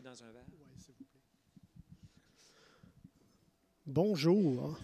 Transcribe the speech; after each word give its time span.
dans 0.00 0.22
un 0.22 0.32
verre? 0.32 0.46
Bonjour. 3.84 4.78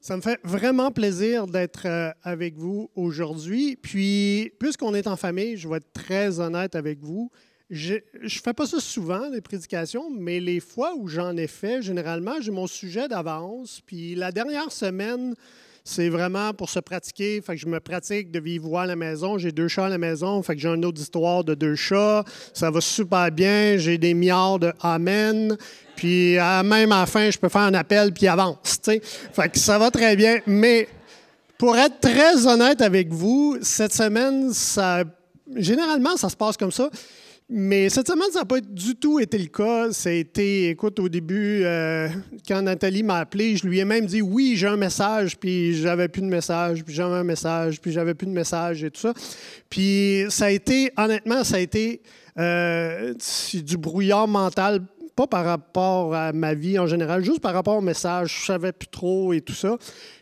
Ça 0.00 0.16
me 0.16 0.22
fait 0.22 0.40
vraiment 0.42 0.90
plaisir 0.90 1.46
d'être 1.46 1.86
euh, 1.86 2.10
avec 2.22 2.56
vous 2.56 2.90
aujourd'hui. 2.94 3.76
Puis, 3.76 4.52
puisqu'on 4.58 4.94
est 4.94 5.06
en 5.06 5.16
famille, 5.16 5.56
je 5.56 5.68
vais 5.68 5.78
être 5.78 5.92
très 5.92 6.40
honnête 6.40 6.76
avec 6.76 7.00
vous. 7.00 7.30
Je 7.68 7.96
ne 8.22 8.28
fais 8.28 8.54
pas 8.54 8.66
ça 8.66 8.80
souvent, 8.80 9.28
les 9.28 9.42
prédications, 9.42 10.08
mais 10.10 10.40
les 10.40 10.60
fois 10.60 10.94
où 10.96 11.06
j'en 11.06 11.36
ai 11.36 11.46
fait, 11.46 11.82
généralement, 11.82 12.40
j'ai 12.40 12.52
mon 12.52 12.66
sujet 12.66 13.06
d'avance. 13.06 13.82
Puis 13.84 14.14
la 14.14 14.32
dernière 14.32 14.72
semaine, 14.72 15.34
c'est 15.90 16.08
vraiment 16.08 16.54
pour 16.54 16.70
se 16.70 16.78
pratiquer. 16.78 17.40
Fait 17.40 17.54
que 17.54 17.60
je 17.60 17.66
me 17.66 17.80
pratique 17.80 18.30
de 18.30 18.38
vivre 18.38 18.78
à 18.78 18.86
la 18.86 18.94
maison. 18.94 19.38
J'ai 19.38 19.50
deux 19.50 19.66
chats 19.66 19.86
à 19.86 19.88
la 19.88 19.98
maison. 19.98 20.40
Fait 20.40 20.54
que 20.54 20.62
j'ai 20.62 20.68
une 20.68 20.84
autre 20.84 21.00
histoire 21.00 21.42
de 21.42 21.54
deux 21.54 21.74
chats. 21.74 22.22
Ça 22.54 22.70
va 22.70 22.80
super 22.80 23.32
bien. 23.32 23.76
J'ai 23.76 23.98
des 23.98 24.14
milliards 24.14 24.60
de 24.60 24.72
Amen. 24.82 25.56
Puis 25.96 26.34
même 26.34 26.92
à 26.92 27.00
la 27.00 27.06
fin, 27.06 27.28
je 27.28 27.38
peux 27.38 27.48
faire 27.48 27.62
un 27.62 27.74
appel 27.74 28.12
puis 28.12 28.28
avance. 28.28 28.78
Fait 28.84 29.48
que 29.48 29.58
ça 29.58 29.78
va 29.78 29.90
très 29.90 30.14
bien. 30.14 30.38
Mais 30.46 30.86
pour 31.58 31.76
être 31.76 31.98
très 31.98 32.46
honnête 32.46 32.80
avec 32.82 33.08
vous, 33.08 33.58
cette 33.60 33.92
semaine, 33.92 34.52
ça, 34.52 35.02
généralement, 35.56 36.16
ça 36.16 36.28
se 36.28 36.36
passe 36.36 36.56
comme 36.56 36.70
ça. 36.70 36.88
Mais 37.52 37.88
cette 37.88 38.06
semaine, 38.06 38.30
ça 38.32 38.40
n'a 38.40 38.44
pas 38.44 38.60
du 38.60 38.94
tout 38.94 39.18
été 39.18 39.36
le 39.36 39.48
cas. 39.48 39.90
Ça 39.90 40.08
a 40.08 40.12
été, 40.12 40.68
écoute, 40.68 41.00
au 41.00 41.08
début, 41.08 41.64
euh, 41.64 42.08
quand 42.46 42.62
Nathalie 42.62 43.02
m'a 43.02 43.16
appelé, 43.16 43.56
je 43.56 43.66
lui 43.66 43.80
ai 43.80 43.84
même 43.84 44.06
dit 44.06 44.22
oui, 44.22 44.54
j'ai 44.54 44.68
un 44.68 44.76
message, 44.76 45.36
puis 45.36 45.74
j'avais 45.74 46.06
plus 46.06 46.22
de 46.22 46.28
message, 46.28 46.84
puis 46.84 46.94
j'avais 46.94 47.16
un 47.16 47.24
message, 47.24 47.80
puis 47.80 47.90
j'avais 47.90 48.14
plus 48.14 48.28
de 48.28 48.32
message 48.32 48.84
et 48.84 48.90
tout 48.92 49.00
ça. 49.00 49.12
Puis 49.68 50.26
ça 50.28 50.44
a 50.44 50.50
été, 50.50 50.92
honnêtement, 50.96 51.42
ça 51.42 51.56
a 51.56 51.58
été 51.58 52.02
euh, 52.38 53.14
du 53.52 53.76
brouillard 53.76 54.28
mental, 54.28 54.82
pas 55.16 55.26
par 55.26 55.44
rapport 55.44 56.14
à 56.14 56.32
ma 56.32 56.54
vie 56.54 56.78
en 56.78 56.86
général, 56.86 57.24
juste 57.24 57.40
par 57.40 57.52
rapport 57.52 57.78
au 57.78 57.82
message. 57.82 58.42
Je 58.42 58.46
savais 58.46 58.70
plus 58.70 58.86
trop 58.86 59.32
et 59.32 59.40
tout 59.40 59.54
ça. 59.54 59.76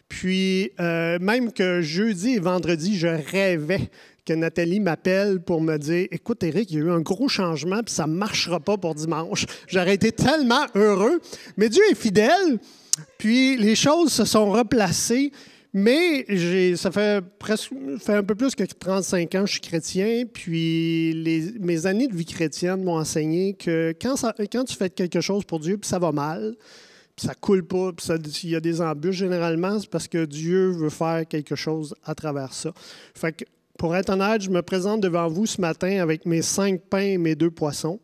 Puis, 0.08 0.70
euh, 0.80 1.18
même 1.20 1.52
que 1.52 1.82
jeudi 1.82 2.36
et 2.36 2.40
vendredi, 2.40 2.96
je 2.96 3.08
rêvais 3.08 3.90
que 4.28 4.34
Nathalie 4.34 4.78
m'appelle 4.78 5.40
pour 5.40 5.62
me 5.62 5.78
dire 5.78 6.06
Écoute, 6.10 6.42
Eric, 6.42 6.70
il 6.70 6.78
y 6.78 6.82
a 6.82 6.84
eu 6.84 6.90
un 6.90 7.00
gros 7.00 7.28
changement, 7.28 7.82
puis 7.82 7.94
ça 7.94 8.06
ne 8.06 8.12
marchera 8.12 8.60
pas 8.60 8.76
pour 8.76 8.94
dimanche. 8.94 9.46
J'aurais 9.68 9.94
été 9.94 10.12
tellement 10.12 10.66
heureux. 10.74 11.20
Mais 11.56 11.70
Dieu 11.70 11.82
est 11.90 11.94
fidèle, 11.94 12.58
puis 13.16 13.56
les 13.56 13.74
choses 13.74 14.12
se 14.12 14.26
sont 14.26 14.50
replacées. 14.50 15.32
Mais 15.72 16.26
ça 16.76 16.90
fait 16.90 17.22
presque 17.38 17.72
un 18.08 18.22
peu 18.22 18.34
plus 18.34 18.54
que 18.54 18.64
35 18.64 19.34
ans 19.34 19.40
que 19.40 19.46
je 19.46 19.52
suis 19.52 19.60
chrétien, 19.60 20.24
puis 20.30 21.12
les, 21.12 21.52
mes 21.60 21.86
années 21.86 22.08
de 22.08 22.16
vie 22.16 22.24
chrétienne 22.24 22.82
m'ont 22.82 22.96
enseigné 22.96 23.52
que 23.52 23.94
quand, 24.00 24.14
quand 24.50 24.64
tu 24.64 24.76
fais 24.76 24.88
quelque 24.88 25.20
chose 25.20 25.44
pour 25.44 25.60
Dieu, 25.60 25.76
puis 25.76 25.88
ça 25.88 25.98
va 25.98 26.10
mal, 26.10 26.54
puis 27.16 27.26
ça 27.26 27.34
coule 27.34 27.66
pas, 27.66 27.92
puis 27.92 28.06
il 28.44 28.50
y 28.50 28.56
a 28.56 28.60
des 28.60 28.80
embûches 28.80 29.16
généralement, 29.16 29.78
c'est 29.78 29.90
parce 29.90 30.08
que 30.08 30.24
Dieu 30.24 30.70
veut 30.70 30.90
faire 30.90 31.28
quelque 31.28 31.54
chose 31.54 31.94
à 32.02 32.14
travers 32.14 32.54
ça. 32.54 32.72
Fait 33.14 33.32
que 33.32 33.44
pour 33.78 33.94
être 33.94 34.10
honnête, 34.10 34.42
je 34.42 34.50
me 34.50 34.60
présente 34.60 35.00
devant 35.00 35.28
vous 35.28 35.46
ce 35.46 35.60
matin 35.60 36.02
avec 36.02 36.26
mes 36.26 36.42
cinq 36.42 36.82
pains 36.90 36.98
et 36.98 37.16
mes 37.16 37.36
deux 37.36 37.50
poissons. 37.50 38.00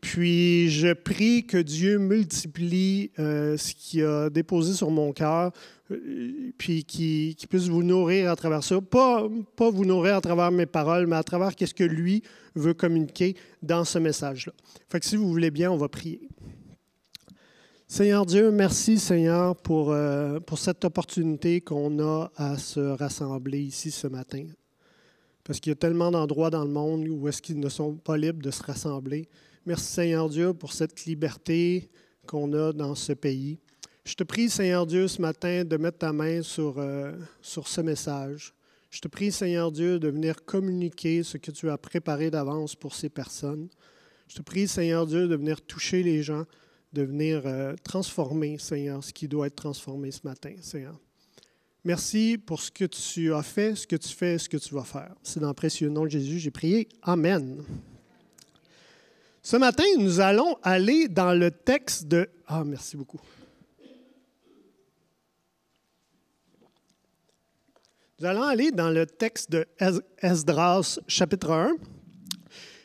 Puis 0.00 0.70
je 0.70 0.94
prie 0.94 1.46
que 1.46 1.58
Dieu 1.58 1.98
multiplie 1.98 3.12
euh, 3.18 3.56
ce 3.58 3.74
qu'il 3.74 4.04
a 4.04 4.30
déposé 4.30 4.72
sur 4.72 4.90
mon 4.90 5.12
cœur, 5.12 5.52
euh, 5.90 6.52
puis 6.56 6.84
qu'il 6.84 7.36
puisse 7.48 7.68
vous 7.68 7.82
nourrir 7.82 8.30
à 8.30 8.36
travers 8.36 8.64
ça. 8.64 8.80
Pas, 8.80 9.28
pas 9.54 9.70
vous 9.70 9.84
nourrir 9.84 10.16
à 10.16 10.20
travers 10.22 10.50
mes 10.50 10.66
paroles, 10.66 11.06
mais 11.06 11.16
à 11.16 11.22
travers 11.22 11.52
ce 11.56 11.74
que 11.74 11.84
lui 11.84 12.22
veut 12.56 12.74
communiquer 12.74 13.36
dans 13.62 13.84
ce 13.84 13.98
message-là. 13.98 14.54
Fait 14.88 14.98
que 14.98 15.06
si 15.06 15.16
vous 15.16 15.28
voulez 15.28 15.50
bien, 15.50 15.70
on 15.70 15.76
va 15.76 15.88
prier. 15.88 16.26
Seigneur 17.86 18.24
Dieu, 18.24 18.50
merci 18.50 18.98
Seigneur 18.98 19.56
pour, 19.56 19.92
euh, 19.92 20.40
pour 20.40 20.58
cette 20.58 20.86
opportunité 20.86 21.60
qu'on 21.60 22.00
a 22.00 22.32
à 22.36 22.56
se 22.56 22.80
rassembler 22.80 23.60
ici 23.60 23.90
ce 23.90 24.06
matin. 24.06 24.46
Parce 25.44 25.58
qu'il 25.58 25.70
y 25.70 25.72
a 25.72 25.76
tellement 25.76 26.10
d'endroits 26.10 26.50
dans 26.50 26.64
le 26.64 26.70
monde 26.70 27.08
où 27.08 27.28
est-ce 27.28 27.42
qu'ils 27.42 27.58
ne 27.58 27.68
sont 27.68 27.94
pas 27.94 28.16
libres 28.16 28.42
de 28.42 28.50
se 28.50 28.62
rassembler. 28.62 29.28
Merci 29.66 29.92
Seigneur 29.92 30.28
Dieu 30.28 30.52
pour 30.54 30.72
cette 30.72 31.04
liberté 31.04 31.90
qu'on 32.26 32.52
a 32.52 32.72
dans 32.72 32.94
ce 32.94 33.12
pays. 33.12 33.58
Je 34.04 34.14
te 34.14 34.24
prie 34.24 34.48
Seigneur 34.50 34.86
Dieu 34.86 35.06
ce 35.06 35.20
matin 35.22 35.64
de 35.64 35.76
mettre 35.76 35.98
ta 35.98 36.12
main 36.12 36.42
sur, 36.42 36.74
euh, 36.78 37.12
sur 37.40 37.68
ce 37.68 37.80
message. 37.80 38.54
Je 38.90 39.00
te 39.00 39.08
prie 39.08 39.32
Seigneur 39.32 39.72
Dieu 39.72 39.98
de 39.98 40.08
venir 40.08 40.44
communiquer 40.44 41.22
ce 41.22 41.38
que 41.38 41.50
tu 41.50 41.70
as 41.70 41.78
préparé 41.78 42.30
d'avance 42.30 42.74
pour 42.74 42.94
ces 42.94 43.08
personnes. 43.08 43.68
Je 44.28 44.36
te 44.36 44.42
prie 44.42 44.68
Seigneur 44.68 45.06
Dieu 45.06 45.28
de 45.28 45.36
venir 45.36 45.60
toucher 45.62 46.02
les 46.02 46.22
gens, 46.22 46.44
de 46.92 47.02
venir 47.02 47.42
euh, 47.46 47.74
transformer 47.84 48.58
Seigneur 48.58 49.02
ce 49.02 49.12
qui 49.12 49.28
doit 49.28 49.46
être 49.46 49.56
transformé 49.56 50.10
ce 50.10 50.20
matin 50.24 50.54
Seigneur. 50.60 50.98
Merci 51.84 52.38
pour 52.38 52.60
ce 52.60 52.70
que 52.70 52.84
tu 52.84 53.34
as 53.34 53.42
fait, 53.42 53.74
ce 53.74 53.86
que 53.86 53.96
tu 53.96 54.08
fais, 54.08 54.38
ce 54.38 54.48
que 54.48 54.56
tu 54.56 54.72
vas 54.72 54.84
faire. 54.84 55.14
C'est 55.22 55.40
dans 55.40 55.48
le 55.48 55.54
précieux 55.54 55.88
nom 55.88 56.04
de 56.04 56.10
Jésus, 56.10 56.38
j'ai 56.38 56.52
prié. 56.52 56.88
Amen. 57.02 57.64
Ce 59.42 59.56
matin, 59.56 59.82
nous 59.98 60.20
allons 60.20 60.56
aller 60.62 61.08
dans 61.08 61.32
le 61.32 61.50
texte 61.50 62.06
de... 62.06 62.30
Ah, 62.46 62.62
merci 62.64 62.96
beaucoup. 62.96 63.20
Nous 68.20 68.26
allons 68.26 68.44
aller 68.44 68.70
dans 68.70 68.90
le 68.90 69.04
texte 69.04 69.50
de 69.50 69.66
Esdras, 70.18 71.00
chapitre 71.08 71.50
1. 71.50 71.74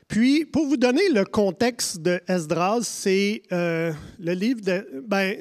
Puis, 0.08 0.46
pour 0.46 0.66
vous 0.66 0.78
donner 0.78 1.10
le 1.10 1.26
contexte 1.26 2.02
de 2.02 2.22
Esdras, 2.30 2.84
c'est 2.84 3.42
euh, 3.52 3.92
le 4.20 4.32
livre 4.32 4.62
de. 4.62 5.04
Ben, 5.06 5.36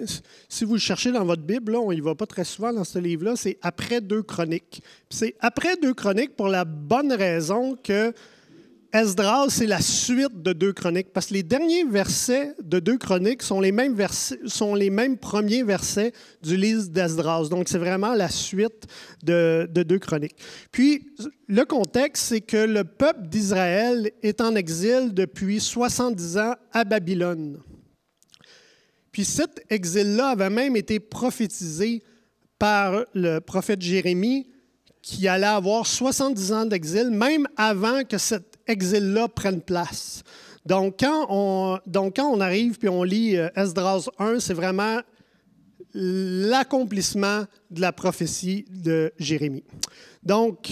si 0.49 0.65
vous 0.65 0.75
le 0.75 0.81
cherchez 0.81 1.12
dans 1.12 1.25
votre 1.25 1.43
Bible, 1.43 1.72
là, 1.72 1.78
on 1.78 1.93
y 1.93 2.00
va 2.00 2.16
pas 2.16 2.27
très 2.27 2.43
souvent 2.43 2.72
dans 2.72 2.82
ce 2.82 2.99
livre-là, 2.99 3.37
c'est 3.37 3.59
après 3.62 4.00
deux 4.00 4.22
chroniques. 4.22 4.82
C'est 5.09 5.37
après 5.38 5.76
deux 5.76 5.94
chroniques 5.94 6.34
pour 6.34 6.49
la 6.49 6.65
bonne 6.65 7.12
raison 7.12 7.76
que 7.76 8.12
Esdras, 8.97 9.51
c'est 9.51 9.67
la 9.67 9.83
suite 9.83 10.43
de 10.43 10.55
deux 10.55 10.73
chroniques, 10.73 11.12
parce 11.12 11.27
que 11.27 11.34
les 11.34 11.43
derniers 11.43 11.84
versets 11.84 12.55
de 12.62 12.79
deux 12.79 12.97
chroniques 12.97 13.43
sont 13.43 13.61
les 13.61 13.71
mêmes, 13.71 13.95
versets, 13.95 14.39
sont 14.47 14.75
les 14.75 14.89
mêmes 14.89 15.19
premiers 15.19 15.62
versets 15.62 16.12
du 16.43 16.57
livre 16.57 16.89
d'Esdras. 16.89 17.49
Donc, 17.51 17.69
c'est 17.69 17.77
vraiment 17.77 18.15
la 18.15 18.31
suite 18.31 18.87
de, 19.23 19.69
de, 19.71 19.83
deux 19.83 19.99
chroniques. 19.99 20.37
Puis, 20.73 21.06
le 21.47 21.65
contexte, 21.67 22.25
c'est 22.25 22.41
que 22.41 22.56
le 22.56 22.85
peuple 22.85 23.29
d'Israël 23.29 24.11
est 24.23 24.41
en 24.41 24.55
exil 24.55 25.12
depuis 25.12 25.61
70 25.61 26.39
ans 26.39 26.55
à 26.73 26.85
Babylone. 26.85 27.59
Puis 29.12 29.25
cet 29.25 29.65
exil-là 29.71 30.29
avait 30.29 30.51
même 30.51 30.77
été 30.77 31.01
prophétisé 31.01 32.03
par 32.59 33.05
le 33.15 33.41
prophète 33.41 33.81
Jérémie, 33.81 34.47
qui 35.01 35.29
allait 35.29 35.47
avoir 35.47 35.87
70 35.87 36.53
ans 36.53 36.67
d'exil, 36.67 37.11
même 37.11 37.47
avant 37.56 38.05
que 38.05 38.19
cette 38.19 38.56
exil-là 38.66 39.28
prenne 39.28 39.60
place. 39.60 40.22
Donc 40.65 40.97
quand, 41.00 41.27
on, 41.31 41.78
donc, 41.87 42.16
quand 42.16 42.28
on 42.28 42.41
arrive 42.41 42.78
puis 42.78 42.88
on 42.88 43.03
lit 43.03 43.37
Esdras 43.54 44.09
1, 44.19 44.41
c'est 44.41 44.54
vraiment 44.54 45.00
l'accomplissement 45.94 47.44
de 47.71 47.81
la 47.81 47.93
prophétie 47.93 48.66
de 48.71 49.12
Jérémie. 49.19 49.65
Donc, 50.22 50.71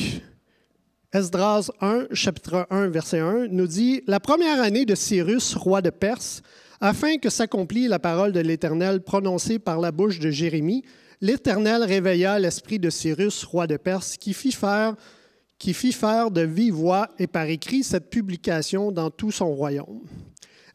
Esdras 1.12 1.70
1, 1.80 2.08
chapitre 2.12 2.66
1, 2.70 2.88
verset 2.88 3.20
1, 3.20 3.46
nous 3.48 3.66
dit 3.66 4.02
La 4.06 4.20
première 4.20 4.60
année 4.60 4.84
de 4.84 4.94
Cyrus, 4.94 5.54
roi 5.54 5.80
de 5.80 5.90
Perse, 5.90 6.42
afin 6.80 7.16
que 7.18 7.30
s'accomplisse 7.30 7.88
la 7.88 7.98
parole 7.98 8.32
de 8.32 8.40
l'Éternel 8.40 9.00
prononcée 9.00 9.58
par 9.58 9.80
la 9.80 9.92
bouche 9.92 10.18
de 10.18 10.30
Jérémie, 10.30 10.84
l'Éternel 11.20 11.84
réveilla 11.84 12.38
l'esprit 12.38 12.78
de 12.78 12.90
Cyrus, 12.90 13.44
roi 13.44 13.66
de 13.66 13.76
Perse, 13.76 14.16
qui 14.16 14.34
fit 14.34 14.52
faire 14.52 14.94
qui 15.58 15.74
fit 15.74 15.92
faire 15.92 16.30
de 16.30 16.42
vive 16.42 16.74
voix 16.74 17.08
et 17.18 17.26
par 17.26 17.46
écrit 17.46 17.82
cette 17.82 18.10
publication 18.10 18.92
dans 18.92 19.10
tout 19.10 19.30
son 19.30 19.54
royaume. 19.54 20.02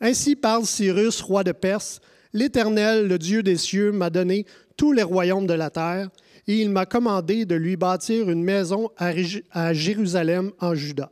Ainsi 0.01 0.35
parle 0.35 0.65
Cyrus, 0.65 1.21
roi 1.21 1.43
de 1.43 1.51
Perse, 1.51 1.99
L'Éternel, 2.33 3.07
le 3.07 3.17
Dieu 3.17 3.41
des 3.41 3.57
cieux, 3.57 3.91
m'a 3.91 4.09
donné 4.09 4.45
tous 4.77 4.91
les 4.91 5.03
royaumes 5.03 5.47
de 5.47 5.53
la 5.53 5.69
terre, 5.69 6.09
et 6.47 6.61
il 6.61 6.69
m'a 6.69 6.85
commandé 6.85 7.45
de 7.45 7.55
lui 7.55 7.75
bâtir 7.75 8.29
une 8.29 8.43
maison 8.43 8.91
à 8.97 9.73
Jérusalem 9.73 10.51
en 10.59 10.75
Juda. 10.75 11.11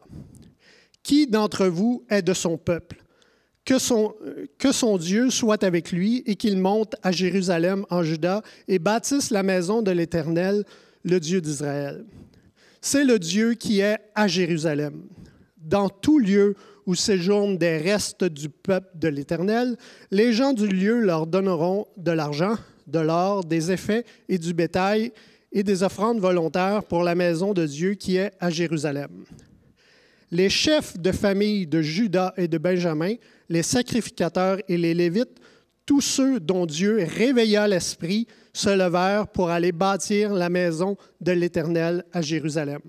Qui 1.04 1.28
d'entre 1.28 1.68
vous 1.68 2.04
est 2.10 2.22
de 2.22 2.34
son 2.34 2.58
peuple? 2.58 3.04
Que 3.66 3.80
son, 3.80 4.98
Dieu 4.98 5.30
soit 5.30 5.64
avec 5.64 5.92
lui 5.92 6.24
et 6.26 6.36
qu'il 6.36 6.58
monte 6.58 6.96
à 7.04 7.12
Jérusalem 7.12 7.86
en 7.90 8.02
Juda 8.02 8.42
et 8.68 8.80
bâtisse 8.80 9.30
la 9.30 9.44
maison 9.44 9.82
de 9.82 9.92
l'Éternel, 9.92 10.64
le 11.04 11.20
Dieu 11.20 11.42
d'Israël 11.42 12.06
c'est 12.88 13.04
le 13.04 13.20
Dieu 13.20 13.54
qui 13.54 13.82
est 13.82 13.98
à 14.16 14.30
Jérusalem. 14.30 15.04
Dans 15.58 15.90
tout 15.90 16.20
lieu 16.20 16.56
où 16.86 16.96
séjournent 16.96 17.58
des 17.58 17.80
restes 17.80 18.24
du 18.24 18.48
peuple 18.48 18.88
de 18.96 19.10
l'Éternel, 19.10 19.76
les 20.10 20.32
gens 20.32 20.54
du 20.54 20.68
lieu 20.68 21.02
leur 21.02 21.28
donneront 21.28 21.86
de 21.98 22.12
l'argent, 22.12 22.56
de 22.88 23.00
l'or, 23.00 23.44
des 23.44 23.74
effets 23.74 24.06
et 24.30 24.38
du 24.38 24.54
bétail 24.54 25.12
et 25.52 25.64
des 25.64 25.84
offrandes 25.84 26.22
volontaires 26.22 26.86
pour 26.86 27.04
la 27.04 27.14
maison 27.14 27.54
de 27.54 27.66
Dieu 27.66 27.96
qui 27.96 28.16
est 28.16 28.32
à 28.40 28.50
Jérusalem. 28.50 29.26
les 30.32 30.50
chefs 30.50 30.98
de 30.98 31.12
famille 31.12 31.68
de 31.68 31.82
Judas 31.82 32.34
et 32.38 32.48
de 32.48 32.58
Benjamin, 32.58 33.16
les 33.50 33.64
sacrificateurs 33.64 34.60
et 34.70 34.78
les 34.78 34.94
Lévites, 34.94 35.40
tous 35.86 36.02
ceux 36.02 36.40
dont 36.40 36.66
Dieu 36.66 37.06
réveilla 37.18 37.68
l'esprit, 37.68 38.28
se 38.58 38.70
levèrent 38.70 39.28
pour 39.28 39.50
aller 39.50 39.72
bâtir 39.72 40.34
la 40.34 40.50
maison 40.50 40.98
de 41.22 41.32
l'Éternel 41.32 42.04
à 42.12 42.22
Jérusalem. 42.22 42.82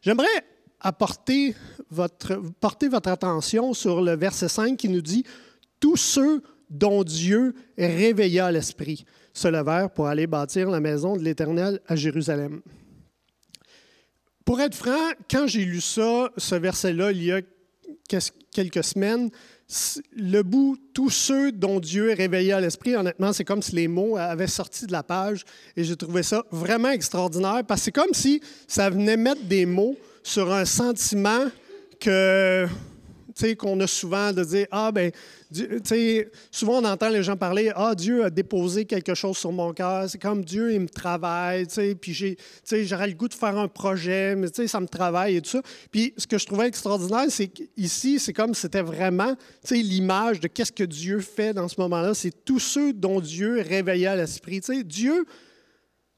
J'aimerais 0.00 0.44
apporter 0.80 1.54
votre, 1.90 2.36
porter 2.58 2.88
votre 2.88 3.10
attention 3.10 3.74
sur 3.74 4.00
le 4.00 4.16
verset 4.16 4.48
5 4.48 4.76
qui 4.78 4.88
nous 4.88 5.02
dit 5.02 5.24
Tous 5.78 5.96
ceux 5.96 6.42
dont 6.70 7.04
Dieu 7.04 7.54
réveilla 7.76 8.50
l'esprit 8.50 9.04
se 9.34 9.48
levèrent 9.48 9.90
pour 9.90 10.06
aller 10.06 10.26
bâtir 10.26 10.70
la 10.70 10.80
maison 10.80 11.16
de 11.16 11.22
l'Éternel 11.22 11.80
à 11.86 11.94
Jérusalem. 11.94 12.62
Pour 14.46 14.60
être 14.60 14.74
franc, 14.74 15.10
quand 15.30 15.46
j'ai 15.46 15.64
lu 15.64 15.82
ça, 15.82 16.30
ce 16.38 16.54
verset-là, 16.54 17.12
il 17.12 17.24
y 17.24 17.32
a 17.32 17.40
quelques 18.52 18.84
semaines, 18.84 19.30
le 20.14 20.42
bout, 20.42 20.78
tous 20.94 21.10
ceux 21.10 21.50
dont 21.50 21.80
Dieu 21.80 22.12
réveilla 22.16 22.60
l'esprit, 22.60 22.94
honnêtement, 22.94 23.32
c'est 23.32 23.44
comme 23.44 23.62
si 23.62 23.74
les 23.74 23.88
mots 23.88 24.16
avaient 24.16 24.46
sorti 24.46 24.86
de 24.86 24.92
la 24.92 25.02
page 25.02 25.44
et 25.76 25.82
j'ai 25.82 25.96
trouvé 25.96 26.22
ça 26.22 26.44
vraiment 26.52 26.90
extraordinaire 26.90 27.62
parce 27.66 27.80
que 27.80 27.84
c'est 27.86 27.92
comme 27.92 28.14
si 28.14 28.40
ça 28.68 28.90
venait 28.90 29.16
mettre 29.16 29.42
des 29.44 29.66
mots 29.66 29.96
sur 30.22 30.52
un 30.52 30.64
sentiment 30.64 31.46
que 31.98 32.66
qu'on 33.56 33.78
a 33.80 33.86
souvent 33.86 34.32
de 34.32 34.44
dire 34.44 34.66
Ah, 34.70 34.90
ben, 34.92 35.10
souvent 36.50 36.78
on 36.80 36.84
entend 36.84 37.08
les 37.08 37.22
gens 37.22 37.36
parler 37.36 37.70
Ah, 37.74 37.94
Dieu 37.94 38.24
a 38.24 38.30
déposé 38.30 38.84
quelque 38.84 39.14
chose 39.14 39.36
sur 39.36 39.52
mon 39.52 39.72
cœur. 39.72 40.08
C'est 40.08 40.20
comme 40.20 40.44
Dieu, 40.44 40.72
il 40.72 40.80
me 40.80 40.88
travaille, 40.88 41.66
puis 42.00 42.36
j'aurais 42.70 43.08
le 43.08 43.14
goût 43.14 43.28
de 43.28 43.34
faire 43.34 43.58
un 43.58 43.68
projet, 43.68 44.34
mais 44.36 44.48
ça 44.66 44.80
me 44.80 44.86
travaille 44.86 45.36
et 45.36 45.42
tout 45.42 45.50
ça. 45.50 45.62
Puis 45.90 46.14
ce 46.16 46.26
que 46.26 46.38
je 46.38 46.46
trouvais 46.46 46.68
extraordinaire, 46.68 47.26
c'est 47.28 47.48
qu'ici, 47.48 48.18
c'est 48.18 48.32
comme 48.32 48.54
c'était 48.54 48.82
vraiment 48.82 49.34
l'image 49.70 50.40
de 50.40 50.48
qu'est-ce 50.48 50.72
que 50.72 50.84
Dieu 50.84 51.20
fait 51.20 51.52
dans 51.52 51.68
ce 51.68 51.80
moment-là. 51.80 52.14
C'est 52.14 52.44
tous 52.44 52.60
ceux 52.60 52.92
dont 52.92 53.20
Dieu 53.20 53.60
réveilla 53.60 54.16
l'esprit. 54.16 54.60
Dieu 54.84 55.26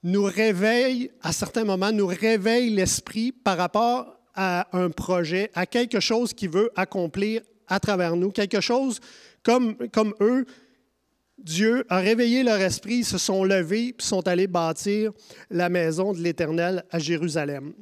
nous 0.03 0.25
réveille, 0.25 1.11
à 1.23 1.33
certains 1.33 1.65
moments, 1.65 1.91
nous 1.91 2.07
réveille 2.07 2.71
l'esprit 2.71 3.33
par 3.33 3.57
rapport 3.57 4.18
à 4.41 4.69
un 4.73 4.89
projet, 4.89 5.51
à 5.55 5.67
quelque 5.67 5.99
chose 5.99 6.33
qu'il 6.33 6.51
veut 6.51 6.71
accomplir 6.77 7.43
à 7.67 7.81
travers 7.81 8.15
nous, 8.15 8.31
quelque 8.31 8.61
chose 8.61 9.01
comme, 9.43 9.77
comme 9.89 10.15
eux. 10.21 10.47
Dieu 11.39 11.85
a 11.89 11.99
réveillé 11.99 12.45
leur 12.45 12.61
esprit, 12.61 13.03
se 13.03 13.19
sont 13.19 13.43
levés 13.43 13.89
et 13.89 13.95
sont 13.99 14.27
allés 14.29 14.47
bâtir 14.47 15.13
la 15.51 15.69
maison 15.69 16.13
de 16.13 16.19
l'Éternel 16.19 16.85
à 16.91 17.01
Jérusalem. 17.01 17.73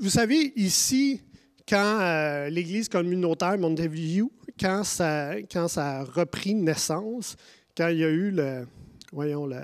Vous 0.00 0.10
savez, 0.10 0.52
ici, 0.56 1.20
quand 1.68 1.98
euh, 2.00 2.48
l'Église 2.48 2.88
communautaire 2.88 3.58
Monteview, 3.58 4.32
quand 4.58 4.82
ça, 4.84 5.36
quand 5.52 5.68
ça 5.68 5.98
a 5.98 6.04
repris 6.04 6.54
naissance, 6.54 7.36
quand 7.76 7.88
il 7.88 7.98
y 7.98 8.04
a 8.04 8.08
eu 8.08 8.30
le, 8.30 8.66
voyons, 9.12 9.46
le, 9.46 9.60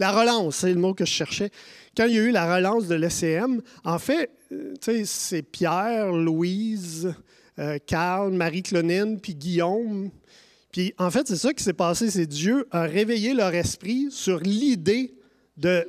la 0.00 0.10
relance, 0.12 0.56
c'est 0.56 0.72
le 0.72 0.80
mot 0.80 0.94
que 0.94 1.04
je 1.04 1.12
cherchais. 1.12 1.50
Quand 1.96 2.06
il 2.06 2.14
y 2.14 2.18
a 2.18 2.22
eu 2.22 2.30
la 2.30 2.56
relance 2.56 2.88
de 2.88 2.94
l'ECM, 2.94 3.60
en 3.84 3.98
fait, 3.98 4.30
euh, 4.50 4.74
c'est 5.04 5.42
Pierre, 5.42 6.10
Louise, 6.12 7.12
euh, 7.58 7.78
Carl, 7.86 8.32
Marie-Clonine, 8.32 9.20
puis 9.20 9.34
Guillaume. 9.34 10.10
Puis 10.72 10.94
en 10.98 11.10
fait, 11.10 11.28
c'est 11.28 11.36
ça 11.36 11.52
qui 11.52 11.62
s'est 11.62 11.74
passé, 11.74 12.10
c'est 12.10 12.26
Dieu 12.26 12.66
a 12.70 12.82
réveillé 12.82 13.34
leur 13.34 13.54
esprit 13.54 14.08
sur 14.10 14.38
l'idée 14.38 15.14
de, 15.58 15.86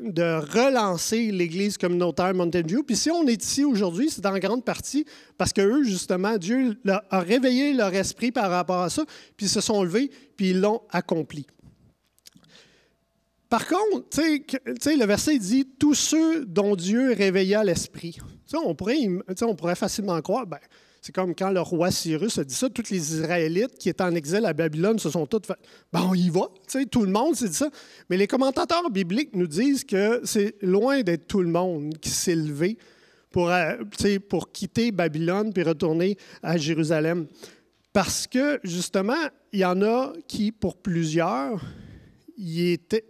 de 0.00 0.22
relancer 0.22 1.30
l'Église 1.30 1.76
communautaire 1.76 2.32
Mountain 2.32 2.62
View. 2.62 2.82
Puis 2.82 2.96
si 2.96 3.10
on 3.10 3.26
est 3.26 3.44
ici 3.44 3.64
aujourd'hui, 3.64 4.08
c'est 4.08 4.24
en 4.24 4.38
grande 4.38 4.64
partie 4.64 5.04
parce 5.36 5.52
que 5.52 5.60
eux, 5.60 5.84
justement, 5.84 6.38
Dieu 6.38 6.78
a 6.86 7.20
réveillé 7.20 7.74
leur 7.74 7.92
esprit 7.92 8.32
par 8.32 8.50
rapport 8.50 8.80
à 8.80 8.88
ça, 8.88 9.04
puis 9.36 9.46
ils 9.46 9.50
se 9.50 9.60
sont 9.60 9.82
levés, 9.82 10.10
puis 10.36 10.50
ils 10.50 10.60
l'ont 10.60 10.80
accompli. 10.90 11.46
Par 13.54 13.68
contre, 13.68 14.20
le 14.20 15.06
verset 15.06 15.38
dit 15.38 15.64
Tous 15.78 15.94
ceux 15.94 16.44
dont 16.44 16.74
Dieu 16.74 17.12
réveilla 17.12 17.62
l'esprit. 17.62 18.18
On 18.52 18.74
pourrait, 18.74 18.98
on 19.42 19.54
pourrait 19.54 19.76
facilement 19.76 20.20
croire, 20.22 20.44
ben, 20.44 20.58
c'est 21.00 21.14
comme 21.14 21.36
quand 21.36 21.52
le 21.52 21.60
roi 21.60 21.92
Cyrus 21.92 22.36
a 22.38 22.42
dit 22.42 22.52
ça, 22.52 22.68
tous 22.68 22.90
les 22.90 23.14
Israélites 23.14 23.78
qui 23.78 23.90
étaient 23.90 24.02
en 24.02 24.16
exil 24.16 24.44
à 24.44 24.52
Babylone 24.52 24.98
se 24.98 25.08
sont 25.08 25.24
tous 25.26 25.42
fait 25.46 25.54
ben, 25.92 26.04
on 26.10 26.14
y 26.14 26.30
va. 26.30 26.48
tout 26.90 27.04
le 27.04 27.12
monde 27.12 27.36
s'est 27.36 27.48
dit 27.48 27.54
ça. 27.54 27.70
Mais 28.10 28.16
les 28.16 28.26
commentateurs 28.26 28.90
bibliques 28.90 29.36
nous 29.36 29.46
disent 29.46 29.84
que 29.84 30.20
c'est 30.24 30.56
loin 30.60 31.02
d'être 31.02 31.28
tout 31.28 31.40
le 31.40 31.48
monde 31.48 31.96
qui 31.98 32.10
s'est 32.10 32.34
levé 32.34 32.76
pour, 33.30 33.52
euh, 33.52 33.76
pour 34.28 34.50
quitter 34.50 34.90
Babylone 34.90 35.52
puis 35.52 35.62
retourner 35.62 36.18
à 36.42 36.56
Jérusalem. 36.56 37.28
Parce 37.92 38.26
que, 38.26 38.58
justement, 38.64 39.28
il 39.52 39.60
y 39.60 39.64
en 39.64 39.80
a 39.82 40.12
qui, 40.26 40.50
pour 40.50 40.76
plusieurs, 40.76 41.62
il 42.36 42.72
était. 42.72 43.04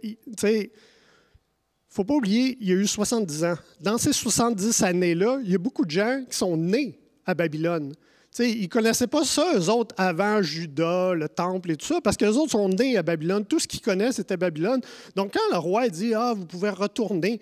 Faut 1.89 2.03
pas 2.03 2.15
oublier, 2.15 2.57
il 2.59 2.67
y 2.67 2.71
a 2.73 2.75
eu 2.75 2.87
70 2.87 3.43
ans. 3.45 3.55
Dans 3.79 3.97
ces 3.97 4.11
70 4.11 4.83
années-là, 4.83 5.39
il 5.43 5.51
y 5.51 5.55
a 5.55 5.57
beaucoup 5.57 5.85
de 5.85 5.91
gens 5.91 6.23
qui 6.29 6.37
sont 6.37 6.57
nés 6.57 6.99
à 7.25 7.33
Babylone. 7.33 7.93
sais, 8.31 8.51
ils 8.51 8.63
ne 8.63 8.67
connaissaient 8.67 9.07
pas 9.07 9.23
ça, 9.23 9.53
eux 9.55 9.69
autres, 9.69 9.95
avant 9.97 10.41
Judas, 10.41 11.13
le 11.13 11.29
temple 11.29 11.71
et 11.71 11.77
tout 11.77 11.85
ça, 11.85 12.01
parce 12.01 12.17
qu'eux 12.17 12.33
autres 12.33 12.51
sont 12.51 12.67
nés 12.67 12.97
à 12.97 13.03
Babylone. 13.03 13.45
Tout 13.45 13.59
ce 13.59 13.67
qu'ils 13.67 13.79
connaissent, 13.79 14.17
c'était 14.17 14.35
Babylone. 14.35 14.81
Donc, 15.15 15.33
quand 15.33 15.53
le 15.53 15.57
roi 15.57 15.87
dit 15.87 16.13
Ah, 16.13 16.33
vous 16.35 16.45
pouvez 16.45 16.69
retourner, 16.69 17.39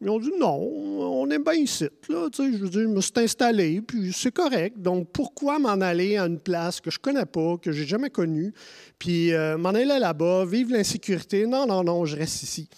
ils 0.00 0.10
ont 0.10 0.18
dit 0.18 0.32
non, 0.38 0.58
on 0.58 1.30
est 1.30 1.38
bien 1.38 1.54
ici. 1.54 1.88
Je 2.08 2.86
me 2.86 3.00
suis 3.00 3.12
installé, 3.16 3.80
puis 3.80 4.12
c'est 4.12 4.32
correct. 4.32 4.78
Donc, 4.78 5.10
pourquoi 5.12 5.58
m'en 5.58 5.80
aller 5.80 6.16
à 6.16 6.26
une 6.26 6.40
place 6.40 6.80
que 6.80 6.90
je 6.90 6.98
ne 6.98 7.02
connais 7.02 7.26
pas, 7.26 7.56
que 7.58 7.72
je 7.72 7.80
n'ai 7.80 7.86
jamais 7.86 8.10
connue, 8.10 8.52
puis 8.98 9.32
euh, 9.32 9.56
m'en 9.56 9.70
aller 9.70 9.84
là-bas, 9.84 10.44
vivre 10.46 10.72
l'insécurité? 10.72 11.46
Non, 11.46 11.66
non, 11.66 11.84
non, 11.84 12.04
je 12.04 12.16
reste 12.16 12.42
ici. 12.42 12.68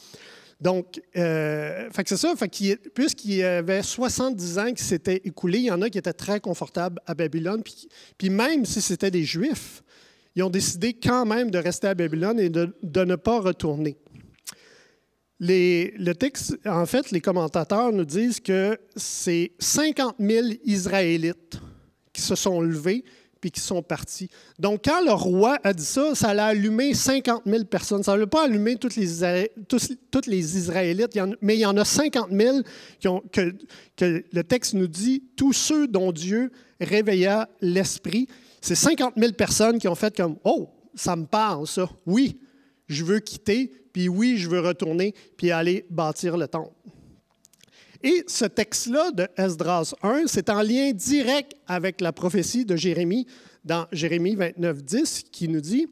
Donc, 0.61 1.01
euh, 1.17 1.89
c'est 2.07 2.17
ça. 2.17 2.35
puisqu'il 2.95 3.35
y 3.35 3.43
avait 3.43 3.83
70 3.83 4.59
ans 4.59 4.73
qui 4.73 4.85
s'étaient 4.85 5.21
écoulés, 5.25 5.59
il 5.59 5.65
y 5.65 5.71
en 5.71 5.83
a 5.83 5.91
qui 5.91 5.99
étaient 5.99 6.13
très 6.13 6.41
confortables 6.41 7.01
à 7.07 7.15
Babylone. 7.15 7.63
Puis, 8.17 8.31
même 8.31 8.65
si 8.65 8.81
c'était 8.81 9.11
des 9.11 9.25
Juifs, 9.25 9.83
ils 10.35 10.43
ont 10.43 10.51
décidé 10.51 10.95
quand 10.95 11.25
même 11.25 11.51
de 11.51 11.59
rester 11.59 11.89
à 11.89 11.95
Babylone 11.95 12.39
et 12.39 12.51
de 12.51 13.05
ne 13.05 13.17
pas 13.17 13.41
retourner 13.41 13.97
le 15.41 16.13
texte, 16.15 16.59
en 16.67 16.87
fait, 16.87 17.11
les 17.11 17.21
commentateurs 17.21 17.93
nous 17.93 18.05
disent 18.05 18.41
que 18.41 18.79
c'est 18.95 19.53
50 19.59 20.17
000 20.19 20.47
Israélites 20.65 21.61
qui 22.13 22.23
se 22.23 22.35
sont 22.35 22.61
levés 22.61 23.05
puis 23.41 23.51
qui 23.51 23.61
sont 23.61 23.83
partis. 23.83 24.31
Donc, 24.59 24.83
quand 24.85 25.05
le 25.05 25.13
roi 25.13 25.59
a 25.63 25.75
dit 25.75 25.85
ça, 25.85 26.15
ça 26.15 26.31
a 26.31 26.47
allumé 26.47 26.95
50 26.95 27.43
000 27.45 27.65
personnes. 27.65 28.03
Ça 28.03 28.17
n'a 28.17 28.27
pas 28.27 28.45
allumé 28.45 28.77
toutes 28.77 28.97
les, 28.97 30.57
Israélites, 30.57 31.19
mais 31.43 31.57
il 31.57 31.61
y 31.61 31.67
en 31.67 31.77
a 31.77 31.85
50 31.85 32.31
000 32.33 32.59
qui 32.99 33.09
ont, 33.09 33.23
que, 33.31 33.55
que 33.95 34.25
le 34.33 34.45
texte 34.45 34.73
nous 34.75 34.89
dit, 34.89 35.23
tous 35.37 35.53
ceux 35.53 35.87
dont 35.87 36.13
Dieu 36.13 36.51
réveilla 36.81 37.49
l'esprit. 37.61 38.27
C'est 38.63 38.75
50 38.75 39.15
000 39.17 39.33
personnes 39.33 39.79
qui 39.79 39.89
ont 39.89 39.95
fait 39.95 40.17
comme, 40.17 40.37
oh, 40.45 40.71
ça 40.95 41.15
me 41.15 41.27
parle, 41.27 41.67
ça. 41.67 41.89
Oui, 42.07 42.41
je 42.89 43.05
veux 43.05 43.21
quitter, 43.21 43.71
puis 43.97 44.11
oui, 44.11 44.37
je 44.37 44.51
veux 44.51 44.61
retourner, 44.61 45.15
puis 45.39 45.53
aller 45.53 45.87
bâtir 45.89 46.37
le 46.37 46.47
temple. 46.47 46.75
Et 48.03 48.25
ce 48.27 48.45
texte-là 48.45 49.11
de 49.11 49.27
Esdras 49.39 49.95
1, 50.03 50.25
c'est 50.27 50.51
en 50.51 50.61
lien 50.61 50.93
direct 50.93 51.55
avec 51.67 52.03
la 52.03 52.13
prophétie 52.13 52.67
de 52.67 52.77
Jérémie 52.77 53.27
dans 53.65 53.87
Jérémie 53.93 54.35
29, 54.35 54.85
10, 54.85 55.23
qui 55.33 55.49
nous 55.49 55.63
dit 55.63 55.87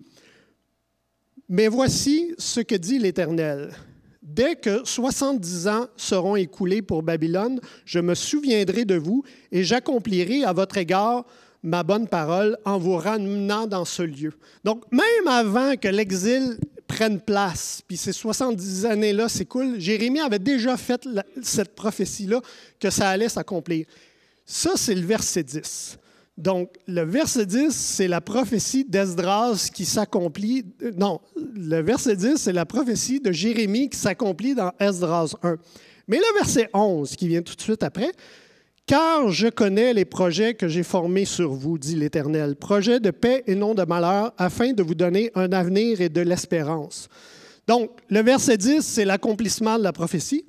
Mais 1.49 1.67
voici 1.69 2.35
ce 2.37 2.61
que 2.61 2.75
dit 2.75 2.99
l'Éternel. 2.99 3.73
Dès 4.21 4.57
que 4.57 4.85
70 4.85 5.69
ans 5.69 5.87
seront 5.97 6.37
écoulés 6.37 6.83
pour 6.83 7.03
Babylone, 7.03 7.59
je 7.87 8.01
me 8.01 8.15
souviendrai 8.15 8.85
de 8.85 8.97
vous 8.97 9.25
et 9.51 9.65
j'accomplirai 9.65 10.45
à 10.45 10.53
votre 10.53 10.77
égard 10.77 11.25
ma 11.63 11.83
bonne 11.83 12.07
parole 12.07 12.59
en 12.67 12.77
vous 12.77 12.97
ramenant 12.97 13.67
dans 13.67 13.87
ce 13.87 14.03
lieu. 14.03 14.35
Donc, 14.63 14.85
même 14.93 15.27
avant 15.27 15.75
que 15.77 15.89
l'exil 15.89 16.59
prennent 16.87 17.21
place. 17.21 17.83
Puis 17.87 17.97
ces 17.97 18.13
70 18.13 18.87
années-là 18.87 19.29
c'est 19.29 19.47
cool. 19.47 19.79
Jérémie 19.81 20.21
avait 20.21 20.39
déjà 20.39 20.77
fait 20.77 21.09
cette 21.43 21.75
prophétie-là 21.75 22.41
que 22.79 22.91
ça 22.91 23.09
allait 23.09 23.29
s'accomplir. 23.29 23.87
Ça, 24.47 24.73
c'est 24.77 24.95
le 24.95 25.07
verset 25.07 25.43
10. 25.43 25.99
Donc, 26.37 26.71
le 26.89 27.03
verset 27.03 27.47
10, 27.47 27.71
c'est 27.71 28.09
la 28.09 28.21
prophétie 28.21 28.85
d'Esdras 28.85 29.71
qui 29.73 29.85
s'accomplit. 29.85 30.65
Euh, 30.83 30.91
non, 30.97 31.21
le 31.37 31.81
verset 31.81 32.17
10, 32.17 32.37
c'est 32.37 32.53
la 32.53 32.67
prophétie 32.67 33.21
de 33.21 33.31
Jérémie 33.31 33.89
qui 33.89 33.99
s'accomplit 33.99 34.55
dans 34.55 34.73
Esdras 34.81 35.35
1. 35.43 35.57
Mais 36.09 36.19
le 36.19 36.39
verset 36.39 36.69
11, 36.75 37.15
qui 37.17 37.29
vient 37.29 37.43
tout 37.43 37.55
de 37.55 37.61
suite 37.61 37.83
après, 37.83 38.11
car 38.87 39.31
je 39.31 39.49
connais 39.49 39.95
les 39.95 40.05
projets 40.05 40.55
que 40.55 40.69
j'ai 40.69 40.83
formés 40.83 41.25
sur 41.25 41.53
vous, 41.53 41.79
dit 41.79 41.97
l'Éternel, 41.97 42.57
projets 42.57 43.01
de 43.01 43.11
paix 43.11 43.43
et 43.47 43.55
non 43.55 43.75
de 43.75 43.85
malheur, 43.85 44.33
afin 44.37 44.73
de 44.73 44.83
vous 44.83 44.95
donner 44.95 45.31
un 45.35 45.53
avenir 45.53 46.01
et 46.01 46.09
de 46.09 46.21
l'espérance. 46.21 47.09
Donc, 47.67 47.91
le 48.09 48.21
verset 48.21 48.59
10, 48.59 48.83
c'est 48.83 49.05
l'accomplissement 49.05 49.79
de 49.79 49.83
la 49.83 49.93
prophétie. 49.93 50.45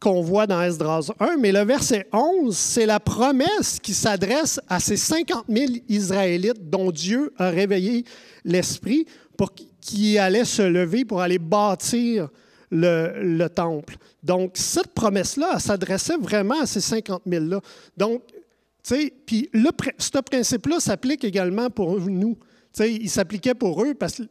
qu'on 0.00 0.22
voit 0.22 0.46
dans 0.46 0.62
Esdras 0.62 1.10
1, 1.20 1.36
mais 1.36 1.52
le 1.52 1.62
verset 1.62 2.06
11, 2.12 2.56
c'est 2.56 2.86
la 2.86 3.00
promesse 3.00 3.78
qui 3.82 3.92
s'adresse 3.92 4.58
à 4.68 4.80
ces 4.80 4.96
50 4.96 5.44
000 5.48 5.72
Israélites 5.88 6.70
dont 6.70 6.90
Dieu 6.90 7.32
a 7.36 7.50
réveillé 7.50 8.04
l'esprit 8.44 9.06
pour 9.36 9.52
qui 9.80 10.16
allaient 10.18 10.46
se 10.46 10.62
lever 10.62 11.04
pour 11.04 11.20
aller 11.20 11.38
bâtir 11.38 12.30
le, 12.70 13.46
temple. 13.48 13.96
Donc, 14.22 14.52
cette 14.54 14.88
promesse-là, 14.88 15.58
s'adressait 15.58 16.16
vraiment 16.16 16.60
à 16.60 16.66
ces 16.66 16.80
50 16.80 17.22
000-là. 17.26 17.60
Donc, 17.96 18.22
tu 18.26 18.34
sais, 18.82 19.12
puis 19.24 19.50
ce 19.98 20.18
principe-là 20.18 20.80
s'applique 20.80 21.24
également 21.24 21.70
pour 21.70 21.98
nous. 22.00 22.36
Tu 22.72 22.82
sais, 22.82 22.92
il 22.92 23.08
s'appliquait 23.08 23.54
pour 23.54 23.82
eux 23.82 23.94
parce 23.94 24.16
que 24.16 24.24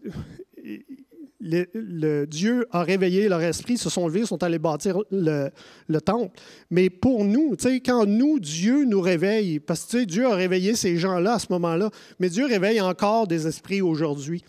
le, 1.44 2.26
Dieu 2.26 2.68
a 2.72 2.84
réveillé 2.84 3.28
leur 3.28 3.42
esprit, 3.42 3.78
se 3.78 3.90
sont 3.90 4.08
levés, 4.08 4.26
sont 4.26 4.42
allés 4.44 4.60
bâtir 4.60 5.00
le, 5.12 5.52
temple. 6.00 6.40
Mais 6.70 6.90
pour 6.90 7.26
nous, 7.26 7.56
quand 7.86 8.06
nous, 8.06 8.40
Dieu 8.40 8.86
nous 8.86 9.02
réveille, 9.02 9.60
parce 9.60 9.86
que 9.86 10.04
Dieu 10.04 10.26
a 10.26 10.36
réveillé 10.36 10.76
ces 10.76 10.98
gens-là 10.98 11.34
à 11.34 11.40
ce 11.40 11.48
moment-là, 11.52 11.90
mais 12.20 12.30
Dieu 12.30 12.46
réveille 12.46 12.82
encore 12.82 13.28
des 13.28 13.48
esprits 13.48 13.82
aujourd'hui. 13.82 14.44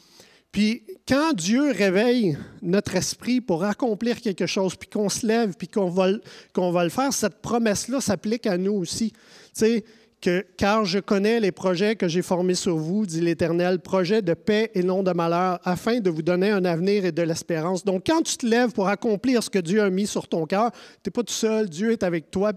Puis 0.54 0.84
quand 1.08 1.32
Dieu 1.32 1.72
réveille 1.72 2.38
notre 2.62 2.94
esprit 2.94 3.40
pour 3.40 3.64
accomplir 3.64 4.20
quelque 4.20 4.46
chose, 4.46 4.76
puis 4.76 4.88
qu'on 4.88 5.08
se 5.08 5.26
lève, 5.26 5.54
puis 5.58 5.66
qu'on 5.66 5.90
va, 5.90 6.12
le 6.12 6.90
faire, 6.90 7.12
cette 7.12 7.42
promesse-là 7.42 8.00
s'applique 8.00 8.46
à 8.46 8.56
nous 8.56 8.74
aussi. 8.74 9.10
Tu 9.10 9.18
sais, 9.52 9.84
que, 10.20 10.46
car 10.56 10.84
je 10.84 11.00
connais 11.00 11.40
les 11.40 11.50
projets 11.50 11.96
que 11.96 12.06
j'ai 12.06 12.22
formés 12.22 12.54
sur 12.54 12.76
vous, 12.76 13.04
dit 13.04 13.20
l'Éternel, 13.20 13.80
projets 13.80 14.22
de 14.22 14.32
paix 14.32 14.70
et 14.74 14.84
non 14.84 15.02
de 15.02 15.10
malheur, 15.10 15.58
afin 15.64 15.98
de 15.98 16.08
vous 16.08 16.22
donner 16.22 16.50
un 16.50 16.64
avenir 16.64 17.04
et 17.04 17.10
de 17.10 17.22
l'espérance. 17.22 17.84
Donc, 17.84 18.04
quand 18.06 18.22
tu 18.22 18.36
te 18.36 18.46
lèves 18.46 18.70
pour 18.70 18.86
accomplir 18.86 19.42
ce 19.42 19.50
que 19.50 19.58
Dieu 19.58 19.82
a 19.82 19.90
mis 19.90 20.06
sur 20.06 20.28
ton 20.28 20.46
cœur, 20.46 20.70
tu 20.70 20.78
n'es 21.08 21.10
pas 21.10 21.24
tout 21.24 21.34
seul, 21.34 21.68
Dieu 21.68 21.90
est 21.90 22.04
avec 22.04 22.30
toi, 22.30 22.52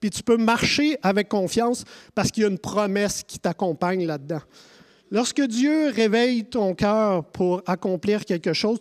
puis 0.00 0.08
tu 0.08 0.22
peux 0.22 0.38
marcher 0.38 0.96
avec 1.02 1.28
confiance 1.28 1.84
parce 2.14 2.30
qu'il 2.30 2.44
y 2.44 2.46
a 2.46 2.48
une 2.48 2.58
promesse 2.58 3.22
qui 3.22 3.38
t'accompagne 3.38 4.06
là-dedans. 4.06 4.40
Lorsque 5.10 5.42
Dieu 5.42 5.90
réveille 5.90 6.44
ton 6.44 6.74
cœur 6.74 7.24
pour 7.24 7.62
accomplir 7.66 8.24
quelque 8.24 8.52
chose 8.52 8.80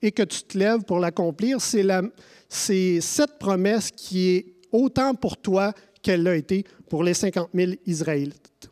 et 0.00 0.12
que 0.12 0.22
tu 0.22 0.42
te 0.42 0.56
lèves 0.56 0.82
pour 0.82 0.98
l'accomplir, 0.98 1.58
c'est 1.60 3.00
cette 3.00 3.38
promesse 3.38 3.90
qui 3.90 4.28
est 4.28 4.46
autant 4.72 5.14
pour 5.14 5.36
toi 5.36 5.72
qu'elle 6.02 6.22
l'a 6.22 6.36
été 6.36 6.64
pour 6.88 7.02
les 7.02 7.14
50 7.14 7.50
000 7.54 7.72
Israélites. 7.86 8.70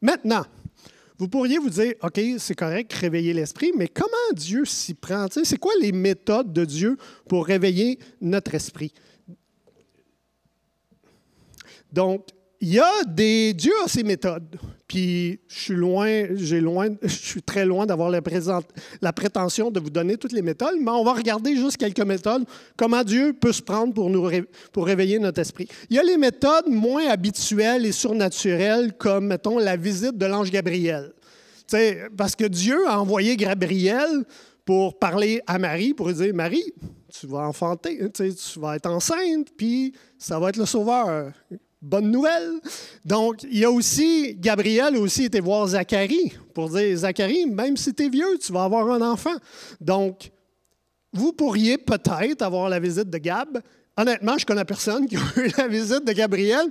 Maintenant, 0.00 0.44
vous 1.18 1.28
pourriez 1.28 1.58
vous 1.58 1.70
dire, 1.70 1.94
OK, 2.02 2.20
c'est 2.38 2.54
correct, 2.54 2.92
réveiller 2.92 3.32
l'esprit, 3.32 3.72
mais 3.76 3.86
comment 3.86 4.32
Dieu 4.34 4.64
s'y 4.64 4.94
prend? 4.94 5.26
C'est 5.30 5.58
quoi 5.58 5.72
les 5.80 5.92
méthodes 5.92 6.52
de 6.52 6.64
Dieu 6.64 6.96
pour 7.28 7.46
réveiller 7.46 7.98
notre 8.20 8.54
esprit? 8.54 8.92
Donc, 11.92 12.28
il 12.60 12.74
y 12.74 12.80
a 12.80 13.04
des. 13.04 13.52
Dieu 13.54 13.72
a 13.84 13.88
ses 13.88 14.02
méthodes. 14.02 14.56
Puis 14.92 15.40
je 15.48 15.58
suis 15.58 15.74
loin, 15.74 16.26
j'ai 16.34 16.60
loin, 16.60 16.88
je 17.02 17.08
suis 17.08 17.42
très 17.42 17.64
loin 17.64 17.86
d'avoir 17.86 18.10
la, 18.10 18.20
prétention 18.20 19.70
de 19.70 19.80
vous 19.80 19.88
donner 19.88 20.18
toutes 20.18 20.32
les 20.32 20.42
méthodes, 20.42 20.74
mais 20.78 20.90
on 20.90 21.02
va 21.02 21.14
regarder 21.14 21.56
juste 21.56 21.78
quelques 21.78 22.04
méthodes, 22.04 22.44
comment 22.76 23.02
Dieu 23.02 23.32
peut 23.32 23.54
se 23.54 23.62
prendre 23.62 23.94
pour, 23.94 24.10
nous, 24.10 24.28
pour 24.70 24.84
réveiller 24.84 25.18
notre 25.18 25.40
esprit. 25.40 25.66
Il 25.88 25.96
y 25.96 25.98
a 25.98 26.02
les 26.02 26.18
méthodes 26.18 26.68
moins 26.68 27.08
habituelles 27.08 27.86
et 27.86 27.92
surnaturelles, 27.92 28.92
comme, 28.92 29.28
mettons, 29.28 29.56
la 29.56 29.78
visite 29.78 30.18
de 30.18 30.26
l'ange 30.26 30.50
Gabriel. 30.50 31.14
sais, 31.66 32.02
parce 32.14 32.36
que 32.36 32.44
Dieu 32.44 32.86
a 32.86 33.00
envoyé 33.00 33.34
Gabriel 33.38 34.26
pour 34.66 34.98
parler 34.98 35.40
à 35.46 35.58
Marie, 35.58 35.94
pour 35.94 36.08
lui 36.08 36.16
dire 36.16 36.34
Marie, 36.34 36.70
tu 37.18 37.26
vas 37.28 37.48
enfanter, 37.48 37.98
tu 38.12 38.60
vas 38.60 38.76
être 38.76 38.90
enceinte, 38.90 39.48
puis 39.56 39.94
ça 40.18 40.38
va 40.38 40.50
être 40.50 40.58
le 40.58 40.66
sauveur 40.66 41.32
bonne 41.82 42.10
nouvelle. 42.10 42.60
Donc, 43.04 43.42
il 43.42 43.58
y 43.58 43.64
a 43.64 43.70
aussi, 43.70 44.36
Gabriel 44.38 44.96
a 44.96 45.00
aussi 45.00 45.24
été 45.24 45.40
voir 45.40 45.66
Zacharie 45.66 46.32
pour 46.54 46.70
dire, 46.70 46.96
Zacharie, 46.96 47.46
même 47.46 47.76
si 47.76 47.92
tu 47.92 48.04
es 48.04 48.08
vieux, 48.08 48.38
tu 48.40 48.52
vas 48.52 48.64
avoir 48.64 48.88
un 48.88 49.02
enfant. 49.02 49.34
Donc, 49.80 50.30
vous 51.12 51.32
pourriez 51.32 51.76
peut-être 51.76 52.42
avoir 52.42 52.68
la 52.68 52.78
visite 52.78 53.10
de 53.10 53.18
Gab. 53.18 53.60
Honnêtement, 53.94 54.38
je 54.38 54.46
connais 54.46 54.64
personne 54.64 55.06
qui 55.06 55.16
a 55.16 55.20
eu 55.36 55.50
la 55.58 55.68
visite 55.68 56.06
de 56.06 56.12
Gabriel. 56.12 56.66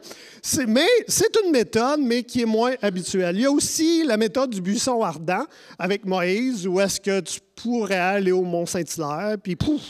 Mais 0.68 0.88
c'est 1.08 1.30
une 1.46 1.51
méthode, 1.51 2.00
mais 2.00 2.24
qui 2.24 2.41
est 2.41 2.46
moins 2.46 2.74
habituelle. 2.82 3.36
Il 3.36 3.41
y 3.44 3.46
a 3.46 3.51
aussi 3.51 4.03
la 4.03 4.18
méthode 4.18 4.50
du 4.50 4.60
buisson 4.60 5.03
ardent 5.03 5.46
avec 5.77 6.03
Moïse, 6.03 6.65
où 6.65 6.80
est-ce 6.80 7.00
que 7.00 7.20
tu 7.20 7.39
pourrais 7.56 8.00
aller 8.00 8.32
au 8.32 8.41
Mont-Saint-Hilaire, 8.41 9.36
puis 9.44 9.56
pouf, 9.56 9.84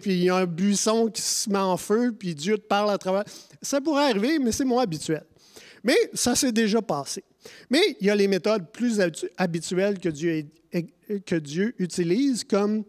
puis 0.00 0.12
il 0.12 0.24
y 0.24 0.30
a 0.30 0.36
un 0.36 0.46
buisson 0.46 1.08
qui 1.08 1.22
se 1.22 1.50
met 1.50 1.58
en 1.58 1.76
feu, 1.76 2.14
puis 2.18 2.34
Dieu 2.34 2.58
te 2.58 2.66
parle 2.66 2.90
à 2.90 2.98
travers. 2.98 3.24
Ça 3.60 3.80
pourrait 3.80 4.10
arriver, 4.10 4.38
mais 4.38 4.52
c'est 4.52 4.64
moins 4.64 4.82
habituel. 4.82 5.24
Mais 5.84 5.96
ça 6.14 6.34
s'est 6.34 6.52
déjà 6.52 6.80
passé. 6.80 7.24
Mais 7.70 7.96
il 8.00 8.06
y 8.06 8.10
a 8.10 8.14
les 8.14 8.28
méthodes 8.28 8.70
plus 8.72 9.00
habituelles 9.36 9.98
que 9.98 10.08
Dieu, 10.08 10.46
que 11.26 11.36
Dieu 11.36 11.74
utilise, 11.78 12.44
comme 12.44 12.84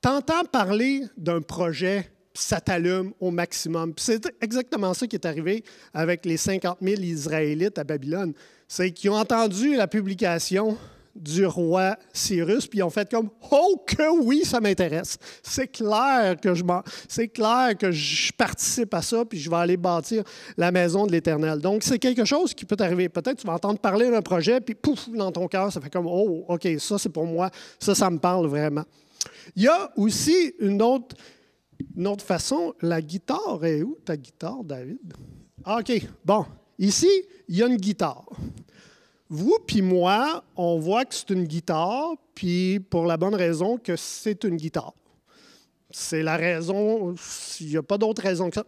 t'entends 0.00 0.44
parler 0.44 1.04
d'un 1.16 1.40
projet, 1.40 2.10
ça 2.34 2.60
t'allume 2.60 3.12
au 3.20 3.30
maximum. 3.30 3.92
C'est 3.96 4.26
exactement 4.40 4.94
ça 4.94 5.06
qui 5.06 5.16
est 5.16 5.26
arrivé 5.26 5.62
avec 5.92 6.24
les 6.24 6.36
50 6.36 6.78
000 6.80 7.00
Israélites 7.02 7.78
à 7.78 7.84
Babylone. 7.84 8.32
C'est 8.66 8.90
qu'ils 8.90 9.10
ont 9.10 9.16
entendu 9.16 9.76
la 9.76 9.86
publication 9.86 10.76
du 11.14 11.44
roi 11.46 11.96
Cyrus, 12.12 12.66
puis 12.66 12.78
ils 12.78 12.82
ont 12.82 12.90
fait 12.90 13.10
comme 13.10 13.28
Oh 13.50 13.82
que 13.86 14.20
oui, 14.22 14.44
ça 14.44 14.60
m'intéresse. 14.60 15.18
C'est 15.42 15.68
clair 15.68 16.36
que 16.40 16.54
je 16.54 16.64
c'est 17.08 17.28
clair 17.28 17.76
que 17.78 17.90
je 17.90 18.32
participe 18.32 18.94
à 18.94 19.02
ça, 19.02 19.24
puis 19.24 19.38
je 19.38 19.50
vais 19.50 19.56
aller 19.56 19.76
bâtir 19.76 20.24
la 20.56 20.70
maison 20.70 21.06
de 21.06 21.12
l'Éternel. 21.12 21.58
Donc, 21.58 21.82
c'est 21.82 21.98
quelque 21.98 22.24
chose 22.24 22.54
qui 22.54 22.64
peut 22.64 22.76
arriver. 22.78 23.08
Peut-être 23.08 23.38
tu 23.38 23.46
vas 23.46 23.54
entendre 23.54 23.78
parler 23.78 24.10
d'un 24.10 24.22
projet, 24.22 24.60
puis 24.60 24.74
pouf, 24.74 25.08
dans 25.10 25.30
ton 25.30 25.48
cœur, 25.48 25.72
ça 25.72 25.80
fait 25.80 25.90
comme 25.90 26.06
Oh, 26.06 26.44
OK, 26.48 26.68
ça 26.78 26.98
c'est 26.98 27.10
pour 27.10 27.26
moi, 27.26 27.50
ça, 27.78 27.94
ça 27.94 28.08
me 28.10 28.18
parle 28.18 28.46
vraiment. 28.46 28.84
Il 29.54 29.62
y 29.62 29.68
a 29.68 29.90
aussi 29.96 30.54
une 30.60 30.80
autre, 30.82 31.16
une 31.96 32.06
autre 32.06 32.24
façon. 32.24 32.74
La 32.80 33.00
guitare 33.02 33.64
est 33.64 33.82
où 33.82 33.98
ta 34.04 34.16
guitare, 34.16 34.64
David? 34.64 35.12
Ah, 35.64 35.78
OK, 35.80 35.92
bon. 36.24 36.46
Ici, 36.78 37.08
il 37.48 37.56
y 37.56 37.62
a 37.62 37.66
une 37.66 37.76
guitare. 37.76 38.26
Vous 39.34 39.56
puis 39.66 39.80
moi, 39.80 40.44
on 40.56 40.78
voit 40.78 41.06
que 41.06 41.14
c'est 41.14 41.30
une 41.30 41.44
guitare, 41.44 42.10
puis 42.34 42.80
pour 42.80 43.06
la 43.06 43.16
bonne 43.16 43.34
raison 43.34 43.78
que 43.78 43.96
c'est 43.96 44.44
une 44.44 44.56
guitare. 44.56 44.92
C'est 45.90 46.22
la 46.22 46.36
raison, 46.36 47.14
il 47.58 47.68
n'y 47.68 47.78
a 47.78 47.82
pas 47.82 47.96
d'autre 47.96 48.20
raison 48.20 48.50
que 48.50 48.56
ça. 48.56 48.66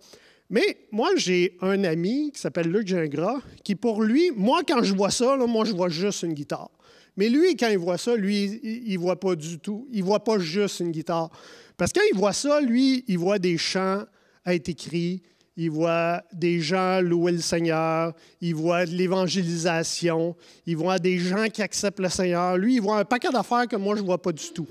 Mais 0.49 0.78
moi, 0.90 1.11
j'ai 1.16 1.59
un 1.61 1.85
ami 1.85 2.33
qui 2.33 2.40
s'appelle 2.40 2.68
Luc 2.68 2.87
Gingras, 2.87 3.42
qui 3.62 3.75
pour 3.75 4.00
lui, 4.00 4.30
moi, 4.35 4.62
quand 4.66 4.83
je 4.83 4.94
vois 4.94 5.11
ça, 5.11 5.37
moi, 5.37 5.66
je 5.66 5.73
vois 5.73 5.90
juste 5.90 6.23
une 6.23 6.33
guitare. 6.33 6.71
Mais 7.18 7.28
lui, 7.28 7.56
quand 7.56 7.68
il 7.68 7.76
voit 7.76 7.99
ça, 7.99 8.16
lui, 8.16 8.59
il 8.62 8.94
ne 8.94 8.99
voit 8.99 9.21
pas 9.21 9.37
du 9.37 9.59
tout. 9.59 9.87
Il 9.92 10.00
ne 10.00 10.06
voit 10.06 10.25
pas 10.25 10.38
juste 10.38 10.80
une 10.80 10.92
guitare. 10.92 11.28
Parce 11.76 11.92
que 11.92 12.00
quand 12.00 12.06
il 12.11 12.18
voit 12.18 12.33
ça, 12.33 12.62
lui, 12.62 13.04
il 13.06 13.18
voit 13.18 13.38
des 13.38 13.59
chants 13.59 14.04
être 14.47 14.71
écrits, 14.71 15.21
il 15.56 15.70
voit 15.70 16.23
des 16.32 16.61
gens 16.61 17.00
louer 17.00 17.32
le 17.32 17.40
Seigneur, 17.40 18.12
il 18.40 18.54
voit 18.54 18.87
de 18.87 18.90
l'évangélisation, 18.90 20.34
il 20.66 20.76
voit 20.76 20.99
des 20.99 21.18
gens 21.18 21.46
qui 21.46 21.62
acceptent 21.62 22.00
le 22.00 22.08
Seigneur. 22.08 22.56
Lui, 22.56 22.76
il 22.76 22.80
voit 22.80 22.99
un 22.99 23.04
paquet 23.04 23.30
d'affaires 23.30 23.68
que 23.68 23.76
moi, 23.76 23.94
je 23.94 24.00
ne 24.00 24.06
vois 24.06 24.20
pas 24.20 24.32
du 24.32 24.50
tout. 24.52 24.66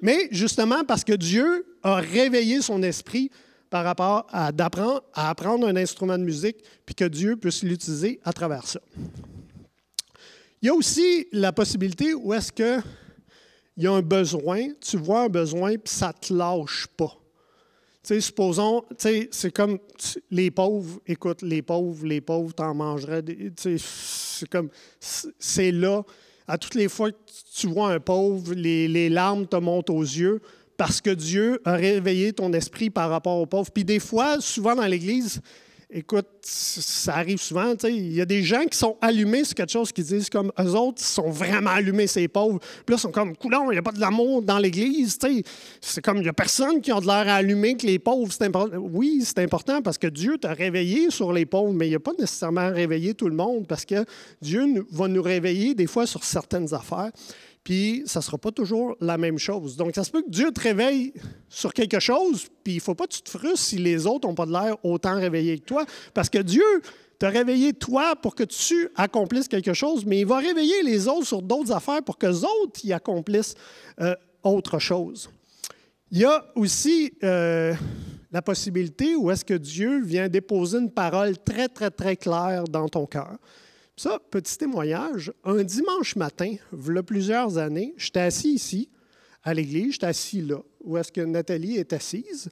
Mais 0.00 0.28
justement, 0.30 0.84
parce 0.84 1.04
que 1.04 1.12
Dieu 1.12 1.66
a 1.82 1.96
réveillé 1.96 2.62
son 2.62 2.82
esprit 2.82 3.30
par 3.68 3.84
rapport 3.84 4.26
à, 4.30 4.46
apprendre, 4.48 5.66
un 5.66 5.76
instrument 5.76 6.16
de 6.16 6.22
musique, 6.24 6.56
puis 6.86 6.94
que 6.94 7.04
Dieu 7.04 7.36
puisse 7.36 7.62
l'utiliser 7.62 8.20
à 8.24 8.32
travers 8.32 8.66
ça. 8.66 8.80
Il 10.62 10.66
y 10.66 10.68
a 10.68 10.74
aussi 10.74 11.26
la 11.32 11.52
possibilité 11.52 12.14
où 12.14 12.32
est-ce 12.32 12.52
qu'il 12.52 12.82
y 13.76 13.86
a 13.86 13.92
un 13.92 14.00
besoin, 14.00 14.68
tu 14.80 14.96
vois 14.96 15.24
un 15.24 15.28
besoin, 15.28 15.76
puis 15.76 15.92
ça 15.92 16.08
ne 16.08 16.26
te 16.26 16.32
lâche 16.32 16.86
pas 16.96 17.18
sais, 18.04 18.20
supposons, 18.20 18.84
c'est 18.98 19.52
comme 19.52 19.78
les 20.30 20.50
pauvres, 20.50 21.00
écoute, 21.06 21.42
les 21.42 21.62
pauvres, 21.62 22.06
les 22.06 22.20
pauvres, 22.20 22.52
t'en 22.54 22.74
mangerais. 22.74 23.22
C'est 23.56 24.48
comme, 24.48 24.68
c'est 25.00 25.72
là. 25.72 26.02
À 26.46 26.58
toutes 26.58 26.74
les 26.74 26.88
fois 26.88 27.10
que 27.10 27.16
tu 27.54 27.68
vois 27.68 27.92
un 27.92 28.00
pauvre, 28.00 28.52
les, 28.52 28.86
les 28.86 29.08
larmes 29.08 29.46
te 29.46 29.56
montent 29.56 29.90
aux 29.90 30.02
yeux 30.02 30.40
parce 30.76 31.00
que 31.00 31.10
Dieu 31.10 31.60
a 31.64 31.74
réveillé 31.74 32.32
ton 32.32 32.52
esprit 32.52 32.90
par 32.90 33.10
rapport 33.10 33.38
aux 33.38 33.46
pauvres. 33.46 33.70
Puis 33.72 33.84
des 33.84 34.00
fois, 34.00 34.40
souvent 34.40 34.74
dans 34.74 34.86
l'Église, 34.86 35.40
Écoute, 35.96 36.26
ça 36.42 37.14
arrive 37.14 37.40
souvent. 37.40 37.72
Il 37.84 38.12
y 38.12 38.20
a 38.20 38.24
des 38.24 38.42
gens 38.42 38.64
qui 38.64 38.76
sont 38.76 38.96
allumés 39.00 39.44
sur 39.44 39.54
quelque 39.54 39.70
chose 39.70 39.92
qui 39.92 40.02
disent 40.02 40.28
comme 40.28 40.50
eux 40.58 40.74
autres 40.74 41.00
sont 41.00 41.30
vraiment 41.30 41.70
allumés, 41.70 42.08
ces 42.08 42.26
pauvres. 42.26 42.58
Puis 42.58 42.94
là, 42.94 42.96
ils 42.96 42.98
sont 42.98 43.12
comme 43.12 43.36
coulons, 43.36 43.70
il 43.70 43.74
n'y 43.74 43.78
a 43.78 43.82
pas 43.82 43.92
de 43.92 44.00
l'amour 44.00 44.42
dans 44.42 44.58
l'Église. 44.58 45.16
C'est 45.80 46.02
comme 46.02 46.16
il 46.16 46.24
n'y 46.24 46.28
a 46.28 46.32
personne 46.32 46.80
qui 46.80 46.90
a 46.90 46.98
de 46.98 47.06
l'air 47.06 47.28
allumé 47.32 47.76
que 47.76 47.86
les 47.86 48.00
pauvres. 48.00 48.32
C'est 48.32 48.42
important. 48.42 48.76
Oui, 48.76 49.22
c'est 49.24 49.38
important 49.38 49.82
parce 49.82 49.96
que 49.96 50.08
Dieu 50.08 50.36
t'a 50.36 50.52
réveillé 50.52 51.12
sur 51.12 51.32
les 51.32 51.46
pauvres, 51.46 51.72
mais 51.72 51.86
il 51.86 51.92
n'a 51.92 52.00
pas 52.00 52.10
nécessairement 52.18 52.72
réveillé 52.72 53.14
tout 53.14 53.28
le 53.28 53.36
monde 53.36 53.68
parce 53.68 53.84
que 53.84 54.04
Dieu 54.42 54.84
va 54.90 55.06
nous 55.06 55.22
réveiller 55.22 55.76
des 55.76 55.86
fois 55.86 56.08
sur 56.08 56.24
certaines 56.24 56.74
affaires. 56.74 57.12
Puis 57.64 58.02
ça 58.04 58.20
ne 58.20 58.24
sera 58.24 58.36
pas 58.36 58.52
toujours 58.52 58.94
la 59.00 59.16
même 59.16 59.38
chose. 59.38 59.76
Donc, 59.76 59.94
ça 59.94 60.04
se 60.04 60.10
peut 60.10 60.22
que 60.22 60.28
Dieu 60.28 60.52
te 60.52 60.60
réveille 60.60 61.14
sur 61.48 61.72
quelque 61.72 61.98
chose, 61.98 62.46
puis 62.62 62.74
il 62.74 62.76
ne 62.76 62.82
faut 62.82 62.94
pas 62.94 63.06
que 63.06 63.14
tu 63.14 63.22
te 63.22 63.30
frustres 63.30 63.58
si 63.58 63.78
les 63.78 64.06
autres 64.06 64.28
n'ont 64.28 64.34
pas 64.34 64.44
de 64.44 64.52
l'air 64.52 64.76
autant 64.84 65.16
réveillés 65.16 65.58
que 65.58 65.64
toi, 65.64 65.86
parce 66.12 66.28
que 66.28 66.38
Dieu 66.38 66.62
t'a 67.18 67.30
réveillé 67.30 67.72
toi 67.72 68.16
pour 68.16 68.34
que 68.34 68.44
tu 68.44 68.90
accomplisses 68.96 69.48
quelque 69.48 69.72
chose, 69.72 70.04
mais 70.04 70.20
il 70.20 70.26
va 70.26 70.38
réveiller 70.38 70.82
les 70.82 71.08
autres 71.08 71.26
sur 71.26 71.40
d'autres 71.40 71.72
affaires 71.72 72.02
pour 72.02 72.18
que 72.18 72.26
les 72.26 72.44
autres 72.44 72.84
y 72.84 72.92
accomplissent 72.92 73.54
euh, 74.00 74.14
autre 74.42 74.78
chose. 74.78 75.30
Il 76.10 76.18
y 76.18 76.24
a 76.24 76.44
aussi 76.54 77.14
euh, 77.22 77.74
la 78.30 78.42
possibilité 78.42 79.16
où 79.16 79.30
est-ce 79.30 79.44
que 79.44 79.54
Dieu 79.54 80.02
vient 80.02 80.28
déposer 80.28 80.78
une 80.78 80.90
parole 80.90 81.38
très, 81.38 81.68
très, 81.68 81.90
très 81.90 82.16
claire 82.16 82.64
dans 82.64 82.88
ton 82.88 83.06
cœur. 83.06 83.38
Ça, 83.96 84.18
petit 84.30 84.58
témoignage, 84.58 85.32
un 85.44 85.62
dimanche 85.62 86.16
matin, 86.16 86.56
il 86.72 86.94
y 86.94 86.98
a 86.98 87.02
plusieurs 87.02 87.58
années, 87.58 87.94
j'étais 87.96 88.20
assis 88.20 88.54
ici, 88.54 88.90
à 89.44 89.54
l'église, 89.54 89.92
j'étais 89.92 90.06
assis 90.06 90.40
là, 90.40 90.58
où 90.82 90.98
est-ce 90.98 91.12
que 91.12 91.20
Nathalie 91.20 91.76
est 91.76 91.92
assise. 91.92 92.50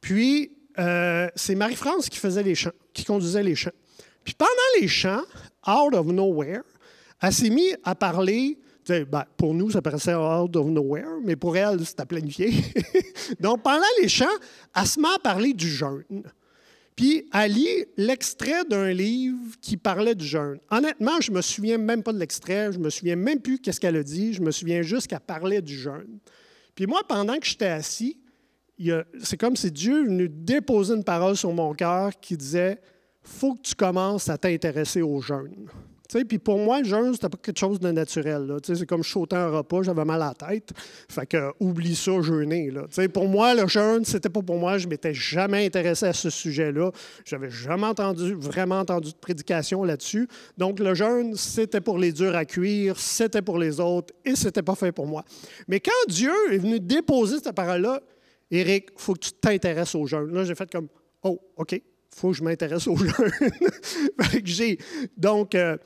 Puis, 0.00 0.52
euh, 0.78 1.28
c'est 1.34 1.54
Marie-France 1.54 2.08
qui 2.08 2.18
faisait 2.18 2.42
les 2.42 2.54
chants, 2.54 2.72
qui 2.94 3.04
conduisait 3.04 3.42
les 3.42 3.54
chants. 3.54 3.72
Puis 4.24 4.34
pendant 4.34 4.50
les 4.80 4.88
chants, 4.88 5.24
out 5.66 5.94
of 5.94 6.06
nowhere, 6.06 6.62
elle 7.20 7.32
s'est 7.32 7.50
mise 7.50 7.76
à 7.84 7.94
parler 7.94 8.58
ben, 8.88 9.24
pour 9.36 9.54
nous, 9.54 9.70
ça 9.70 9.82
paraissait 9.82 10.14
out 10.14 10.54
of 10.56 10.66
nowhere, 10.66 11.18
mais 11.22 11.36
pour 11.36 11.56
elle, 11.56 11.84
c'était 11.84 12.06
planifié. 12.06 12.52
Donc, 13.40 13.62
pendant 13.62 13.84
les 14.00 14.08
chants, 14.08 14.24
elle 14.74 14.86
se 14.86 14.98
met 14.98 15.08
à 15.14 15.18
parler 15.18 15.52
du 15.52 15.68
jeûne. 15.68 16.22
Puis, 16.98 17.28
elle 17.32 17.52
lit 17.52 17.84
l'extrait 17.96 18.64
d'un 18.64 18.90
livre 18.90 19.54
qui 19.60 19.76
parlait 19.76 20.16
du 20.16 20.26
jeûne. 20.26 20.58
Honnêtement, 20.68 21.20
je 21.20 21.30
me 21.30 21.40
souviens 21.42 21.78
même 21.78 22.02
pas 22.02 22.12
de 22.12 22.18
l'extrait, 22.18 22.72
je 22.72 22.80
me 22.80 22.90
souviens 22.90 23.14
même 23.14 23.38
plus 23.38 23.60
qu'est-ce 23.60 23.78
qu'elle 23.78 23.94
a 23.94 24.02
dit, 24.02 24.32
je 24.32 24.42
me 24.42 24.50
souviens 24.50 24.82
juste 24.82 25.06
qu'elle 25.06 25.20
parlait 25.20 25.62
du 25.62 25.78
jeûne. 25.78 26.18
Puis 26.74 26.88
moi, 26.88 27.02
pendant 27.08 27.38
que 27.38 27.46
j'étais 27.46 27.66
assis, 27.66 28.18
c'est 29.22 29.36
comme 29.36 29.54
si 29.54 29.70
Dieu 29.70 30.06
venu 30.06 30.28
déposer 30.28 30.94
une 30.94 31.04
parole 31.04 31.36
sur 31.36 31.52
mon 31.52 31.72
cœur 31.72 32.18
qui 32.18 32.36
disait 32.36 32.80
faut 33.22 33.54
que 33.54 33.62
tu 33.62 33.76
commences 33.76 34.28
à 34.28 34.36
t'intéresser 34.36 35.00
au 35.00 35.20
jeûne. 35.20 35.68
Puis 36.08 36.38
pour 36.38 36.58
moi, 36.58 36.78
le 36.80 36.84
jeûne, 36.84 37.12
c'était 37.12 37.28
pas 37.28 37.36
quelque 37.36 37.58
chose 37.58 37.78
de 37.78 37.90
naturel. 37.90 38.56
C'est 38.62 38.86
comme 38.86 39.02
je 39.04 39.18
un 39.30 39.48
repas, 39.48 39.82
j'avais 39.82 40.04
mal 40.04 40.22
à 40.22 40.28
la 40.38 40.48
tête. 40.48 40.70
Fait 41.08 41.26
que 41.26 41.52
oublie 41.60 41.94
ça, 41.94 42.20
jeûner. 42.22 42.70
Là. 42.70 42.86
Pour 43.12 43.28
moi, 43.28 43.54
le 43.54 43.66
jeûne, 43.66 44.04
c'était 44.04 44.30
pas 44.30 44.40
pour 44.40 44.56
moi. 44.56 44.78
Je 44.78 44.88
m'étais 44.88 45.12
jamais 45.12 45.66
intéressé 45.66 46.06
à 46.06 46.12
ce 46.12 46.30
sujet-là. 46.30 46.90
J'avais 47.24 47.50
jamais 47.50 47.86
entendu, 47.86 48.34
vraiment 48.34 48.80
entendu 48.80 49.12
de 49.12 49.16
prédication 49.16 49.84
là-dessus. 49.84 50.28
Donc 50.56 50.80
le 50.80 50.94
jeûne, 50.94 51.34
c'était 51.34 51.80
pour 51.80 51.98
les 51.98 52.12
durs 52.12 52.34
à 52.34 52.44
cuire, 52.44 52.98
c'était 52.98 53.42
pour 53.42 53.58
les 53.58 53.78
autres 53.80 54.14
et 54.24 54.34
c'était 54.34 54.62
pas 54.62 54.74
fait 54.74 54.92
pour 54.92 55.06
moi. 55.06 55.24
Mais 55.66 55.80
quand 55.80 55.90
Dieu 56.08 56.32
est 56.52 56.58
venu 56.58 56.80
déposer 56.80 57.38
cette 57.42 57.54
parole-là, 57.54 58.00
Éric, 58.50 58.88
il 58.96 59.00
faut 59.00 59.12
que 59.12 59.20
tu 59.20 59.32
t'intéresses 59.32 59.94
au 59.94 60.06
jeûne. 60.06 60.32
Là, 60.32 60.44
j'ai 60.44 60.54
fait 60.54 60.70
comme, 60.70 60.88
oh, 61.22 61.38
OK, 61.56 61.80
faut 62.14 62.30
que 62.30 62.36
je 62.36 62.42
m'intéresse 62.42 62.86
au 62.86 62.96
jeûne. 62.96 64.76
donc, 65.16 65.54
euh, 65.54 65.76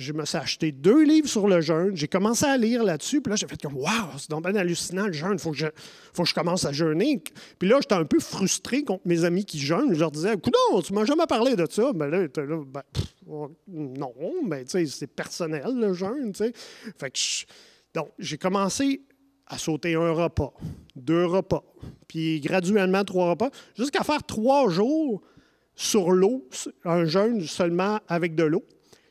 je 0.00 0.14
me 0.14 0.24
suis 0.24 0.38
acheté 0.38 0.72
deux 0.72 1.04
livres 1.04 1.28
sur 1.28 1.46
le 1.46 1.60
jeûne. 1.60 1.94
J'ai 1.94 2.08
commencé 2.08 2.46
à 2.46 2.56
lire 2.56 2.82
là-dessus. 2.82 3.20
Puis 3.20 3.30
là, 3.30 3.36
j'ai 3.36 3.46
fait 3.46 3.60
comme, 3.60 3.76
waouh, 3.76 4.16
c'est 4.16 4.30
donc 4.30 4.44
bien 4.44 4.54
hallucinant 4.56 5.06
le 5.06 5.12
jeûne. 5.12 5.34
Il 5.34 5.38
faut, 5.38 5.50
que 5.50 5.58
je, 5.58 6.34
commence 6.34 6.64
à 6.64 6.72
jeûner. 6.72 7.22
Puis 7.58 7.68
là, 7.68 7.78
j'étais 7.82 7.96
un 7.96 8.06
peu 8.06 8.18
frustré 8.18 8.82
contre 8.82 9.06
mes 9.06 9.24
amis 9.24 9.44
qui 9.44 9.58
jeûnent. 9.58 9.92
Je 9.92 10.00
leur 10.00 10.10
disais, 10.10 10.36
non, 10.36 10.80
tu 10.80 10.94
m'as 10.94 11.04
jamais 11.04 11.26
parlé 11.26 11.54
de 11.54 11.66
ça. 11.68 11.92
Ben 11.92 12.06
là, 12.06 12.22
là 12.22 12.28
ben, 12.66 12.82
non, 13.68 14.14
mais 14.46 14.64
tu 14.64 14.70
sais, 14.70 14.86
c'est 14.86 15.06
personnel 15.06 15.74
le 15.74 15.92
jeûne. 15.92 16.32
Fait 16.34 17.10
que 17.10 17.18
donc, 17.92 18.08
j'ai 18.18 18.38
commencé 18.38 19.02
à 19.46 19.58
sauter 19.58 19.96
un 19.96 20.12
repas, 20.12 20.54
deux 20.96 21.26
repas, 21.26 21.64
puis 22.06 22.40
graduellement 22.40 23.04
trois 23.04 23.30
repas, 23.30 23.50
jusqu'à 23.76 24.04
faire 24.04 24.22
trois 24.22 24.70
jours 24.70 25.20
sur 25.74 26.10
l'eau, 26.10 26.46
un 26.84 27.04
jeûne 27.04 27.42
seulement 27.42 27.98
avec 28.08 28.34
de 28.34 28.44
l'eau. 28.44 28.64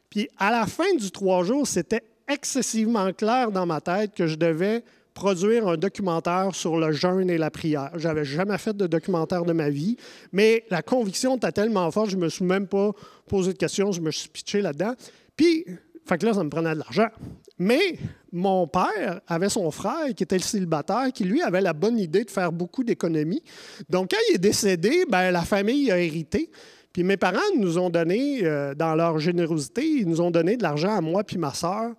Puis 0.09 0.27
à 0.37 0.51
la 0.51 0.65
fin 0.65 0.93
du 0.95 1.11
trois 1.11 1.43
jours, 1.43 1.67
c'était 1.67 2.03
excessivement 2.27 3.11
clair 3.13 3.51
dans 3.51 3.65
ma 3.65 3.81
tête 3.81 4.13
que 4.13 4.27
je 4.27 4.35
devais 4.35 4.83
produire 5.13 5.67
un 5.67 5.75
documentaire 5.75 6.55
sur 6.55 6.77
le 6.77 6.93
jeûne 6.93 7.29
et 7.29 7.37
la 7.37 7.51
prière. 7.51 7.91
Je 7.95 8.07
n'avais 8.07 8.23
jamais 8.23 8.57
fait 8.57 8.75
de 8.75 8.87
documentaire 8.87 9.43
de 9.43 9.51
ma 9.51 9.69
vie, 9.69 9.97
mais 10.31 10.63
la 10.69 10.81
conviction 10.81 11.35
était 11.35 11.51
tellement 11.51 11.89
forte, 11.91 12.11
je 12.11 12.15
me 12.15 12.29
suis 12.29 12.45
même 12.45 12.67
pas 12.67 12.91
posé 13.27 13.51
de 13.51 13.57
questions, 13.57 13.91
je 13.91 13.99
me 13.99 14.11
suis 14.11 14.29
pitché 14.29 14.61
là-dedans. 14.61 14.93
Puis, 15.35 15.65
fait 16.05 16.17
que 16.17 16.25
là, 16.25 16.33
ça 16.33 16.43
me 16.43 16.49
prenait 16.49 16.73
de 16.73 16.79
l'argent. 16.79 17.09
Mais 17.59 17.97
mon 18.31 18.67
père 18.67 19.19
avait 19.27 19.49
son 19.49 19.69
frère 19.69 20.13
qui 20.15 20.23
était 20.23 20.37
le 20.37 20.43
célibataire, 20.43 21.11
qui 21.13 21.25
lui 21.25 21.41
avait 21.41 21.61
la 21.61 21.73
bonne 21.73 21.99
idée 21.99 22.23
de 22.23 22.31
faire 22.31 22.51
beaucoup 22.51 22.83
d'économies. 22.85 23.43
Donc, 23.89 24.11
quand 24.11 24.17
il 24.29 24.35
est 24.35 24.39
décédé, 24.39 25.03
ben, 25.09 25.31
la 25.31 25.41
famille 25.41 25.91
a 25.91 25.99
hérité. 25.99 26.49
Puis 26.93 27.03
mes 27.03 27.17
parents 27.17 27.37
nous 27.57 27.77
ont 27.77 27.89
donné, 27.89 28.39
euh, 28.43 28.73
dans 28.73 28.95
leur 28.95 29.19
générosité, 29.19 29.85
ils 29.85 30.07
nous 30.07 30.21
ont 30.21 30.31
donné 30.31 30.57
de 30.57 30.63
l'argent 30.63 30.95
à 30.95 31.01
moi 31.01 31.23
puis 31.23 31.37
ma 31.37 31.53
sœur 31.53 31.91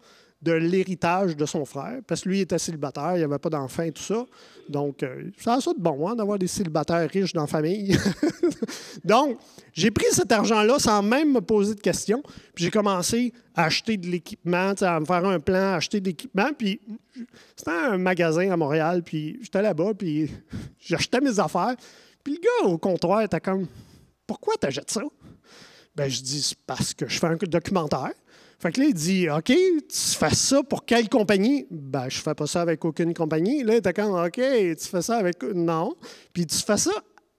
de 0.42 0.52
l'héritage 0.52 1.36
de 1.36 1.44
son 1.44 1.66
frère, 1.66 2.00
parce 2.06 2.22
que 2.22 2.30
lui 2.30 2.40
était 2.40 2.58
célibataire, 2.58 3.12
il 3.14 3.18
n'y 3.18 3.24
avait 3.24 3.38
pas 3.38 3.50
d'enfants 3.50 3.82
et 3.82 3.92
tout 3.92 4.02
ça. 4.02 4.24
Donc, 4.70 5.02
euh, 5.02 5.30
ça 5.36 5.54
a 5.54 5.60
ça 5.60 5.74
de 5.74 5.80
bon, 5.80 6.08
hein, 6.08 6.16
d'avoir 6.16 6.38
des 6.38 6.46
célibataires 6.46 7.08
riches 7.10 7.34
dans 7.34 7.42
la 7.42 7.46
famille. 7.46 7.94
Donc, 9.04 9.38
j'ai 9.74 9.90
pris 9.90 10.06
cet 10.12 10.32
argent-là 10.32 10.78
sans 10.78 11.02
même 11.02 11.32
me 11.32 11.40
poser 11.42 11.74
de 11.74 11.80
questions, 11.80 12.22
puis 12.54 12.64
j'ai 12.64 12.70
commencé 12.70 13.34
à 13.54 13.64
acheter 13.64 13.98
de 13.98 14.06
l'équipement, 14.06 14.72
à 14.80 15.00
me 15.00 15.04
faire 15.04 15.26
un 15.26 15.40
plan, 15.40 15.74
acheter 15.74 16.00
de 16.00 16.06
l'équipement, 16.06 16.48
puis 16.56 16.80
c'était 17.54 17.70
un 17.70 17.98
magasin 17.98 18.50
à 18.50 18.56
Montréal, 18.56 19.02
puis 19.02 19.38
j'étais 19.42 19.60
là-bas, 19.60 19.92
puis 19.92 20.30
j'achetais 20.80 21.20
mes 21.20 21.38
affaires, 21.38 21.76
puis 22.24 22.34
le 22.34 22.40
gars 22.40 22.70
au 22.72 22.78
comptoir 22.78 23.20
était 23.20 23.40
comme 23.40 23.66
«Pourquoi 24.26 24.54
tu 24.58 24.66
achètes 24.66 24.90
ça?» 24.90 25.02
Ben, 25.96 26.08
je 26.08 26.22
dis 26.22 26.40
«C'est 26.42 26.58
parce 26.66 26.94
que 26.94 27.06
je 27.08 27.18
fais 27.18 27.26
un 27.26 27.36
documentaire.» 27.36 28.12
Fait 28.60 28.72
que 28.72 28.80
là, 28.80 28.86
il 28.88 28.94
dit 28.94 29.28
OK, 29.30 29.46
tu 29.46 29.84
fais 29.90 30.34
ça 30.34 30.62
pour 30.62 30.84
quelle 30.84 31.08
compagnie 31.08 31.66
Ben, 31.70 32.08
je 32.08 32.18
fais 32.20 32.34
pas 32.34 32.46
ça 32.46 32.60
avec 32.60 32.84
aucune 32.84 33.14
compagnie. 33.14 33.64
Là, 33.64 33.80
t'es 33.80 33.92
comme 33.94 34.12
OK, 34.12 34.34
tu 34.34 34.88
fais 34.88 35.02
ça 35.02 35.16
avec. 35.16 35.42
Non. 35.42 35.94
Puis 36.32 36.46
tu 36.46 36.58
fais 36.58 36.76
ça, 36.76 36.92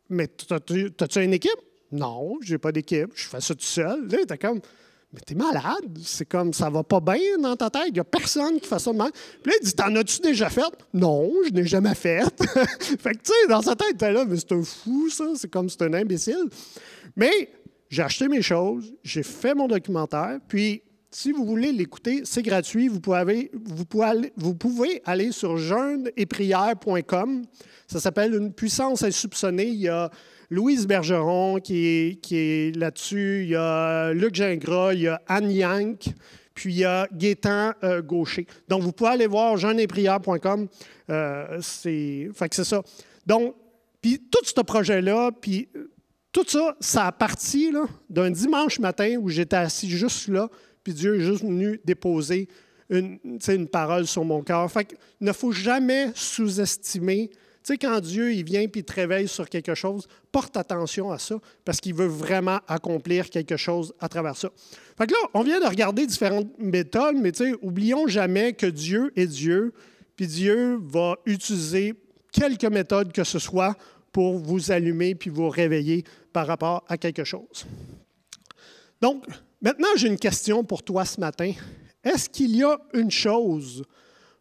mais 0.09 0.27
t'as-tu 0.27 1.23
une 1.23 1.33
équipe 1.33 1.51
Non, 1.91 2.37
j'ai 2.41 2.57
pas 2.57 2.71
d'équipe. 2.71 3.11
Je 3.13 3.27
fais 3.27 3.39
ça 3.39 3.53
tout 3.53 3.61
seul. 3.61 4.07
Là, 4.07 4.17
t'es 4.27 4.37
comme 4.37 4.61
mais 5.13 5.19
t'es 5.19 5.35
malade. 5.35 5.99
C'est 6.03 6.25
comme, 6.25 6.53
ça 6.53 6.69
va 6.69 6.83
pas 6.83 7.01
bien 7.01 7.37
dans 7.37 7.55
ta 7.55 7.69
tête. 7.69 7.87
Il 7.89 7.93
n'y 7.93 7.99
a 7.99 8.03
personne 8.03 8.59
qui 8.59 8.67
fait 8.67 8.79
ça 8.79 8.91
de 8.91 8.97
mal. 8.97 9.11
Puis 9.11 9.51
là, 9.51 9.57
il 9.61 9.65
dit, 9.65 9.73
t'en 9.73 9.93
as-tu 9.95 10.21
déjà 10.21 10.49
fait? 10.49 10.61
Non, 10.93 11.29
je 11.45 11.51
n'ai 11.51 11.65
jamais 11.65 11.95
fait. 11.95 12.23
fait 12.79 13.11
que, 13.13 13.17
tu 13.17 13.31
sais, 13.31 13.47
dans 13.49 13.61
sa 13.61 13.75
tête, 13.75 13.97
t'es 13.97 14.11
là, 14.11 14.23
mais 14.25 14.37
c'est 14.37 14.53
un 14.53 14.63
fou, 14.63 15.09
ça. 15.09 15.25
C'est 15.35 15.51
comme, 15.51 15.69
c'est 15.69 15.81
un 15.81 15.93
imbécile. 15.93 16.47
Mais 17.17 17.49
j'ai 17.89 18.03
acheté 18.03 18.29
mes 18.29 18.41
choses, 18.41 18.93
j'ai 19.03 19.23
fait 19.23 19.53
mon 19.53 19.67
documentaire, 19.67 20.39
puis 20.47 20.81
si 21.13 21.33
vous 21.33 21.45
voulez 21.45 21.73
l'écouter, 21.73 22.21
c'est 22.23 22.41
gratuit. 22.41 22.87
Vous 22.87 23.01
pouvez, 23.01 23.17
aller, 23.17 23.51
vous, 23.53 23.85
pouvez 23.85 24.05
aller, 24.05 24.31
vous. 24.37 24.57
Ça 27.87 27.99
s'appelle 27.99 28.33
Une 28.33 28.53
puissance 28.53 29.03
insoupçonnée. 29.03 29.67
Il 29.67 29.81
y 29.81 29.89
a 29.89 30.09
Louise 30.49 30.87
Bergeron 30.87 31.59
qui 31.59 31.85
est, 31.85 32.21
qui 32.21 32.37
est 32.37 32.77
là-dessus. 32.77 33.41
Il 33.43 33.49
y 33.49 33.55
a 33.55 34.13
Luc 34.13 34.35
Gingras. 34.35 34.93
Il 34.93 35.01
y 35.01 35.07
a 35.09 35.21
Anne 35.27 35.51
Yank. 35.51 36.13
Puis 36.53 36.73
il 36.73 36.79
y 36.79 36.85
a 36.85 37.07
Gaétan 37.11 37.73
euh, 37.83 38.01
Gaucher. 38.01 38.47
Donc, 38.69 38.81
vous 38.81 38.93
pouvez 38.93 39.09
aller 39.09 39.27
voir 39.27 39.57
jeûneetprière.com. 39.57 40.67
Euh, 41.09 41.57
c'est, 41.61 42.29
fait 42.33 42.49
que 42.49 42.55
c'est 42.55 42.63
ça. 42.63 42.81
Donc, 43.25 43.55
puis 44.01 44.19
tout 44.31 44.43
ce 44.43 44.61
projet-là, 44.61 45.31
puis 45.31 45.67
tout 46.31 46.45
ça, 46.47 46.75
ça 46.79 47.07
a 47.07 47.11
parti 47.11 47.71
d'un 48.09 48.31
dimanche 48.31 48.79
matin 48.79 49.17
où 49.19 49.27
j'étais 49.27 49.57
assis 49.57 49.89
juste 49.89 50.29
là, 50.29 50.49
puis 50.83 50.93
Dieu 50.93 51.19
est 51.19 51.23
juste 51.23 51.43
venu 51.43 51.79
déposer 51.85 52.47
une, 52.89 53.19
une 53.47 53.67
parole 53.67 54.05
sur 54.05 54.25
mon 54.25 54.41
cœur. 54.41 54.69
Fait 54.71 54.85
qu'il 54.85 54.97
ne 55.21 55.31
faut 55.31 55.51
jamais 55.51 56.11
sous-estimer. 56.13 57.29
Tu 57.31 57.37
sais, 57.73 57.77
quand 57.77 57.99
Dieu 58.01 58.33
il 58.33 58.43
vient 58.43 58.61
et 58.61 58.69
te 58.69 58.93
réveille 58.93 59.27
sur 59.27 59.47
quelque 59.47 59.75
chose, 59.75 60.07
porte 60.31 60.57
attention 60.57 61.11
à 61.11 61.19
ça 61.19 61.35
parce 61.63 61.79
qu'il 61.79 61.93
veut 61.93 62.07
vraiment 62.07 62.59
accomplir 62.67 63.29
quelque 63.29 63.55
chose 63.55 63.93
à 63.99 64.09
travers 64.09 64.35
ça. 64.35 64.49
Fait 64.97 65.07
que 65.07 65.13
là, 65.13 65.19
on 65.33 65.43
vient 65.43 65.59
de 65.59 65.65
regarder 65.65 66.05
différentes 66.07 66.49
méthodes, 66.57 67.15
mais 67.17 67.31
tu 67.31 67.45
sais, 67.45 67.55
oublions 67.61 68.07
jamais 68.07 68.53
que 68.53 68.65
Dieu 68.65 69.13
est 69.15 69.27
Dieu, 69.27 69.73
puis 70.15 70.27
Dieu 70.27 70.79
va 70.83 71.17
utiliser 71.25 71.93
quelque 72.31 72.67
méthode 72.67 73.13
que 73.13 73.23
ce 73.23 73.39
soit 73.39 73.77
pour 74.11 74.39
vous 74.39 74.71
allumer 74.71 75.15
puis 75.15 75.29
vous 75.29 75.49
réveiller 75.49 76.03
par 76.33 76.47
rapport 76.47 76.83
à 76.87 76.97
quelque 76.97 77.23
chose. 77.23 77.65
Donc, 79.01 79.25
Maintenant, 79.61 79.89
j'ai 79.95 80.07
une 80.07 80.17
question 80.17 80.63
pour 80.63 80.81
toi 80.81 81.05
ce 81.05 81.19
matin. 81.19 81.53
Est-ce 82.03 82.27
qu'il 82.29 82.55
y 82.55 82.63
a 82.63 82.79
une 82.93 83.11
chose 83.11 83.83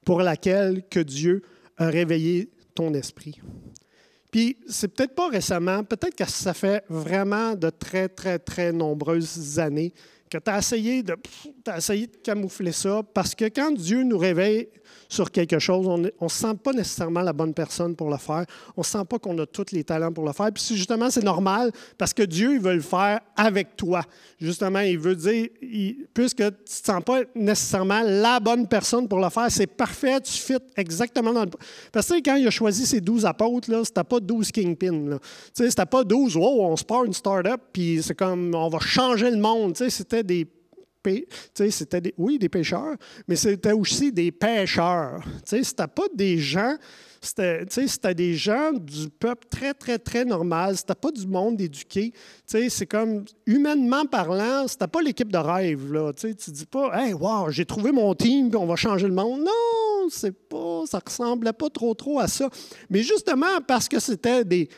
pour 0.05 0.23
laquelle 0.23 0.83
que 0.89 1.01
Dieu 1.01 1.43
a 1.77 1.89
réveillé 1.89 2.51
ton 2.75 2.95
esprit? 2.95 3.39
Puis, 4.31 4.57
c'est 4.67 4.89
peut-être 4.89 5.15
pas 5.15 5.29
récemment, 5.29 5.85
peut-être 5.85 6.15
que 6.15 6.25
ça 6.25 6.55
fait 6.55 6.85
vraiment 6.89 7.55
de 7.55 7.69
très, 7.69 8.09
très, 8.09 8.39
très 8.39 8.73
nombreuses 8.73 9.59
années 9.59 9.93
que 10.31 10.39
tu 10.39 10.51
essayé 10.51 11.03
de, 11.03 11.17
as 11.67 11.79
essayé 11.79 12.07
de 12.07 12.17
camoufler 12.17 12.73
ça, 12.73 13.03
parce 13.03 13.35
que 13.35 13.47
quand 13.47 13.73
Dieu 13.73 14.05
nous 14.05 14.17
réveille 14.17 14.69
sur 15.11 15.31
quelque 15.33 15.59
chose, 15.59 15.89
on 15.89 15.99
ne 15.99 16.29
se 16.29 16.39
sent 16.39 16.55
pas 16.63 16.73
nécessairement 16.73 17.23
la 17.23 17.33
bonne 17.33 17.53
personne 17.53 17.97
pour 17.97 18.09
le 18.11 18.17
faire. 18.17 18.47
On 18.77 18.83
ne 18.83 18.85
sent 18.85 19.05
pas 19.09 19.19
qu'on 19.19 19.37
a 19.39 19.45
tous 19.45 19.73
les 19.73 19.83
talents 19.83 20.13
pour 20.13 20.25
le 20.25 20.33
faire. 20.33 20.51
Puis 20.53 20.65
justement, 20.71 21.11
c'est 21.11 21.25
normal, 21.25 21.73
parce 21.99 22.15
que 22.15 22.23
Dieu, 22.23 22.55
il 22.55 22.61
veut 22.61 22.75
le 22.75 22.81
faire 22.81 23.19
avec 23.37 23.77
toi. 23.77 24.03
Justement, 24.41 24.79
il 24.79 24.99
veut 24.99 25.17
dire, 25.17 25.49
puisque 26.15 26.37
tu 26.37 26.45
ne 26.45 26.51
te 26.51 26.57
sens 26.67 27.03
pas 27.05 27.23
nécessairement 27.35 28.03
la 28.05 28.39
bonne 28.39 28.69
personne 28.69 29.09
pour 29.09 29.19
le 29.19 29.29
faire, 29.31 29.51
c'est 29.51 29.67
parfait, 29.67 30.21
tu 30.21 30.33
fit 30.33 30.59
exactement 30.77 31.33
dans 31.33 31.45
le... 31.45 31.51
Parce 31.91 32.09
que 32.09 32.23
quand 32.23 32.37
il 32.37 32.47
a 32.47 32.51
choisi 32.51 32.87
ses 32.87 33.01
douze 33.01 33.27
apôtres, 33.27 33.67
ce 33.67 33.77
n'était 33.77 34.05
pas 34.05 34.21
douze 34.21 34.53
kingpins. 34.53 35.19
Ce 35.53 35.65
n'était 35.65 35.87
pas 35.87 36.05
douze, 36.05 36.37
wow, 36.37 36.67
on 36.67 36.77
se 36.77 36.85
part 36.85 37.05
une 37.05 37.15
start-up, 37.15 37.61
puis 37.73 38.01
c'est 38.01 38.15
comme, 38.15 38.55
on 38.55 38.69
va 38.69 38.79
changer 38.79 39.29
le 39.29 39.39
monde. 39.39 39.77
C'était 39.77 40.23
des 40.23 40.47
c'était 41.71 42.15
oui, 42.19 42.39
des 42.39 42.49
pêcheurs, 42.49 42.97
mais 43.27 43.37
c'était 43.37 43.73
aussi 43.73 44.13
des 44.13 44.31
pêcheurs. 44.31 45.23
C'était 45.45 45.87
pas 45.87 46.07
des 46.15 46.39
gens, 46.39 46.77
c'était 47.21 48.15
des 48.15 48.35
gens 48.35 48.73
du 48.73 49.09
peuple 49.09 49.47
très, 49.51 49.75
très, 49.75 49.99
très 49.99 50.25
normal. 50.25 50.77
C'était 50.77 50.95
pas 50.95 51.11
du 51.11 51.27
monde 51.27 51.61
éduqué. 51.61 52.13
C'est 52.47 52.87
comme, 52.87 53.25
humainement 53.47 54.05
parlant, 54.07 54.67
c'était 54.69 54.89
pas 54.89 55.03
l'équipe 55.03 55.33
de 55.33 55.39
rêve. 55.39 55.93
Là. 55.93 56.13
Tu 56.13 56.35
dis 56.51 56.67
pas, 56.67 56.91
hey, 56.95 57.13
wow, 57.13 57.51
j'ai 57.51 57.65
trouvé 57.65 57.93
mon 57.93 58.15
team, 58.15 58.51
puis 58.51 58.59
on 58.59 58.67
va 58.67 58.77
changer 58.77 59.07
le 59.07 59.15
monde. 59.15 59.41
Non, 59.41 60.09
c'est 60.11 60.37
pas, 60.49 60.85
ça 60.87 61.01
ressemblait 61.05 61.53
pas 61.53 61.71
trop, 61.71 61.95
trop 61.95 62.21
à 62.21 62.29
ça. 62.29 62.49
Mais 62.89 63.03
justement, 63.03 63.61
parce 63.67 63.89
que 63.89 63.99
c'était 64.01 64.45
des 64.45 64.69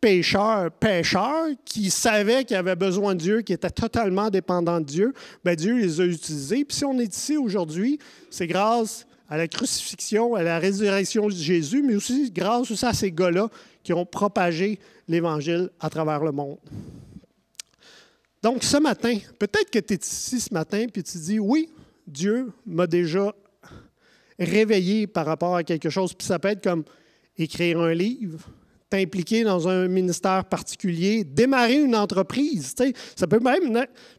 pécheurs, 0.00 0.70
pécheurs, 0.70 1.48
qui 1.64 1.90
savaient 1.90 2.44
qu'ils 2.44 2.56
avaient 2.56 2.76
besoin 2.76 3.14
de 3.14 3.20
Dieu, 3.20 3.40
qui 3.42 3.52
étaient 3.52 3.70
totalement 3.70 4.30
dépendants 4.30 4.80
de 4.80 4.86
Dieu, 4.86 5.14
bien, 5.44 5.54
Dieu 5.54 5.76
les 5.76 6.00
a 6.00 6.04
utilisés. 6.04 6.64
Puis 6.64 6.78
si 6.78 6.84
on 6.84 6.98
est 6.98 7.14
ici 7.14 7.36
aujourd'hui, 7.36 7.98
c'est 8.30 8.46
grâce 8.46 9.06
à 9.28 9.36
la 9.36 9.48
crucifixion, 9.48 10.34
à 10.34 10.42
la 10.42 10.58
résurrection 10.58 11.26
de 11.26 11.32
Jésus, 11.32 11.82
mais 11.82 11.96
aussi 11.96 12.30
grâce 12.30 12.82
à 12.82 12.92
ces 12.92 13.12
gars-là 13.12 13.48
qui 13.82 13.92
ont 13.92 14.06
propagé 14.06 14.78
l'Évangile 15.06 15.70
à 15.80 15.90
travers 15.90 16.24
le 16.24 16.32
monde. 16.32 16.58
Donc, 18.42 18.62
ce 18.62 18.76
matin, 18.76 19.18
peut-être 19.38 19.70
que 19.70 19.78
tu 19.80 19.94
es 19.94 19.98
ici 19.98 20.40
ce 20.40 20.54
matin 20.54 20.86
puis 20.92 21.02
tu 21.02 21.18
dis, 21.18 21.38
oui, 21.38 21.68
Dieu 22.06 22.52
m'a 22.64 22.86
déjà 22.86 23.34
réveillé 24.38 25.06
par 25.06 25.26
rapport 25.26 25.56
à 25.56 25.64
quelque 25.64 25.90
chose. 25.90 26.14
Puis 26.14 26.26
ça 26.26 26.38
peut 26.38 26.48
être 26.48 26.62
comme 26.62 26.84
écrire 27.36 27.80
un 27.80 27.92
livre, 27.92 28.48
t'impliquer 28.90 29.44
dans 29.44 29.68
un 29.68 29.88
ministère 29.88 30.44
particulier, 30.44 31.24
démarrer 31.24 31.80
une 31.80 31.94
entreprise. 31.94 32.74
Ça 33.16 33.26
peut 33.26 33.40
même 33.40 33.72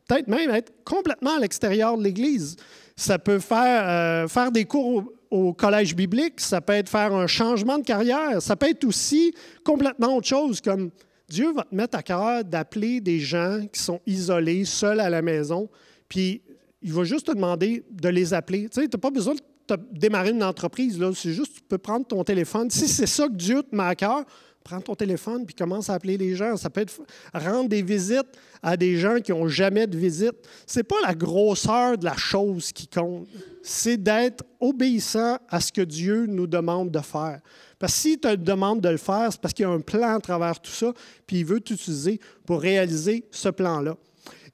peut-être 0.07 0.27
même 0.27 0.49
être 0.51 0.71
complètement 0.83 1.37
à 1.37 1.39
l'extérieur 1.39 1.97
de 1.97 2.03
l'Église. 2.03 2.55
Ça 2.95 3.17
peut 3.17 3.39
faire, 3.39 3.87
euh, 3.87 4.27
faire 4.27 4.51
des 4.51 4.65
cours 4.65 5.11
au, 5.31 5.53
collège 5.53 5.95
biblique, 5.95 6.39
ça 6.39 6.59
peut 6.59 6.73
être 6.73 6.89
faire 6.89 7.13
un 7.13 7.27
changement 7.27 7.77
de 7.77 7.83
carrière, 7.83 8.41
ça 8.41 8.55
peut 8.55 8.69
être 8.69 8.83
aussi 8.83 9.33
complètement 9.63 10.17
autre 10.17 10.27
chose, 10.27 10.59
comme 10.59 10.89
Dieu 11.29 11.53
va 11.53 11.63
te 11.63 11.75
mettre 11.75 11.97
à 11.97 12.03
cœur 12.03 12.43
d'appeler 12.43 12.99
des 12.99 13.19
gens 13.19 13.61
qui 13.71 13.79
sont 13.79 14.01
isolés, 14.07 14.65
seuls 14.65 14.99
à 14.99 15.09
la 15.09 15.21
maison, 15.21 15.69
puis 16.07 16.41
il 16.81 16.91
va 16.91 17.03
juste 17.03 17.27
te 17.27 17.31
demander 17.31 17.83
de 17.91 18.09
les 18.09 18.33
appeler. 18.33 18.69
Tu 18.69 18.81
n'as 18.81 18.87
pas 18.87 19.11
besoin 19.11 19.35
de 19.35 19.39
démarrer 19.91 20.31
une 20.31 20.43
entreprise, 20.43 20.99
c'est 21.13 21.33
juste 21.33 21.55
tu 21.55 21.61
peux 21.61 21.77
prendre 21.77 22.05
ton 22.07 22.23
téléphone. 22.23 22.71
Si 22.71 22.87
c'est 22.87 23.05
ça 23.05 23.27
que 23.27 23.33
Dieu 23.33 23.61
te 23.61 23.75
met 23.75 23.83
à 23.83 23.95
cœur, 23.95 24.25
prends 24.69 24.81
ton 24.81 24.95
téléphone 24.95 25.45
puis 25.45 25.55
commence 25.55 25.89
à 25.89 25.95
appeler 25.95 26.17
les 26.17 26.35
gens. 26.35 26.55
Ça 26.55 26.69
peut 26.69 26.81
être 26.81 27.01
rendre 27.33 27.69
des 27.69 27.81
visites 27.81 28.27
à 28.61 28.77
des 28.77 28.97
gens 28.97 29.19
qui 29.19 29.31
n'ont 29.31 29.47
jamais 29.47 29.87
de 29.87 29.97
visite. 29.97 30.35
Ce 30.67 30.79
n'est 30.79 30.83
pas 30.83 30.97
la 31.05 31.15
grosseur 31.15 31.97
de 31.97 32.05
la 32.05 32.15
chose 32.15 32.71
qui 32.71 32.87
compte, 32.87 33.27
c'est 33.63 33.97
d'être 33.97 34.43
obéissant 34.59 35.37
à 35.49 35.59
ce 35.59 35.71
que 35.71 35.81
Dieu 35.81 36.25
nous 36.27 36.47
demande 36.47 36.91
de 36.91 36.99
faire. 36.99 37.39
Parce 37.79 37.93
que 37.93 37.99
s'il 37.99 38.19
te 38.19 38.35
demande 38.35 38.81
de 38.81 38.89
le 38.89 38.97
faire, 38.97 39.29
c'est 39.31 39.41
parce 39.41 39.53
qu'il 39.53 39.63
y 39.63 39.67
a 39.67 39.71
un 39.71 39.79
plan 39.79 40.15
à 40.15 40.19
travers 40.19 40.59
tout 40.59 40.71
ça, 40.71 40.93
puis 41.25 41.39
il 41.39 41.45
veut 41.45 41.61
t'utiliser 41.61 42.19
pour 42.45 42.61
réaliser 42.61 43.25
ce 43.31 43.49
plan-là. 43.49 43.95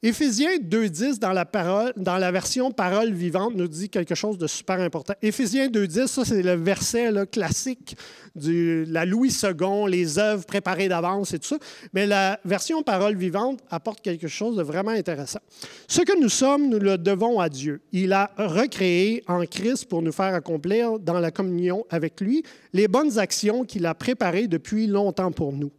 Éphésiens 0.07 0.57
2.10, 0.57 1.17
dans 1.17 2.17
la, 2.17 2.31
version 2.31 2.69
parole 2.69 3.11
vivante, 3.11 3.55
nous 3.55 3.67
dit 3.67 3.89
quelque 3.89 4.13
chose 4.13 4.37
de 4.37 4.45
super 4.45 4.79
important. 4.79 5.15
Éphésiens 5.23 5.67
2.10, 5.67 6.05
ça 6.05 6.23
c'est 6.23 6.43
le 6.43 6.53
verset 6.53 7.11
classique 7.31 7.97
de 8.35 8.85
la 8.87 9.03
Louis 9.03 9.35
II, 9.41 9.89
les 9.89 10.19
œuvres 10.19 10.45
préparées 10.45 10.89
d'avance 10.89 11.33
et 11.33 11.39
tout 11.39 11.47
ça. 11.47 11.57
Mais 11.93 12.05
la 12.05 12.39
version 12.45 12.83
parole 12.83 13.15
vivante 13.15 13.61
apporte 13.71 14.01
quelque 14.01 14.27
chose 14.27 14.57
de 14.57 14.61
vraiment 14.61 14.91
intéressant. 14.91 15.39
Ce 15.87 16.03
que 16.03 16.21
nous 16.21 16.29
sommes, 16.29 16.69
nous 16.69 16.77
le 16.77 16.99
devons 16.99 17.39
à 17.39 17.49
Dieu. 17.49 17.81
Il 17.91 18.13
a 18.13 18.29
recréé 18.37 19.23
en 19.25 19.43
Christ 19.47 19.85
pour 19.85 20.03
nous 20.03 20.11
faire 20.11 20.35
accomplir 20.35 20.99
dans 20.99 21.17
la 21.17 21.31
communion 21.31 21.83
avec 21.89 22.21
lui 22.21 22.43
les 22.73 22.87
bonnes 22.87 23.17
actions 23.17 23.65
qu'il 23.65 23.87
a 23.87 23.95
préparées 23.95 24.45
depuis 24.45 24.85
longtemps 24.85 25.31
pour 25.31 25.51
nous. 25.51 25.71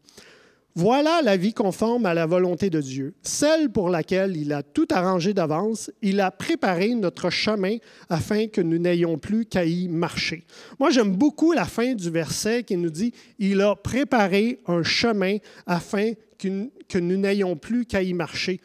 Voilà 0.78 1.22
la 1.22 1.38
vie 1.38 1.54
conforme 1.54 2.04
à 2.04 2.12
la 2.12 2.26
volonté 2.26 2.68
de 2.68 2.82
Dieu, 2.82 3.14
celle 3.22 3.70
pour 3.70 3.88
laquelle 3.88 4.36
il 4.36 4.52
a 4.52 4.62
tout 4.62 4.86
arrangé 4.90 5.32
d'avance, 5.32 5.90
il 6.02 6.20
a 6.20 6.30
préparé 6.30 6.94
notre 6.94 7.30
chemin 7.30 7.78
afin 8.10 8.48
que 8.48 8.60
nous 8.60 8.76
n'ayons 8.76 9.16
plus 9.16 9.46
qu'à 9.46 9.64
y 9.64 9.88
marcher. 9.88 10.44
Moi, 10.78 10.90
j'aime 10.90 11.16
beaucoup 11.16 11.52
la 11.52 11.64
fin 11.64 11.94
du 11.94 12.10
verset 12.10 12.62
qui 12.62 12.76
nous 12.76 12.90
dit, 12.90 13.14
il 13.38 13.62
a 13.62 13.74
préparé 13.74 14.58
un 14.66 14.82
chemin 14.82 15.38
afin 15.66 16.12
que 16.38 16.98
nous 16.98 17.16
n'ayons 17.16 17.56
plus 17.56 17.86
qu'à 17.86 18.02
y 18.02 18.12
marcher. 18.12 18.60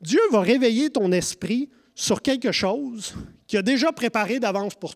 Dieu 0.00 0.20
va 0.30 0.42
réveiller 0.42 0.90
ton 0.90 1.10
esprit 1.10 1.68
sur 1.96 2.22
quelque 2.22 2.52
chose 2.52 3.12
qu'il 3.48 3.58
a 3.58 3.62
déjà 3.62 3.90
préparé 3.90 4.38
d'avance 4.38 4.76
pour, 4.76 4.94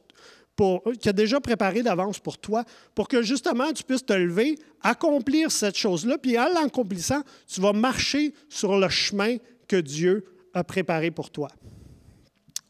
toi 0.61 0.83
qui 1.01 1.09
a 1.09 1.13
déjà 1.13 1.41
préparé 1.41 1.83
d'avance 1.83 2.19
pour 2.19 2.39
toi, 2.39 2.65
pour 2.95 3.09
que 3.09 3.23
justement 3.23 3.73
tu 3.73 3.83
puisses 3.83 4.05
te 4.05 4.13
lever, 4.13 4.59
accomplir 4.83 5.51
cette 5.51 5.77
chose-là, 5.77 6.19
puis 6.19 6.39
en 6.39 6.49
l'accomplissant, 6.49 7.23
tu 7.47 7.61
vas 7.61 7.73
marcher 7.73 8.35
sur 8.49 8.79
le 8.79 8.89
chemin 8.89 9.37
que 9.67 9.77
Dieu 9.77 10.25
a 10.53 10.63
préparé 10.65 11.11
pour 11.11 11.31
toi. 11.31 11.49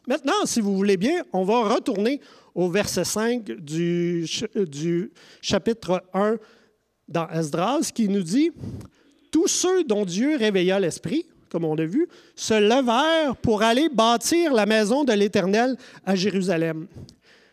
Maintenant, 0.07 0.45
si 0.45 0.61
vous 0.61 0.77
voulez 0.77 0.97
bien, 0.97 1.23
on 1.33 1.45
va 1.45 1.75
retourner 1.75 2.21
au 2.55 2.69
verset 2.69 3.05
5 3.05 3.45
du, 3.45 4.27
du 4.55 5.13
chapitre 5.41 6.03
1 6.15 6.37
dans 7.09 7.29
Esdras 7.29 7.91
qui 7.95 8.09
nous 8.09 8.23
dit 8.23 8.51
Tous 9.31 9.47
ceux 9.49 9.85
dont 9.85 10.05
Dieu 10.05 10.37
réveilla 10.37 10.81
l'esprit, 10.81 11.27
comme 11.49 11.65
on 11.65 11.75
l'a 11.75 11.87
vu, 11.87 12.09
se 12.35 12.55
levèrent 12.55 13.37
pour 13.37 13.63
aller 13.63 13.89
bâtir 13.89 14.53
la 14.53 14.67
maison 14.67 15.05
de 15.05 15.13
l'Éternel 15.13 15.77
à 16.05 16.15
Jérusalem. 16.15 16.87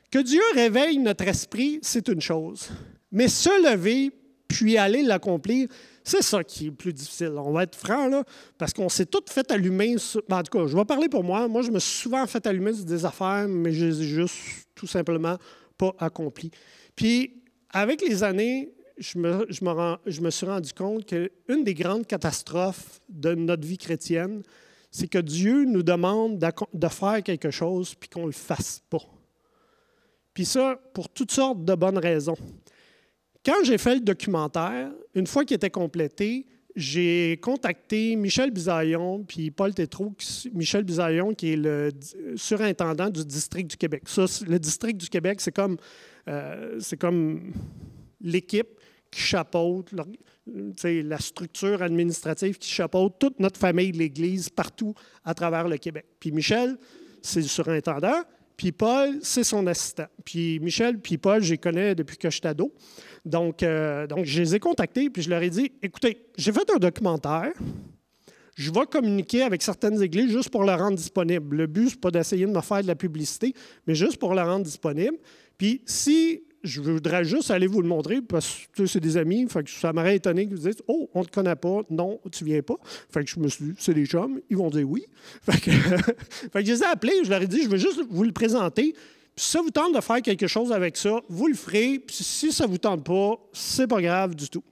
Que 0.10 0.20
Dieu 0.20 0.42
réveille 0.56 0.98
notre 1.00 1.28
esprit, 1.28 1.80
c'est 1.82 2.08
une 2.08 2.22
chose. 2.22 2.70
Mais 3.12 3.28
se 3.28 3.50
lever, 3.70 4.12
puis 4.48 4.78
aller 4.78 5.04
l'accomplir, 5.04 5.68
c'est 6.04 6.22
ça 6.24 6.44
qui 6.44 6.68
est 6.68 6.72
plus 6.72 6.94
difficile. 6.94 7.34
On 7.36 7.52
va 7.52 7.64
être 7.64 7.76
franc, 7.76 8.08
là, 8.08 8.24
parce 8.58 8.72
qu'on 8.72 8.88
s'est 8.88 9.06
tout 9.06 9.24
fait 9.30 9.52
allumer. 9.52 9.98
Ben, 10.30 10.38
en 10.38 10.44
tout 10.44 10.58
cas, 10.58 10.68
je 10.68 10.78
vais 10.78 10.86
parler 10.86 11.10
pour 11.10 11.24
moi. 11.24 11.50
Moi, 11.50 11.62
je 11.62 11.72
me 11.72 11.80
suis 11.80 12.04
souvent 12.04 12.26
fait 12.26 12.46
allumer 12.48 12.74
sur 12.74 12.86
des 12.86 13.04
affaires, 13.04 13.48
mais 13.50 13.74
je 13.74 13.86
les 13.86 14.02
ai 14.02 14.06
juste 14.06 14.36
tout 14.74 14.88
simplement 14.88 15.38
pas 15.78 15.94
accomplies. 16.00 16.52
Puis, 16.96 17.44
avec 17.72 18.02
les 18.02 18.24
années, 18.24 18.72
je 18.98 19.20
me, 19.20 19.46
je 19.50 19.66
me, 19.66 19.98
je 20.06 20.22
me 20.22 20.30
suis 20.30 20.46
rendu 20.46 20.72
compte 20.72 21.06
qu'une 21.06 21.64
des 21.66 21.74
grandes 21.74 22.08
catastrophes 22.08 23.02
de 23.10 23.36
notre 23.36 23.68
vie 23.68 23.78
chrétienne, 23.78 24.42
c'est 24.90 25.10
que 25.10 25.20
Dieu 25.20 25.66
nous 25.66 25.84
demande 25.84 26.40
de 26.40 26.88
faire 26.88 27.22
quelque 27.24 27.52
chose 27.52 27.94
puis 27.96 28.10
qu'on 28.10 28.22
ne 28.22 28.28
le 28.28 28.32
fasse 28.32 28.82
pas. 28.90 29.04
Puis 30.38 30.46
ça, 30.46 30.80
pour 30.94 31.10
toutes 31.10 31.32
sortes 31.32 31.66
de 31.66 31.74
bonnes 31.74 31.98
raisons. 31.98 32.38
Quand 33.44 33.64
j'ai 33.64 33.80
fait 33.80 33.96
le 33.96 34.02
documentaire, 34.02 34.92
une 35.16 35.26
fois 35.26 35.44
qu'il 35.44 35.56
était 35.56 35.72
complété, 35.72 36.46
j'ai 36.76 37.40
contacté 37.42 38.16
Michel 38.16 38.52
Bisaillon 38.52 39.24
puis 39.24 39.50
Paul 39.50 39.74
Tétrault. 39.74 40.14
Michel 40.54 40.84
Bisaillon, 40.84 41.34
qui 41.34 41.54
est 41.54 41.56
le 41.56 41.90
surintendant 42.36 43.10
du 43.10 43.26
district 43.26 43.72
du 43.72 43.78
Québec. 43.78 44.04
Ça, 44.06 44.26
le 44.48 44.60
district 44.60 45.02
du 45.02 45.10
Québec, 45.10 45.42
c'est 45.42 45.56
comme, 45.56 45.78
euh, 46.28 46.80
comme 47.00 47.52
l'équipe 48.22 48.80
qui 49.10 49.22
chapeaute 49.22 49.92
la 50.86 51.18
structure 51.18 51.82
administrative 51.82 52.60
qui 52.60 52.70
chapeaute 52.70 53.14
toute 53.18 53.40
notre 53.40 53.60
famille 53.60 53.92
de 53.92 53.98
l'Église 53.98 54.50
partout 54.50 54.94
à 55.26 55.34
travers 55.34 55.68
le 55.68 55.78
Québec. 55.78 56.06
Puis 56.20 56.32
Michel, 56.32 56.78
c'est 57.24 57.42
le 57.42 57.48
surintendant. 57.48 58.22
Puis 58.58 58.72
Paul, 58.72 59.20
c'est 59.22 59.44
son 59.44 59.68
assistant. 59.68 60.08
Puis 60.26 60.60
Michel, 60.60 61.00
puis 61.00 61.20
Paul, 61.20 61.44
je 61.44 61.52
les 61.52 61.58
connais 61.60 61.94
depuis 61.94 62.18
que 62.18 62.30
je 62.30 62.38
suis 62.38 62.48
ado. 62.48 62.74
Donc, 63.24 63.62
euh, 63.62 64.08
donc, 64.08 64.26
je 64.26 64.42
les 64.42 64.56
ai 64.56 64.60
contactés, 64.60 65.10
puis 65.12 65.22
je 65.22 65.30
leur 65.30 65.42
ai 65.44 65.52
dit 65.52 65.72
écoutez, 65.82 66.26
j'ai 66.38 66.52
fait 66.52 66.70
un 66.74 66.80
documentaire. 66.80 67.54
Je 68.56 68.72
vais 68.72 68.88
communiquer 68.90 69.44
avec 69.44 69.62
certaines 69.62 70.02
églises 70.02 70.32
juste 70.32 70.50
pour 70.50 70.64
le 70.64 70.74
rendre 70.74 70.98
disponible. 70.98 71.56
Le 71.56 71.68
but, 71.68 71.90
ce 71.90 71.94
n'est 71.94 72.00
pas 72.00 72.10
d'essayer 72.10 72.48
de 72.48 72.52
me 72.52 72.62
faire 72.62 72.82
de 72.82 72.88
la 72.88 72.96
publicité, 72.96 73.54
mais 73.86 73.94
juste 73.94 74.18
pour 74.18 74.34
le 74.34 74.42
rendre 74.42 74.66
disponible. 74.66 75.18
Puis 75.60 75.84
si 75.86 76.42
je 76.64 76.82
voudrais 76.82 77.24
juste 77.24 77.52
aller 77.52 77.68
vous 77.68 77.82
le 77.82 77.88
montrer 77.88 78.22
parce 78.22 78.68
que 78.74 78.86
c'est 78.86 79.00
des 79.00 79.18
amis. 79.18 79.48
Fait 79.50 79.64
que 79.64 79.70
ça 79.70 79.94
m'aurait 79.94 80.16
étonné 80.16 80.46
que 80.46 80.52
vous 80.52 80.58
disiez 80.58 80.74
Oh, 80.88 81.10
on 81.14 81.22
ne 81.22 81.26
te 81.26 81.32
connaît 81.32 81.56
pas. 81.56 81.82
Non, 81.90 82.20
tu 82.32 82.44
viens 82.44 82.62
pas. 82.62 82.76
Fait 83.10 83.24
que 83.24 83.30
je 83.30 83.40
me 83.40 83.48
suis 83.48 83.66
dit 83.66 83.74
C'est 83.78 83.94
des 83.94 84.06
chums. 84.06 84.40
Ils 84.50 84.58
vont 84.58 84.70
dire 84.70 84.90
oui. 84.90 85.06
Fait 85.42 85.60
que, 85.60 85.72
fait 86.52 86.52
que 86.52 86.66
je 86.66 86.74
les 86.74 86.82
ai 86.82 86.86
appelés. 86.86 87.22
Je 87.24 87.30
leur 87.30 87.42
ai 87.42 87.48
dit 87.48 87.64
Je 87.64 87.70
veux 87.70 87.78
juste 87.78 88.02
vous 88.10 88.24
le 88.24 88.32
présenter. 88.32 88.94
Puis 88.94 89.46
si 89.46 89.52
ça 89.52 89.62
vous 89.62 89.70
tente 89.70 89.96
de 89.96 90.02
faire 90.02 90.22
quelque 90.22 90.48
chose 90.48 90.72
avec 90.72 90.98
ça, 90.98 91.20
vous 91.30 91.48
le 91.48 91.54
ferez. 91.54 92.04
Si 92.10 92.52
ça 92.52 92.66
ne 92.66 92.72
vous 92.72 92.80
tente 92.80 93.04
pas, 93.04 93.40
c'est 93.54 93.88
pas 93.88 94.02
grave 94.02 94.36
du 94.36 94.50
tout. 94.50 94.64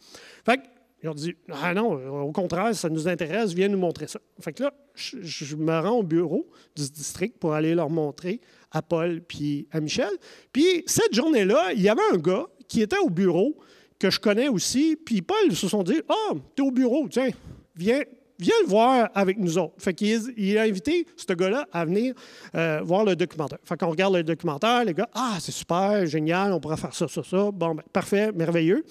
Fait 0.43 0.58
que, 0.58 0.63
ils 1.04 1.10
ont 1.10 1.13
dit 1.13 1.36
Ah 1.52 1.74
non, 1.74 2.24
au 2.24 2.32
contraire, 2.32 2.74
ça 2.74 2.89
nous 2.89 3.08
intéresse, 3.08 3.54
viens 3.54 3.67
nous 3.67 3.78
montrer 3.78 4.08
ça. 4.08 4.19
Fait 4.39 4.54
que 4.54 4.63
là, 4.63 4.74
je 4.95 5.56
me 5.56 5.80
rends 5.80 6.00
au 6.00 6.04
bureau 6.04 6.50
du 6.76 6.89
district 6.89 7.38
pour 7.38 7.54
aller 7.54 7.76
leur 7.76 7.89
montrer 7.89 8.41
à 8.76 8.82
Paul 8.82 9.22
puis 9.22 9.68
à 9.72 9.80
Michel. 9.80 10.12
Puis 10.52 10.84
cette 10.86 11.16
journée-là, 11.16 11.72
il 11.74 11.82
y 11.82 11.90
avait 11.90 12.02
un 12.14 12.18
gars 12.18 12.46
qui 12.68 12.82
était 12.82 12.98
au 12.98 13.10
bureau 13.10 13.58
que 13.98 14.12
je 14.12 14.20
connais 14.20 14.50
aussi. 14.50 14.98
Puis 14.98 15.22
Paul 15.22 15.52
se 15.54 15.68
sont 15.68 15.82
dit 15.82 16.02
Ah, 16.10 16.14
oh, 16.32 16.38
tu 16.56 16.62
es 16.62 16.68
au 16.68 16.72
bureau, 16.72 17.08
tiens, 17.10 17.30
viens, 17.76 18.02
viens 18.38 18.56
le 18.64 18.68
voir 18.68 19.10
avec 19.16 19.40
nous 19.40 19.58
autres. 19.58 19.76
Fait 19.78 19.94
qu'il 19.94 20.22
il 20.36 20.58
a 20.58 20.64
invité 20.64 21.08
ce 21.16 21.34
gars-là 21.34 21.66
à 21.72 21.86
venir 21.86 22.14
euh, 22.54 22.82
voir 22.84 23.06
le 23.06 23.16
documentaire. 23.16 23.60
Fait 23.64 23.78
qu'on 23.78 23.90
regarde 23.90 24.14
le 24.14 24.24
documentaire, 24.24 24.84
les 24.84 24.94
gars, 24.94 25.10
ah, 25.14 25.38
c'est 25.40 25.54
super, 25.54 26.06
génial, 26.06 26.52
on 26.52 26.60
pourra 26.60 26.76
faire 26.76 26.94
ça, 26.94 27.08
ça, 27.08 27.24
ça. 27.24 27.50
Bon, 27.52 27.76
ben, 27.76 27.84
parfait, 27.94 28.34
merveilleux. 28.34 28.84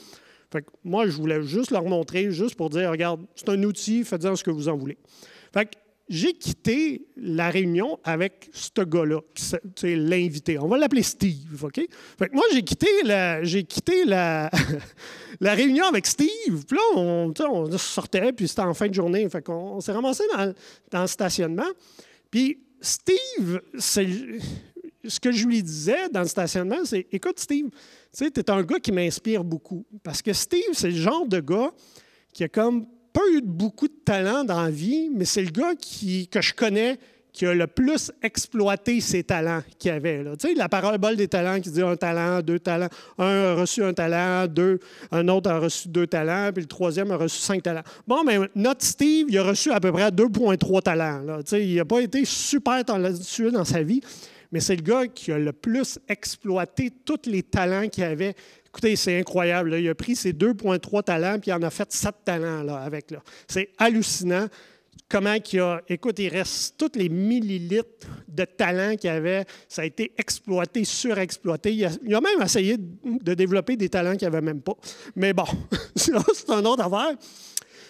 Fait 0.51 0.62
que 0.62 0.70
moi, 0.83 1.07
je 1.07 1.12
voulais 1.12 1.42
juste 1.42 1.73
leur 1.73 1.85
montrer, 1.85 2.31
juste 2.31 2.55
pour 2.55 2.70
dire, 2.70 2.90
regarde, 2.90 3.20
c'est 3.35 3.51
un 3.51 3.62
outil, 3.64 4.03
faites-en 4.03 4.35
ce 4.35 4.44
que 4.44 4.51
vous 4.51 4.68
en 4.68 4.77
voulez. 4.77 4.97
Fait 5.53 5.66
que 5.66 5.73
j'ai 6.08 6.34
quitté 6.34 7.06
la 7.16 7.48
réunion 7.48 7.98
avec 8.04 8.50
ce 8.52 8.82
gars-là, 8.82 9.20
l'invité. 9.82 10.58
On 10.58 10.68
va 10.68 10.76
l'appeler 10.76 11.02
Steve, 11.02 11.64
OK? 11.64 11.80
Fait 12.18 12.28
que 12.28 12.34
moi, 12.34 12.44
j'ai 12.52 12.62
quitté 12.62 12.86
la, 13.04 13.40
quitté 13.42 14.04
la, 14.06 14.50
réunion 15.40 15.86
avec 15.86 16.06
Steve. 16.06 16.64
Puis 16.66 16.76
là, 16.76 16.82
on, 16.96 17.32
on 17.50 17.78
sortait, 17.78 18.32
puis 18.32 18.48
c'était 18.48 18.62
en 18.62 18.74
fin 18.74 18.88
de 18.88 18.94
journée. 18.94 19.26
Fait 19.30 19.42
qu'on 19.42 19.80
s'est 19.80 19.92
ramassé 19.92 20.24
dans, 20.34 20.52
dans, 20.90 21.02
le 21.02 21.06
stationnement. 21.06 21.70
Puis 22.30 22.58
Steve, 22.80 23.62
ce 23.78 25.20
que 25.20 25.32
je 25.32 25.46
lui 25.46 25.62
disais 25.62 26.08
dans 26.10 26.22
le 26.22 26.28
stationnement, 26.28 26.84
c'est 26.84 27.06
Écoute, 27.12 27.38
Steve, 27.40 27.70
tu 28.14 28.24
es 28.24 28.50
un 28.50 28.62
gars 28.62 28.78
qui 28.78 28.92
m'inspire 28.92 29.42
beaucoup. 29.42 29.86
Parce 30.02 30.20
que 30.20 30.34
Steve, 30.34 30.72
c'est 30.72 30.90
le 30.90 30.96
genre 30.96 31.26
de 31.26 31.40
gars 31.40 31.72
qui 32.34 32.44
a 32.44 32.48
comme 32.48 32.86
pas 33.14 33.22
eu 33.33 33.40
beaucoup 33.40 33.87
de 33.87 33.94
talent 34.05 34.44
dans 34.44 34.61
la 34.61 34.70
vie, 34.70 35.09
mais 35.09 35.24
c'est 35.24 35.42
le 35.42 35.53
gars 35.53 35.74
qui, 35.79 36.27
que 36.27 36.42
je 36.42 36.53
connais 36.53 36.98
qui 37.33 37.46
a 37.46 37.53
le 37.55 37.66
plus 37.66 38.12
exploité 38.22 39.00
ses 39.00 39.24
talents 39.24 39.62
qu'il 39.79 39.90
avait. 39.90 40.22
Là. 40.22 40.37
Tu 40.37 40.48
sais, 40.48 40.55
la 40.55 40.68
des 41.16 41.27
talents 41.27 41.61
qui 41.61 41.68
dit 41.68 41.83
un 41.83 41.96
talent, 41.96 42.40
deux 42.42 42.61
talents. 42.61 42.88
Un 43.18 43.24
a 43.24 43.55
reçu 43.55 43.83
un 43.83 43.92
talent, 43.92 44.46
deux, 44.46 44.79
un 45.11 45.27
autre 45.27 45.50
a 45.50 45.59
reçu 45.59 45.88
deux 45.88 46.07
talents, 46.07 46.50
puis 46.53 46.62
le 46.62 46.68
troisième 46.68 47.11
a 47.11 47.16
reçu 47.16 47.38
cinq 47.38 47.64
talents. 47.64 47.83
Bon, 48.07 48.22
mais 48.24 48.38
notre 48.55 48.85
Steve, 48.85 49.27
il 49.29 49.38
a 49.38 49.42
reçu 49.42 49.72
à 49.72 49.81
peu 49.81 49.90
près 49.90 50.09
2,3 50.11 50.83
talents. 50.83 51.22
Il 51.53 51.74
n'a 51.74 51.85
pas 51.85 52.00
été 52.00 52.24
super 52.24 52.85
talentueux 52.85 53.50
dans 53.50 53.64
sa 53.64 53.83
vie, 53.83 54.00
mais 54.53 54.61
c'est 54.61 54.77
le 54.77 54.83
gars 54.83 55.09
qui 55.09 55.33
a 55.33 55.38
le 55.38 55.53
plus 55.53 55.98
exploité 56.09 56.92
tous 57.05 57.27
les 57.27 57.42
talents 57.42 57.88
qu'il 57.88 58.05
avait 58.05 58.37
Écoutez, 58.74 58.96
c'est 58.96 59.20
incroyable. 59.20 59.76
Il 59.78 59.88
a 59.88 59.94
pris 59.94 60.16
ses 60.16 60.32
2,3 60.32 61.04
talents 61.04 61.38
puis 61.38 61.52
il 61.52 61.54
en 61.54 61.62
a 61.62 61.70
fait 61.70 61.92
7 61.92 62.12
talents 62.24 62.66
avec. 62.74 63.12
Là. 63.12 63.22
C'est 63.46 63.70
hallucinant 63.78 64.48
comment 65.08 65.37
il 65.52 65.60
a. 65.60 65.80
Écoute, 65.88 66.18
il 66.18 66.28
reste 66.28 66.76
tous 66.76 66.98
les 66.98 67.08
millilitres 67.08 68.08
de 68.26 68.44
talent 68.44 68.96
qu'il 68.96 69.10
avait. 69.10 69.44
Ça 69.68 69.82
a 69.82 69.84
été 69.84 70.10
exploité, 70.18 70.82
surexploité. 70.82 71.72
Il 71.72 71.84
a, 71.84 72.20
même 72.20 72.42
essayé 72.42 72.76
de 72.76 73.34
développer 73.34 73.76
des 73.76 73.88
talents 73.88 74.16
qu'il 74.16 74.26
n'avait 74.26 74.44
même 74.44 74.60
pas. 74.60 74.74
Mais 75.14 75.32
bon, 75.32 75.46
c'est 75.94 76.50
un 76.50 76.64
autre 76.64 76.82
affaire. 76.82 77.16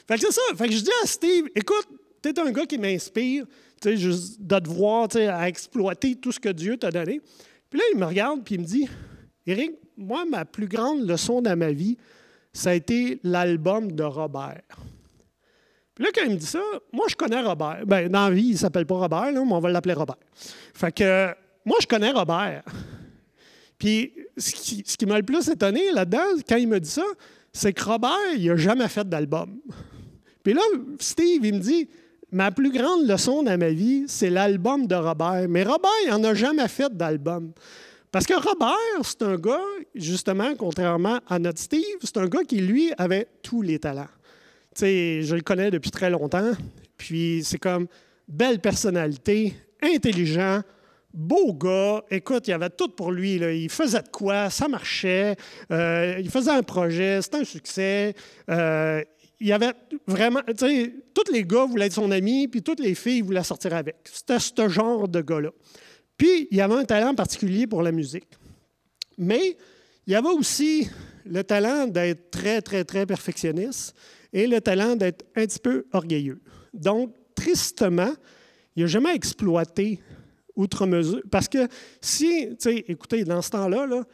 Fait 0.07 0.17
que 0.17 0.21
c'est 0.21 0.33
ça. 0.33 0.43
Fait 0.55 0.69
que 0.69 0.75
je 0.75 0.83
dis 0.83 0.91
à 1.03 1.07
Steve, 1.07 1.47
écoute, 1.57 1.89
tu 2.23 2.29
es 2.29 2.39
un 2.39 2.51
gars 2.51 2.67
qui 2.67 2.77
m'inspire, 2.77 3.47
tu 3.81 3.97
sais, 3.97 4.37
de 4.39 4.59
te 4.59 4.69
voir, 4.69 5.09
à 5.17 5.49
exploiter 5.49 6.17
tout 6.17 6.31
ce 6.31 6.41
que 6.41 6.51
Dieu 6.51 6.77
t'a 6.77 6.91
donné. 6.91 7.23
Puis 7.71 7.79
là, 7.79 7.85
il 7.95 7.99
me 7.99 8.05
regarde 8.05 8.45
puis 8.45 8.57
il 8.57 8.61
me 8.61 8.67
dit, 8.67 8.87
Éric, 9.47 9.73
moi, 9.97 10.25
ma 10.25 10.45
plus 10.45 10.67
grande 10.67 11.09
leçon 11.09 11.43
dans 11.43 11.57
ma 11.57 11.73
vie, 11.73 11.97
ça 12.53 12.71
a 12.71 12.75
été 12.75 13.21
l'album 13.23 13.93
de 13.93 14.03
Robert. 14.03 14.63
Puis 15.95 16.05
là, 16.05 16.11
quand 16.15 16.23
il 16.25 16.33
me 16.33 16.37
dit 16.37 16.47
ça, 16.47 16.63
moi, 16.93 17.07
je 17.09 17.15
connais 17.15 17.41
Robert. 17.41 17.87
Bien, 17.87 18.09
dans 18.09 18.29
la 18.29 18.35
vie, 18.35 18.47
il 18.47 18.53
ne 18.53 18.59
s'appelle 18.59 18.87
pas 18.87 18.97
Robert, 18.97 19.33
mais 19.33 19.39
on 19.39 19.61
va 19.61 19.71
l'appeler 19.71 19.95
Robert. 19.95 20.17
Fait 20.75 20.93
que, 20.93 21.29
moi, 21.65 21.77
je 21.81 21.87
connais 21.87 22.11
Robert. 22.11 22.63
Puis, 23.79 24.13
ce 24.37 24.97
qui, 24.97 25.07
m'a 25.07 25.19
le 25.19 25.23
plus 25.23 25.49
étonné 25.49 25.93
là-dedans, 25.93 26.41
quand 26.49 26.57
il 26.57 26.69
me 26.69 26.81
dit 26.81 26.91
ça, 26.91 27.05
c'est 27.53 27.73
que 27.73 27.85
Robert, 27.85 28.35
il 28.37 28.47
n'a 28.47 28.57
jamais 28.57 28.89
fait 28.89 29.09
d'album. 29.09 29.61
Puis 30.43 30.53
là, 30.53 30.63
Steve, 30.99 31.45
il 31.45 31.55
me 31.55 31.61
dit, 31.61 31.89
ma 32.33 32.51
plus 32.51 32.71
grande 32.73 33.07
leçon 33.07 33.43
dans 33.43 33.59
ma 33.59 33.71
vie, 33.71 34.05
c'est 34.09 34.31
l'album 34.31 34.87
de 34.87 34.95
Robert. 34.95 35.47
Mais 35.49 35.63
Robert, 35.63 35.91
il 36.05 36.11
n'en 36.11 36.25
a 36.25 36.35
jamais 36.35 36.67
fait 36.69 36.95
d'album. 36.95 37.53
Parce 38.15 38.27
que 38.27 38.35
Robert, 38.35 38.77
c'est 39.03 39.23
un 39.23 39.35
gars, 39.35 39.59
justement, 39.93 40.55
contrairement 40.57 41.19
à 41.27 41.41
notre 41.41 41.59
Steve, 41.59 41.97
c'est 42.01 42.17
un 42.17 42.29
gars 42.29 42.45
qui, 42.45 42.61
lui, 42.61 42.93
avait 42.97 43.27
tous 43.43 43.61
les 43.61 43.81
talents. 43.81 44.07
Tu 44.73 44.83
sais, 44.83 45.23
je 45.23 45.35
le 45.35 45.41
connais 45.41 45.73
depuis 45.73 45.91
très 45.91 46.11
longtemps, 46.11 46.53
puis 46.97 47.43
c'est 47.43 47.59
comme 47.59 47.89
belle 48.29 48.61
personnalité, 48.61 49.55
intelligent, 49.83 50.61
beau 51.13 51.55
gars. 51.55 52.05
Écoute, 52.09 52.47
il 52.47 52.53
avait 52.53 52.71
tout 52.71 52.91
pour 52.91 53.11
lui. 53.11 53.35
Il 53.35 53.69
faisait 53.69 54.03
de 54.03 54.09
quoi, 54.11 54.49
ça 54.49 54.69
marchait, 54.69 55.35
euh, 55.73 56.15
il 56.21 56.31
faisait 56.31 56.53
un 56.53 56.63
projet, 56.63 57.21
c'était 57.21 57.39
un 57.39 57.45
succès. 57.45 58.15
Euh, 58.49 59.03
il 59.41 59.49
y 59.49 59.53
avait 59.53 59.73
vraiment, 60.07 60.43
tu 60.47 60.55
sais, 60.57 60.95
tous 61.13 61.33
les 61.33 61.43
gars 61.43 61.65
voulaient 61.65 61.87
être 61.87 61.95
son 61.95 62.13
ami, 62.13 62.47
puis 62.47 62.63
toutes 62.63 62.79
les 62.79 62.95
filles 62.95 63.23
voulaient 63.23 63.43
sortir 63.43 63.75
avec. 63.75 63.97
C'était 64.05 64.39
ce 64.39 64.69
genre 64.69 65.09
de 65.09 65.21
gars-là. 65.21 65.51
Puis, 66.17 66.49
il 66.51 66.61
avait 66.61 66.75
un 66.75 66.85
talent 66.85 67.15
particulier 67.15 67.67
pour 67.67 67.83
la 67.83 67.93
musique. 67.93 68.29
Mais 69.19 69.57
il 70.07 70.13
y 70.13 70.17
avait 70.17 70.29
aussi 70.29 70.89
le 71.25 71.43
talent 71.43 71.87
d'être 71.87 72.31
très, 72.31 72.61
très, 72.61 72.85
très 72.85 73.07
perfectionniste 73.07 73.95
et 74.33 74.47
le 74.47 74.61
talent 74.61 74.97
d'être 74.97 75.25
un 75.37 75.47
petit 75.47 75.59
peu 75.59 75.87
orgueilleux. 75.93 76.41
Donc, 76.73 77.15
tristement, 77.35 78.13
il 78.77 78.83
n'a 78.83 78.87
jamais 78.89 79.15
exploité 79.15 80.01
outre 80.57 80.87
mesure. 80.87 81.23
Parce 81.31 81.49
que 81.49 81.69
si, 82.01 82.57
tu 82.61 82.71
écoutez, 82.71 83.25
dans 83.25 83.43
ce 83.43 83.51
temps-là, 83.51 83.87
là, 83.87 84.05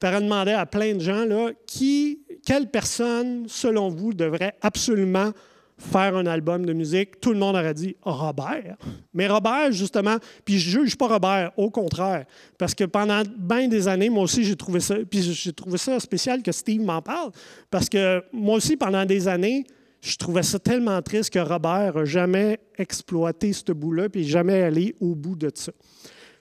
tu 0.00 0.06
aurais 0.06 0.20
demandé 0.20 0.52
à 0.52 0.66
plein 0.66 0.94
de 0.94 1.00
gens, 1.00 1.26
qui, 1.66 2.20
quelle 2.46 2.70
personne, 2.70 3.46
selon 3.48 3.88
vous, 3.88 4.12
devrait 4.14 4.54
absolument 4.60 5.32
faire 5.78 6.16
un 6.16 6.26
album 6.26 6.66
de 6.66 6.72
musique, 6.72 7.20
tout 7.20 7.32
le 7.32 7.38
monde 7.38 7.54
aurait 7.54 7.74
dit 7.74 7.96
Robert. 8.02 8.76
Mais 9.14 9.28
Robert, 9.28 9.70
justement, 9.70 10.16
puis 10.44 10.58
je 10.58 10.70
juge 10.70 10.96
pas 10.96 11.06
Robert, 11.06 11.52
au 11.56 11.70
contraire, 11.70 12.26
parce 12.58 12.74
que 12.74 12.84
pendant 12.84 13.22
bien 13.36 13.68
des 13.68 13.86
années, 13.86 14.10
moi 14.10 14.24
aussi, 14.24 14.44
j'ai 14.44 14.56
trouvé 14.56 14.80
ça, 14.80 14.96
puis 15.08 15.22
j'ai 15.22 15.52
trouvé 15.52 15.78
ça 15.78 15.98
spécial 16.00 16.42
que 16.42 16.50
Steve 16.50 16.82
m'en 16.82 17.00
parle, 17.00 17.30
parce 17.70 17.88
que 17.88 18.22
moi 18.32 18.56
aussi, 18.56 18.76
pendant 18.76 19.04
des 19.04 19.28
années, 19.28 19.64
je 20.00 20.16
trouvais 20.16 20.42
ça 20.42 20.58
tellement 20.58 21.00
triste 21.00 21.30
que 21.32 21.38
Robert 21.38 21.94
n'a 21.96 22.04
jamais 22.04 22.58
exploité 22.76 23.52
ce 23.52 23.72
bout-là, 23.72 24.08
puis 24.08 24.24
jamais 24.24 24.62
allé 24.62 24.96
au 25.00 25.14
bout 25.14 25.36
de 25.36 25.50
ça. 25.54 25.72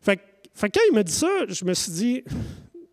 Fait, 0.01 0.19
fait 0.53 0.69
quand 0.69 0.81
il 0.89 0.95
m'a 0.95 1.03
dit 1.03 1.13
ça, 1.13 1.27
je 1.47 1.63
me 1.63 1.73
suis 1.73 1.91
dit, 1.91 2.23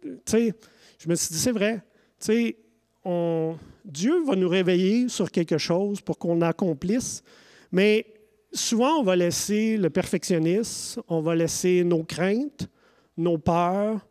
tu 0.03 0.11
sais, 0.27 0.55
je 0.99 1.09
me 1.09 1.15
suis 1.15 1.35
dit, 1.35 1.39
c'est 1.39 1.53
vrai, 1.53 1.83
tu 2.21 2.27
sais, 2.27 2.57
on 3.05 3.57
Dieu 3.85 4.25
va 4.25 4.35
nous 4.35 4.49
réveiller 4.49 5.09
sur 5.09 5.31
quelque 5.31 5.59
chose 5.59 6.01
pour 6.01 6.19
qu'on 6.19 6.41
accomplisse, 6.41 7.23
mais 7.71 8.07
souvent 8.53 9.01
on 9.01 9.03
va 9.03 9.17
laisser 9.17 9.77
le 9.77 9.91
perfectionnisme, 9.91 11.03
on 11.09 11.21
va 11.21 11.35
laisser 11.35 11.85
nos 11.85 12.03
craintes, 12.03 12.69
nos 13.17 13.39
peurs, 13.39 14.07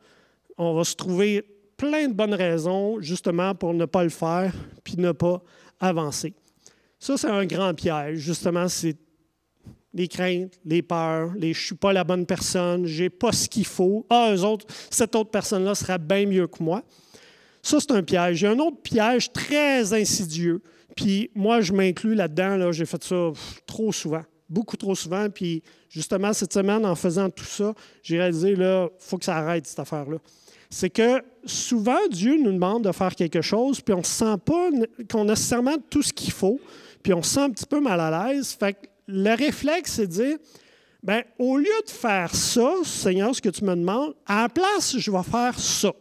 on 0.58 0.76
va 0.76 0.84
se 0.84 0.96
trouver 0.96 1.44
plein 1.76 2.08
de 2.08 2.14
bonnes 2.14 2.36
raisons 2.36 3.02
justement 3.02 3.56
pour 3.56 3.74
ne 3.74 3.86
pas 3.86 4.04
le 4.04 4.10
faire 4.10 4.54
puis 4.84 4.96
ne 4.98 5.12
pas 5.12 5.42
avancer. 5.80 6.34
Ça, 7.00 7.18
c'est 7.18 7.28
un 7.28 7.46
grand 7.46 7.74
piège. 7.74 8.20
Justement, 8.20 8.70
c'est 8.70 8.96
les 9.94 10.08
craintes, 10.08 10.54
les 10.66 10.82
peurs, 10.82 11.34
les 11.36 11.54
je 11.54 11.66
suis 11.66 11.76
pas 11.76 11.94
la 11.94 12.04
bonne 12.04 12.26
personne, 12.26 12.86
je 12.86 13.04
n'ai 13.04 13.10
pas 13.10 13.32
ce 13.32 13.50
qu'il 13.50 13.66
faut. 13.66 14.06
Ah, 14.10 14.32
eux 14.34 14.44
autres, 14.44 14.66
cette 14.90 15.16
autre 15.16 15.30
personne-là 15.30 15.76
sera 15.76 15.98
bien 15.98 16.26
mieux 16.26 16.48
que 16.48 16.64
moi. 16.64 16.84
Ça, 17.64 17.80
c'est 17.80 17.92
un 17.92 18.04
piège. 18.04 18.42
Il 18.42 18.44
y 18.44 18.48
a 18.48 18.52
un 18.52 18.60
autre 18.60 18.82
piège 18.84 19.32
très 19.32 19.94
insidieux. 19.94 20.62
Puis 20.96 21.32
moi, 21.34 21.62
je 21.62 21.72
m'inclus 21.74 22.14
là-dedans. 22.14 22.58
Là, 22.58 22.72
J'ai 22.72 22.86
fait 22.86 23.04
ça 23.04 23.32
trop 23.66 23.92
souvent, 23.92 24.24
beaucoup 24.50 24.78
trop 24.78 24.94
souvent. 24.94 25.30
Puis 25.30 25.64
justement, 25.90 26.34
cette 26.34 26.54
semaine, 26.54 26.86
en 26.86 26.94
faisant 26.94 27.30
tout 27.30 27.46
ça, 27.46 27.74
j'ai 28.04 28.18
réalisé, 28.18 28.56
là, 28.56 28.90
il 28.92 29.04
faut 29.04 29.18
que 29.18 29.26
ça 29.26 29.38
arrête, 29.38 29.66
cette 29.66 29.80
affaire-là. 29.80 30.18
C'est 30.70 30.90
que 30.90 31.24
souvent, 31.46 32.08
Dieu 32.12 32.38
nous 32.38 32.52
demande 32.52 32.84
de 32.84 32.92
faire 32.92 33.16
quelque 33.16 33.42
chose, 33.42 33.80
puis 33.80 33.94
on 33.94 34.00
ne 34.00 34.04
sent 34.04 34.36
pas 34.44 34.70
qu'on 35.10 35.22
a 35.22 35.32
nécessairement 35.32 35.78
tout 35.90 36.02
ce 36.02 36.12
qu'il 36.12 36.34
faut, 36.34 36.60
puis 37.02 37.14
on 37.14 37.22
se 37.22 37.36
sent 37.36 37.42
un 37.42 37.50
petit 37.52 37.66
peu 37.66 37.80
mal 37.80 38.00
à 38.00 38.34
l'aise. 38.34 38.58
Fait 38.60 38.74
que 38.74 38.80
le 39.08 39.36
réflexe, 39.36 39.94
c'est 39.94 40.08
de 40.08 40.12
dire, 40.12 40.38
bien, 41.02 41.22
au 41.38 41.58
lieu 41.58 41.82
de 41.86 41.92
faire 41.92 42.36
ça, 42.36 42.74
Seigneur, 42.84 43.34
ce 43.36 43.42
que 43.42 43.50
tu 43.50 43.64
me 43.64 43.76
demandes, 43.76 44.16
à 44.26 44.44
la 44.44 44.50
place, 44.50 44.98
je 44.98 45.12
vais 45.12 45.24
faire 45.24 45.58
ça. 45.60 45.94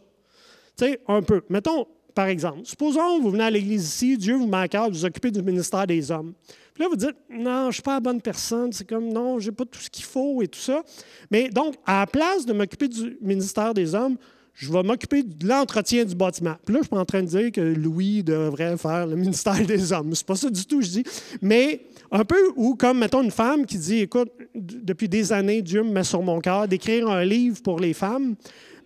Tu 0.77 0.85
sais, 0.85 0.99
un 1.07 1.21
peu. 1.21 1.41
Mettons, 1.49 1.87
par 2.13 2.27
exemple, 2.27 2.61
supposons 2.63 3.19
vous 3.19 3.31
venez 3.31 3.43
à 3.43 3.49
l'Église 3.49 3.85
ici, 3.85 4.17
Dieu 4.17 4.35
vous 4.35 4.47
met 4.47 4.67
vous 4.71 4.89
vous 4.89 5.05
occupez 5.05 5.31
du 5.31 5.41
ministère 5.41 5.87
des 5.87 6.11
hommes. 6.11 6.33
Puis 6.73 6.83
là, 6.83 6.89
vous 6.89 6.95
dites, 6.95 7.15
non, 7.29 7.63
je 7.63 7.67
ne 7.67 7.71
suis 7.73 7.81
pas 7.81 7.95
la 7.95 7.99
bonne 7.99 8.21
personne, 8.21 8.71
c'est 8.71 8.87
comme, 8.87 9.09
non, 9.09 9.39
je 9.39 9.49
n'ai 9.49 9.55
pas 9.55 9.65
tout 9.65 9.79
ce 9.79 9.89
qu'il 9.89 10.05
faut 10.05 10.41
et 10.41 10.47
tout 10.47 10.59
ça. 10.59 10.83
Mais 11.29 11.49
donc, 11.49 11.75
à 11.85 12.01
la 12.01 12.07
place 12.07 12.45
de 12.45 12.53
m'occuper 12.53 12.87
du 12.87 13.17
ministère 13.21 13.75
des 13.75 13.93
hommes, 13.93 14.17
je 14.53 14.71
vais 14.71 14.83
m'occuper 14.83 15.23
de 15.23 15.47
l'entretien 15.47 16.05
du 16.05 16.15
bâtiment. 16.15 16.55
Puis 16.63 16.73
là, 16.73 16.79
je 16.81 16.85
suis 16.85 16.89
pas 16.89 16.99
en 16.99 17.05
train 17.05 17.21
de 17.21 17.27
dire 17.27 17.51
que 17.51 17.61
Louis 17.61 18.23
devrait 18.23 18.77
faire 18.77 19.07
le 19.07 19.15
ministère 19.15 19.65
des 19.65 19.91
hommes. 19.91 20.13
C'est 20.13 20.25
pas 20.25 20.35
ça 20.35 20.49
du 20.49 20.65
tout, 20.65 20.81
je 20.81 20.89
dis. 20.89 21.03
Mais 21.41 21.81
un 22.11 22.23
peu 22.23 22.51
ou 22.55 22.75
comme, 22.75 22.99
mettons, 22.99 23.23
une 23.23 23.31
femme 23.31 23.65
qui 23.65 23.77
dit, 23.77 23.99
écoute, 23.99 24.29
depuis 24.55 25.09
des 25.09 25.31
années, 25.31 25.61
Dieu 25.61 25.83
me 25.83 25.91
met 25.91 26.03
sur 26.03 26.21
mon 26.21 26.39
cœur 26.39 26.67
d'écrire 26.67 27.07
un 27.09 27.25
livre 27.25 27.61
pour 27.63 27.79
les 27.79 27.93
femmes, 27.93 28.35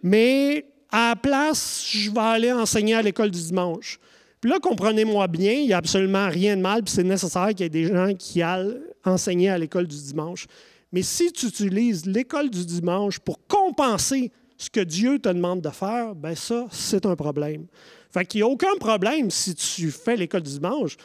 mais 0.01 0.65
à 0.91 1.09
la 1.09 1.15
place, 1.15 1.85
je 1.91 2.11
vais 2.11 2.19
aller 2.19 2.51
enseigner 2.51 2.95
à 2.95 3.01
l'école 3.01 3.31
du 3.31 3.41
dimanche. 3.41 3.99
Puis 4.39 4.51
là, 4.51 4.59
comprenez-moi 4.59 5.27
bien, 5.27 5.53
il 5.53 5.67
n'y 5.67 5.73
a 5.73 5.77
absolument 5.77 6.29
rien 6.29 6.55
de 6.55 6.61
mal, 6.61 6.83
puis 6.83 6.93
c'est 6.93 7.03
nécessaire 7.03 7.49
qu'il 7.49 7.61
y 7.61 7.63
ait 7.63 7.69
des 7.69 7.85
gens 7.85 8.13
qui 8.13 8.41
aillent 8.41 8.77
enseigner 9.03 9.49
à 9.49 9.57
l'école 9.57 9.87
du 9.87 9.97
dimanche. 9.97 10.45
Mais 10.91 11.01
si 11.01 11.31
tu 11.31 11.47
utilises 11.47 12.05
l'école 12.05 12.49
du 12.49 12.65
dimanche 12.65 13.19
pour 13.19 13.45
compenser 13.47 14.31
ce 14.57 14.69
que 14.69 14.79
Dieu 14.79 15.19
te 15.19 15.29
demande 15.29 15.61
de 15.61 15.69
faire, 15.69 16.15
ben 16.15 16.35
ça, 16.35 16.67
c'est 16.71 17.05
un 17.05 17.15
problème. 17.15 17.67
Fait 18.11 18.25
qu'il 18.25 18.39
n'y 18.39 18.43
a 18.43 18.47
aucun 18.47 18.75
problème 18.79 19.29
si 19.29 19.53
tu 19.53 19.91
fais 19.91 20.15
l'école 20.15 20.41
du 20.41 20.51
dimanche, 20.51 20.97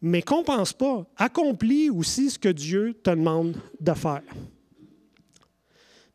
mais 0.00 0.22
compense 0.22 0.72
pas. 0.72 1.06
Accomplis 1.16 1.90
aussi 1.90 2.30
ce 2.30 2.38
que 2.38 2.48
Dieu 2.48 2.94
te 3.02 3.10
demande 3.10 3.56
de 3.80 3.92
faire. 3.92 4.22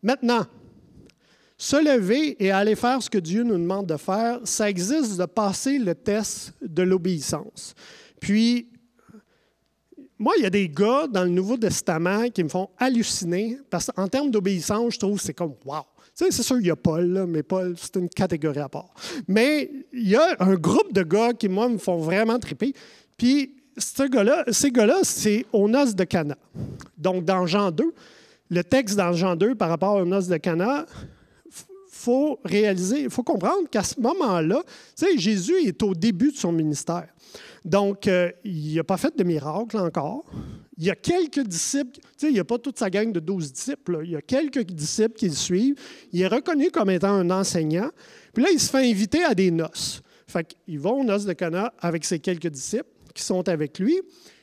Maintenant, 0.02 0.46
se 1.62 1.76
lever 1.76 2.43
et 2.43 2.50
aller 2.50 2.76
faire 2.76 3.04
ce 3.04 3.08
que 3.08 3.19
Dieu 3.19 3.43
nous 3.43 3.56
demande 3.56 3.86
de 3.86 3.95
faire, 3.95 4.39
ça 4.45 4.67
existe 4.67 5.15
de 5.15 5.26
passer 5.26 5.78
le 5.78 5.93
test 5.93 6.54
de 6.60 6.82
l'obéissance. 6.82 7.76
Puis, 8.19 8.67
moi, 10.17 10.34
il 10.39 10.43
y 10.43 10.47
a 10.47 10.50
des 10.50 10.67
gars 10.67 11.06
dans 11.06 11.24
le 11.24 11.30
Nouveau 11.30 11.58
Testament 11.58 12.30
qui 12.30 12.43
me 12.43 12.50
font 12.50 12.71
halluciner 12.80 13.60
parce 13.69 13.91
qu'en 13.91 14.08
termes 14.08 14.32
d'obéissance, 14.32 14.95
je 14.95 15.00
trouve 15.02 15.19
que 15.19 15.24
c'est 15.24 15.36
comme 15.36 15.54
wow. 15.63 15.84
C'est 16.15 16.32
sûr, 16.32 16.58
il 16.60 16.65
y 16.65 16.71
a 16.71 16.76
Paul, 16.76 17.28
mais 17.28 17.43
Paul, 17.43 17.76
c'est 17.78 17.95
une 17.95 18.10
catégorie 18.10 18.60
à 18.60 18.67
part. 18.67 18.91
Mais 19.28 19.69
il 19.93 20.10
y 20.10 20.15
a 20.15 20.36
un 20.39 20.56
groupe 20.56 20.91
de 20.91 21.04
gars 21.04 21.34
qui, 21.34 21.47
moi, 21.47 21.69
me 21.69 21.78
font 21.78 21.97
vraiment 21.97 22.39
triper. 22.39 22.74
Puis, 23.15 23.56
ce 23.78 24.10
gars 24.10 24.45
ces 24.47 24.71
gars-là, 24.71 25.02
c'est 25.04 25.45
au 25.54 25.67
noces 25.67 25.93
de 25.93 26.06
Cana. 26.06 26.38
Donc, 26.97 27.24
dans 27.24 27.45
Jean 27.45 27.69
2, 27.69 27.93
le 28.50 28.63
texte 28.63 28.97
dans 28.97 29.13
Jean 29.13 29.36
2 29.36 29.54
par 29.54 29.69
rapport 29.69 29.97
aux 29.97 30.06
noces 30.06 30.28
de 30.28 30.38
Cana, 30.38 30.88
faut 32.02 32.40
réaliser, 32.44 33.04
il 33.04 33.10
faut 33.10 33.24
comprendre 33.24 33.70
qu'à 33.70 33.84
ce 33.84 34.00
moment-là, 34.00 34.64
Jésus 35.18 35.56
est 35.66 35.84
au 35.84 35.94
début 35.94 36.32
de 36.32 36.38
son 36.38 36.52
ministère. 36.52 37.08
Donc, 37.64 38.08
euh, 38.08 38.32
il 38.44 38.76
n'a 38.76 38.84
pas 38.84 38.98
fait 38.98 39.16
de 39.16 39.24
miracle 39.24 39.78
encore. 39.78 40.26
Il 40.78 40.86
y 40.86 40.90
a 40.90 40.96
quelques 40.96 41.42
disciples, 41.42 42.00
il 42.24 42.34
n'y 42.34 42.40
a 42.40 42.44
pas 42.44 42.58
toute 42.58 42.80
sa 42.80 42.90
gang 42.90 43.12
de 43.12 43.20
douze 43.20 43.54
disciples, 43.54 44.02
il 44.04 44.12
y 44.12 44.16
a 44.16 44.22
quelques 44.22 44.64
disciples 44.64 45.14
qui 45.14 45.28
le 45.28 45.36
suivent. 45.36 45.76
Il 46.12 46.22
est 46.22 46.28
reconnu 46.28 46.72
comme 46.72 46.90
étant 46.90 47.14
un 47.14 47.30
enseignant. 47.30 47.90
Puis 48.34 48.44
là, 48.44 48.50
il 48.52 48.60
se 48.60 48.70
fait 48.70 48.90
inviter 48.90 49.24
à 49.24 49.36
des 49.36 49.52
noces. 49.52 50.02
Fait 50.26 50.44
qu'ils 50.44 50.80
vont 50.80 51.02
aux 51.02 51.04
noces 51.04 51.26
de 51.26 51.34
Cana 51.34 51.74
avec 51.80 52.04
ses 52.04 52.20
quelques 52.20 52.48
disciples 52.48 52.90
qui 53.14 53.22
sont 53.22 53.48
avec 53.48 53.78
lui. 53.78 54.02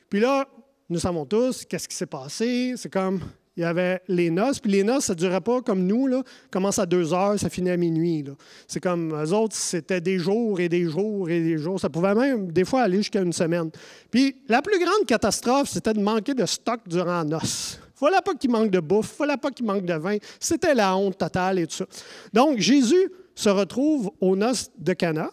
Puis 0.09 0.19
là, 0.19 0.47
nous 0.89 0.99
savons 0.99 1.25
tous 1.25 1.65
qu'est-ce 1.65 1.87
qui 1.87 1.95
s'est 1.95 2.05
passé. 2.05 2.73
C'est 2.77 2.91
comme 2.91 3.19
il 3.59 3.63
y 3.63 3.65
avait 3.65 4.01
les 4.07 4.29
noces. 4.29 4.59
Puis 4.59 4.71
les 4.71 4.83
noces, 4.85 5.05
ça 5.05 5.13
ne 5.13 5.19
durait 5.19 5.41
pas 5.41 5.61
comme 5.61 5.85
nous, 5.85 6.07
là. 6.07 6.23
commence 6.49 6.79
à 6.79 6.85
deux 6.85 7.13
heures, 7.13 7.37
ça 7.37 7.49
finit 7.49 7.71
à 7.71 7.75
minuit. 7.75 8.23
C'est 8.65 8.79
comme 8.79 9.13
eux 9.13 9.33
autres, 9.33 9.53
c'était 9.53 9.99
des 9.99 10.17
jours 10.17 10.61
et 10.61 10.69
des 10.69 10.85
jours 10.85 11.29
et 11.29 11.41
des 11.41 11.57
jours. 11.57 11.77
Ça 11.77 11.89
pouvait 11.89 12.15
même, 12.15 12.49
des 12.53 12.63
fois, 12.63 12.83
aller 12.83 12.99
jusqu'à 12.99 13.19
une 13.21 13.33
semaine. 13.33 13.69
Puis 14.09 14.37
la 14.47 14.61
plus 14.61 14.79
grande 14.79 15.05
catastrophe, 15.05 15.67
c'était 15.67 15.91
de 15.91 15.99
manquer 15.99 16.33
de 16.33 16.45
stock 16.45 16.79
durant 16.87 17.17
la 17.17 17.23
noce. 17.25 17.77
Voilà 17.97 18.21
pas 18.21 18.33
qu'il 18.33 18.49
manque 18.49 18.71
de 18.71 18.79
bouffe, 18.79 19.15
voilà 19.17 19.35
pas 19.35 19.51
qu'il 19.51 19.65
manque 19.65 19.83
de 19.83 19.93
vin. 19.93 20.15
C'était 20.39 20.73
la 20.73 20.95
honte 20.95 21.17
totale 21.17 21.59
et 21.59 21.67
tout 21.67 21.75
ça. 21.75 21.85
Donc, 22.31 22.59
Jésus 22.59 23.11
se 23.35 23.49
retrouve 23.49 24.09
aux 24.21 24.37
noces 24.37 24.71
de 24.77 24.93
Cana. 24.93 25.31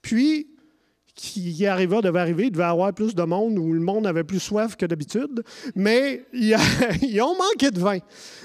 Puis, 0.00 0.46
qui 1.18 1.66
arriva 1.66 2.00
devait 2.00 2.20
arriver, 2.20 2.44
il 2.44 2.52
devait 2.52 2.62
avoir 2.62 2.92
plus 2.94 3.14
de 3.14 3.22
monde 3.24 3.58
où 3.58 3.72
le 3.72 3.80
monde 3.80 4.06
avait 4.06 4.22
plus 4.22 4.38
soif 4.38 4.76
que 4.76 4.86
d'habitude, 4.86 5.42
mais 5.74 6.24
ils 6.32 7.20
ont 7.20 7.36
manqué 7.36 7.72
de 7.72 7.80
vin. 7.80 7.98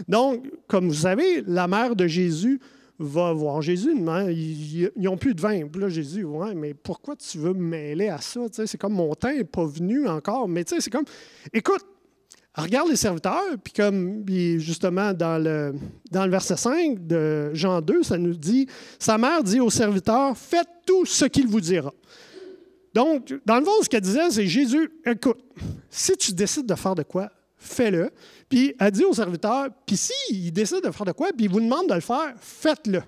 Donc, 0.08 0.44
comme 0.68 0.88
vous 0.88 0.94
savez, 0.94 1.44
la 1.46 1.68
mère 1.68 1.96
de 1.96 2.08
Jésus 2.08 2.60
va 2.98 3.32
voir 3.32 3.62
Jésus, 3.62 3.92
ils 3.96 4.90
n'ont 4.98 5.18
plus 5.18 5.36
de 5.36 5.42
vin. 5.42 5.68
Puis 5.68 5.82
là, 5.82 5.90
Jésus, 5.90 6.24
ouais, 6.24 6.56
mais 6.56 6.74
pourquoi 6.74 7.16
tu 7.16 7.38
veux 7.38 7.54
mêler 7.54 8.10
à 8.10 8.20
ça? 8.20 8.42
c'est 8.52 8.78
comme 8.78 8.94
mon 8.94 9.14
temps 9.14 9.34
n'est 9.34 9.44
pas 9.44 9.66
venu 9.66 10.08
encore, 10.08 10.48
mais 10.48 10.64
c'est 10.66 10.90
comme, 10.90 11.06
écoute, 11.54 11.86
regarde 12.56 12.90
les 12.90 12.96
serviteurs, 12.96 13.56
puis 13.64 13.74
comme 13.74 14.26
justement 14.58 15.14
dans 15.14 15.38
le, 15.38 15.76
dans 16.12 16.26
le 16.26 16.32
verset 16.32 16.58
5 16.58 17.06
de 17.06 17.54
Jean 17.54 17.82
2, 17.82 18.02
ça 18.02 18.18
nous 18.18 18.36
dit, 18.36 18.68
sa 18.98 19.20
mère 19.20 19.44
dit 19.44 19.60
aux 19.60 19.70
serviteurs, 19.70 20.36
faites 20.36 20.70
tout 20.86 21.06
ce 21.06 21.26
qu'il 21.26 21.48
vous 21.48 21.62
dira. 21.62 21.94
Donc, 22.94 23.34
dans 23.46 23.58
le 23.58 23.66
fond, 23.66 23.82
ce 23.82 23.90
qu'elle 23.90 24.02
disait, 24.02 24.30
c'est 24.30 24.48
Jésus, 24.48 24.92
écoute, 25.06 25.40
si 25.90 26.16
tu 26.16 26.34
décides 26.34 26.66
de 26.66 26.76
faire 26.76 26.96
de 26.96 27.04
quoi, 27.04 27.32
fais-le. 27.58 28.12
Puis 28.50 28.76
elle 28.80 28.92
dit 28.92 29.04
au 29.04 29.14
serviteur, 29.14 29.70
puis 29.86 29.98
s'il 29.98 30.52
décide 30.54 30.84
de 30.84 30.92
faire 30.92 31.06
de 31.06 31.12
quoi, 31.12 31.30
puis 31.36 31.46
il 31.46 31.52
vous 31.52 31.60
demande 31.60 31.90
de 31.90 31.96
le 31.96 32.02
faire, 32.02 32.34
faites-le. 32.40 33.02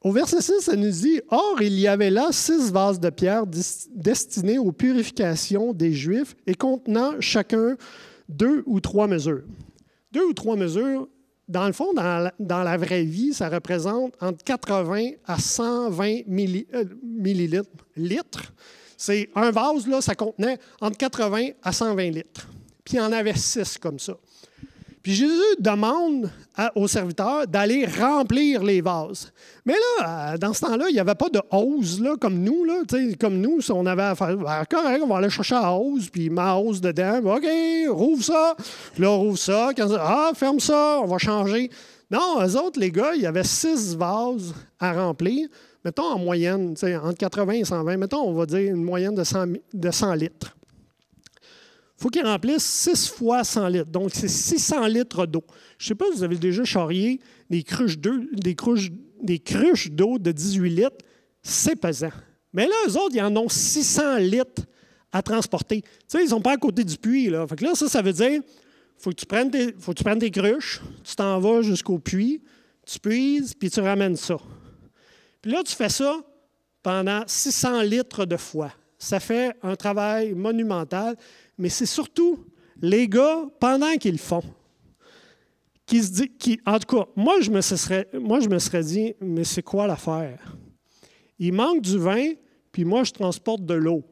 Au 0.00 0.12
verset 0.12 0.40
6, 0.40 0.68
elle 0.72 0.78
nous 0.78 0.90
dit 0.90 1.20
Or, 1.28 1.60
il 1.60 1.78
y 1.78 1.88
avait 1.88 2.10
là 2.10 2.28
six 2.30 2.70
vases 2.70 3.00
de 3.00 3.10
pierre 3.10 3.44
destinés 3.90 4.58
aux 4.58 4.70
purifications 4.70 5.72
des 5.72 5.92
Juifs 5.92 6.36
et 6.46 6.54
contenant 6.54 7.14
chacun 7.20 7.76
deux 8.28 8.62
ou 8.66 8.78
trois 8.78 9.08
mesures. 9.08 9.42
Deux 10.12 10.24
ou 10.24 10.32
trois 10.34 10.54
mesures, 10.54 11.08
dans 11.48 11.66
le 11.66 11.72
fond, 11.72 11.92
dans 11.94 12.62
la, 12.62 12.76
vraie 12.76 13.04
vie, 13.04 13.32
ça 13.32 13.48
représente 13.48 14.14
entre 14.20 14.44
80 14.44 15.12
à 15.26 15.38
120 15.38 16.06
euh, 16.06 16.84
millilitres. 17.02 17.68
Litres. 17.96 18.52
C'est 18.96 19.30
un 19.34 19.50
vase, 19.50 19.86
là, 19.86 20.00
ça 20.00 20.14
contenait 20.14 20.58
entre 20.80 20.98
80 20.98 21.50
à 21.62 21.72
120 21.72 22.10
litres. 22.10 22.46
Puis 22.84 22.96
il 22.96 22.96
y 22.98 23.00
en 23.00 23.12
avait 23.12 23.36
six 23.36 23.78
comme 23.78 23.98
ça. 23.98 24.16
Puis 25.08 25.16
Jésus 25.16 25.56
demande 25.58 26.28
aux 26.74 26.86
serviteurs 26.86 27.46
d'aller 27.46 27.86
remplir 27.86 28.62
les 28.62 28.82
vases. 28.82 29.32
Mais 29.64 29.72
là, 29.72 30.34
euh, 30.34 30.36
dans 30.36 30.52
ce 30.52 30.60
temps-là, 30.60 30.90
il 30.90 30.92
n'y 30.92 31.00
avait 31.00 31.14
pas 31.14 31.30
de 31.30 31.40
hose 31.50 32.04
comme 32.20 32.40
nous. 32.40 32.62
Là, 32.64 32.82
comme 33.18 33.40
nous, 33.40 33.62
si 33.62 33.72
on 33.72 33.86
avait 33.86 34.02
à 34.02 34.14
faire, 34.14 34.36
ben, 34.36 34.64
correct, 34.70 35.00
on 35.02 35.06
va 35.06 35.16
aller 35.16 35.30
chercher 35.30 35.54
la 35.54 35.72
hose, 35.72 36.10
puis 36.10 36.28
la 36.28 36.58
hose 36.58 36.82
dedans. 36.82 37.22
OK, 37.24 37.46
rouvre 37.88 38.22
ça. 38.22 38.54
Puis 38.92 39.02
là, 39.02 39.08
rouvre 39.08 39.38
ça. 39.38 39.70
ah, 39.98 40.32
ferme 40.34 40.60
ça, 40.60 40.98
on 41.02 41.06
va 41.06 41.16
changer. 41.16 41.70
Non, 42.10 42.42
eux 42.46 42.56
autres, 42.58 42.78
les 42.78 42.90
gars, 42.90 43.14
il 43.14 43.22
y 43.22 43.26
avait 43.26 43.44
six 43.44 43.96
vases 43.96 44.52
à 44.78 44.92
remplir. 44.92 45.48
Mettons 45.86 46.04
en 46.04 46.18
moyenne, 46.18 46.74
entre 47.02 47.16
80 47.16 47.52
et 47.52 47.64
120, 47.64 47.96
mettons, 47.96 48.28
on 48.28 48.34
va 48.34 48.44
dire 48.44 48.74
une 48.74 48.84
moyenne 48.84 49.14
de 49.14 49.24
100, 49.24 49.46
de 49.72 49.90
100 49.90 50.12
litres 50.16 50.57
faut 51.98 52.08
qu'il 52.08 52.24
remplisse 52.24 52.64
6 52.64 53.08
fois 53.08 53.42
100 53.42 53.68
litres. 53.68 53.90
Donc, 53.90 54.10
c'est 54.14 54.28
600 54.28 54.86
litres 54.86 55.26
d'eau. 55.26 55.44
Je 55.78 55.84
ne 55.84 55.88
sais 55.88 55.94
pas 55.96 56.04
si 56.12 56.18
vous 56.18 56.22
avez 56.24 56.36
déjà 56.36 56.64
charrié 56.64 57.20
des 57.50 57.62
cruches 57.62 57.98
d'eau 57.98 58.20
des 58.32 58.54
cruches, 58.54 58.90
des 59.20 59.40
cruches 59.40 59.90
de 59.90 60.32
18 60.32 60.70
litres. 60.70 61.04
C'est 61.42 61.76
pesant. 61.76 62.12
Mais 62.52 62.66
là, 62.66 62.74
eux 62.88 62.96
autres, 62.96 63.14
ils 63.14 63.22
en 63.22 63.36
ont 63.36 63.48
600 63.48 64.18
litres 64.18 64.62
à 65.10 65.22
transporter. 65.22 65.82
Tu 65.82 65.88
sais, 66.06 66.22
ils 66.22 66.28
sont 66.28 66.40
pas 66.40 66.52
à 66.52 66.56
côté 66.56 66.84
du 66.84 66.96
puits. 66.96 67.30
Là. 67.30 67.46
Fait 67.46 67.56
que 67.56 67.64
là, 67.64 67.74
ça, 67.74 67.88
ça 67.88 68.00
veut 68.00 68.12
dire 68.12 68.40
faut 68.96 69.10
que 69.10 69.16
tu 69.16 69.26
prennes 69.26 69.50
faut 69.78 69.92
que 69.92 69.98
tu 69.98 70.04
prennes 70.04 70.18
tes 70.18 70.30
cruches, 70.30 70.80
tu 71.04 71.14
t'en 71.16 71.38
vas 71.38 71.62
jusqu'au 71.62 71.98
puits, 71.98 72.42
tu 72.84 72.98
puises, 72.98 73.54
puis 73.54 73.70
tu 73.70 73.80
ramènes 73.80 74.16
ça. 74.16 74.36
Puis 75.40 75.52
là, 75.52 75.62
tu 75.64 75.74
fais 75.74 75.88
ça 75.88 76.20
pendant 76.82 77.22
600 77.26 77.82
litres 77.82 78.24
de 78.24 78.36
fois. 78.36 78.72
Ça 78.98 79.20
fait 79.20 79.56
un 79.62 79.76
travail 79.76 80.34
monumental 80.34 81.16
mais 81.58 81.68
c'est 81.68 81.86
surtout 81.86 82.38
les 82.80 83.08
gars, 83.08 83.44
pendant 83.58 83.96
qu'ils 83.96 84.12
le 84.12 84.18
font, 84.18 84.44
qui 85.84 86.02
se 86.02 86.12
disent, 86.12 86.28
qui, 86.38 86.60
en 86.64 86.78
tout 86.78 86.96
cas, 86.96 87.06
moi 87.16 87.40
je, 87.40 87.50
me 87.50 87.60
serais, 87.60 88.08
moi, 88.14 88.38
je 88.38 88.48
me 88.48 88.58
serais 88.60 88.84
dit, 88.84 89.14
mais 89.20 89.42
c'est 89.42 89.62
quoi 89.62 89.88
l'affaire? 89.88 90.56
Il 91.40 91.52
manque 91.52 91.82
du 91.82 91.98
vin, 91.98 92.32
puis 92.70 92.84
moi, 92.84 93.02
je 93.02 93.10
transporte 93.10 93.64
de 93.64 93.74
l'eau. 93.74 94.04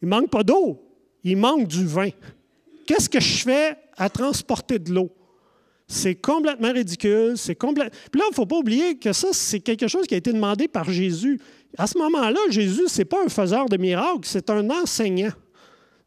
Il 0.00 0.08
manque 0.08 0.30
pas 0.30 0.42
d'eau, 0.42 0.82
il 1.22 1.36
manque 1.36 1.68
du 1.68 1.84
vin. 1.84 2.08
Qu'est-ce 2.86 3.08
que 3.08 3.20
je 3.20 3.42
fais 3.42 3.76
à 3.98 4.08
transporter 4.08 4.78
de 4.78 4.92
l'eau? 4.94 5.10
C'est 5.92 6.14
complètement 6.14 6.72
ridicule. 6.72 7.32
C'est 7.36 7.56
complètement. 7.56 7.98
Puis 8.12 8.20
là, 8.20 8.26
il 8.28 8.30
ne 8.30 8.34
faut 8.34 8.46
pas 8.46 8.56
oublier 8.56 8.96
que 8.96 9.12
ça, 9.12 9.30
c'est 9.32 9.58
quelque 9.58 9.88
chose 9.88 10.06
qui 10.06 10.14
a 10.14 10.18
été 10.18 10.32
demandé 10.32 10.68
par 10.68 10.88
Jésus. 10.88 11.40
À 11.78 11.86
ce 11.86 11.98
moment-là, 11.98 12.40
Jésus, 12.50 12.88
ce 12.88 12.98
n'est 12.98 13.04
pas 13.04 13.24
un 13.24 13.28
faiseur 13.28 13.66
de 13.68 13.76
miracles, 13.76 14.24
c'est 14.24 14.50
un 14.50 14.68
enseignant. 14.70 15.32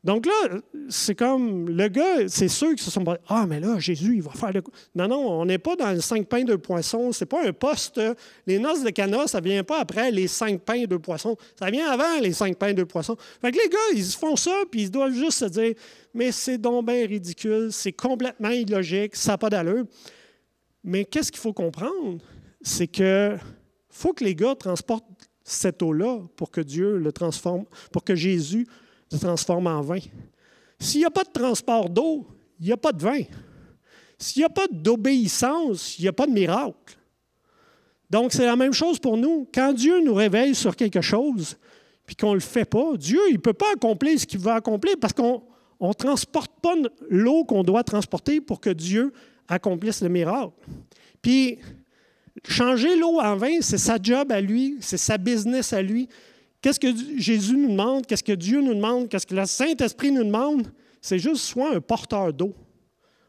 Donc 0.04 0.26
là, 0.26 0.60
c'est 0.90 1.16
comme 1.16 1.70
le 1.70 1.88
gars, 1.88 2.28
c'est 2.28 2.50
ceux 2.50 2.76
qui 2.76 2.84
se 2.84 2.92
sont 2.92 3.04
dit 3.04 3.12
Ah, 3.30 3.46
mais 3.48 3.62
là, 3.62 3.80
Jésus, 3.80 4.16
il 4.16 4.22
va 4.22 4.32
faire 4.32 4.52
le. 4.52 4.62
Non, 4.94 5.08
non, 5.08 5.42
on 5.42 5.46
n'est 5.46 5.58
pas 5.58 5.78
dans 5.78 5.92
le 5.92 6.02
cinq 6.02 6.28
pains, 6.28 6.44
de 6.44 6.58
poissons. 6.58 7.14
C'est 7.14 7.26
pas 7.26 7.48
un 7.48 7.54
poste. 7.54 8.02
Les 8.46 8.60
noces 8.60 8.84
de 8.84 8.90
Cana, 8.90 9.28
ça 9.28 9.40
ne 9.40 9.46
vient 9.46 9.64
pas 9.64 9.80
après 9.80 10.12
les 10.12 10.28
cinq 10.28 10.60
pains, 10.60 10.84
de 10.84 10.98
poissons. 10.98 11.38
Ça 11.58 11.72
vient 11.72 11.90
avant 11.90 12.20
les 12.20 12.34
cinq 12.34 12.58
pains, 12.58 12.74
de 12.74 12.84
poissons. 12.84 13.16
Fait 13.42 13.52
que 13.52 13.58
les 13.58 13.70
gars, 13.70 13.78
ils 13.96 14.04
font 14.04 14.36
ça, 14.36 14.64
puis 14.70 14.84
ils 14.84 14.92
doivent 14.92 15.14
juste 15.14 15.40
se 15.40 15.46
dire 15.46 15.74
Mais 16.14 16.34
c'est 16.34 16.58
donc 16.58 16.86
bien 16.86 17.08
ridicule, 17.08 17.70
c'est 17.72 17.94
complètement 17.94 18.50
illogique, 18.50 19.16
ça 19.16 19.32
n'a 19.32 19.38
pas 19.38 19.50
d'allure. 19.50 19.86
Mais 20.84 21.06
qu'est-ce 21.06 21.32
qu'il 21.32 21.40
faut 21.40 21.54
comprendre? 21.54 22.18
C'est 22.62 22.88
que 22.88 23.38
faut 23.90 24.12
que 24.12 24.26
les 24.26 24.36
gars 24.36 24.56
transportent 24.56 25.06
cette 25.44 25.82
eau-là 25.82 26.22
pour 26.36 26.52
que 26.52 26.62
Dieu 26.62 26.98
le 26.98 27.12
transforme, 27.12 27.66
pour 27.92 28.04
que 28.04 28.16
Jésus 28.16 28.68
se 29.12 29.18
transforme 29.18 29.68
en 29.68 29.82
vin. 29.82 30.00
S'il 30.80 31.02
n'y 31.02 31.06
a 31.06 31.12
pas 31.12 31.24
de 31.24 31.32
transport 31.32 31.90
d'eau, 31.90 32.28
il 32.60 32.68
n'y 32.68 32.72
a 32.72 32.78
pas 32.78 32.92
de 32.92 33.02
vin. 33.02 33.22
S'il 34.18 34.42
n'y 34.42 34.46
a 34.46 34.50
pas 34.50 34.68
d'obéissance, 34.72 35.98
il 36.00 36.04
n'y 36.04 36.08
a 36.08 36.14
pas 36.14 36.28
de 36.28 36.32
miracle. 36.32 36.98
Donc, 38.10 38.32
c'est 38.32 38.46
la 38.46 38.56
même 38.56 38.74
chose 38.74 39.00
pour 39.00 39.18
nous. 39.18 39.48
Quand 39.54 39.74
Dieu 39.74 40.04
nous 40.04 40.14
réveille 40.14 40.56
sur 40.56 40.76
quelque 40.76 41.02
chose, 41.02 41.58
puis 42.06 42.16
qu'on 42.16 42.30
ne 42.30 42.36
le 42.36 42.40
fait 42.40 42.66
pas, 42.66 42.96
Dieu, 42.96 43.20
il 43.30 43.36
ne 43.36 43.40
peut 43.40 43.54
pas 43.54 43.72
accomplir 43.74 44.20
ce 44.20 44.26
qu'il 44.26 44.40
veut 44.40 44.52
accomplir 44.52 44.96
parce 45.00 45.14
qu'on 45.14 45.42
ne 45.82 45.94
transporte 45.94 46.52
pas 46.62 46.76
l'eau 47.10 47.44
qu'on 47.44 47.64
doit 47.64 47.84
transporter 47.84 48.40
pour 48.40 48.60
que 48.60 48.70
Dieu 48.70 49.14
accomplisse 49.48 50.02
le 50.02 50.10
miracle. 50.10 50.54
Puis, 51.22 51.60
changer 52.48 52.96
l'eau 52.96 53.20
en 53.20 53.36
vin, 53.36 53.62
c'est 53.62 53.78
sa 53.78 53.98
job 54.02 54.32
à 54.32 54.42
lui, 54.42 54.78
c'est 54.80 54.98
sa 54.98 55.18
business 55.18 55.74
à 55.74 55.82
lui. 55.82 56.10
Qu'est-ce 56.62 56.80
que 56.80 56.88
Jésus 57.18 57.58
nous 57.58 57.70
demande? 57.70 58.06
Qu'est-ce 58.06 58.24
que 58.24 58.34
Dieu 58.34 58.62
nous 58.62 58.74
demande? 58.74 59.10
Qu'est-ce 59.10 59.28
que 59.28 59.36
le 59.36 59.46
Saint-Esprit 59.46 60.12
nous 60.12 60.24
demande? 60.24 60.68
C'est 61.02 61.20
juste 61.20 61.44
soit 61.44 61.76
un 61.76 61.82
porteur 61.82 62.32
d'eau. 62.32 62.54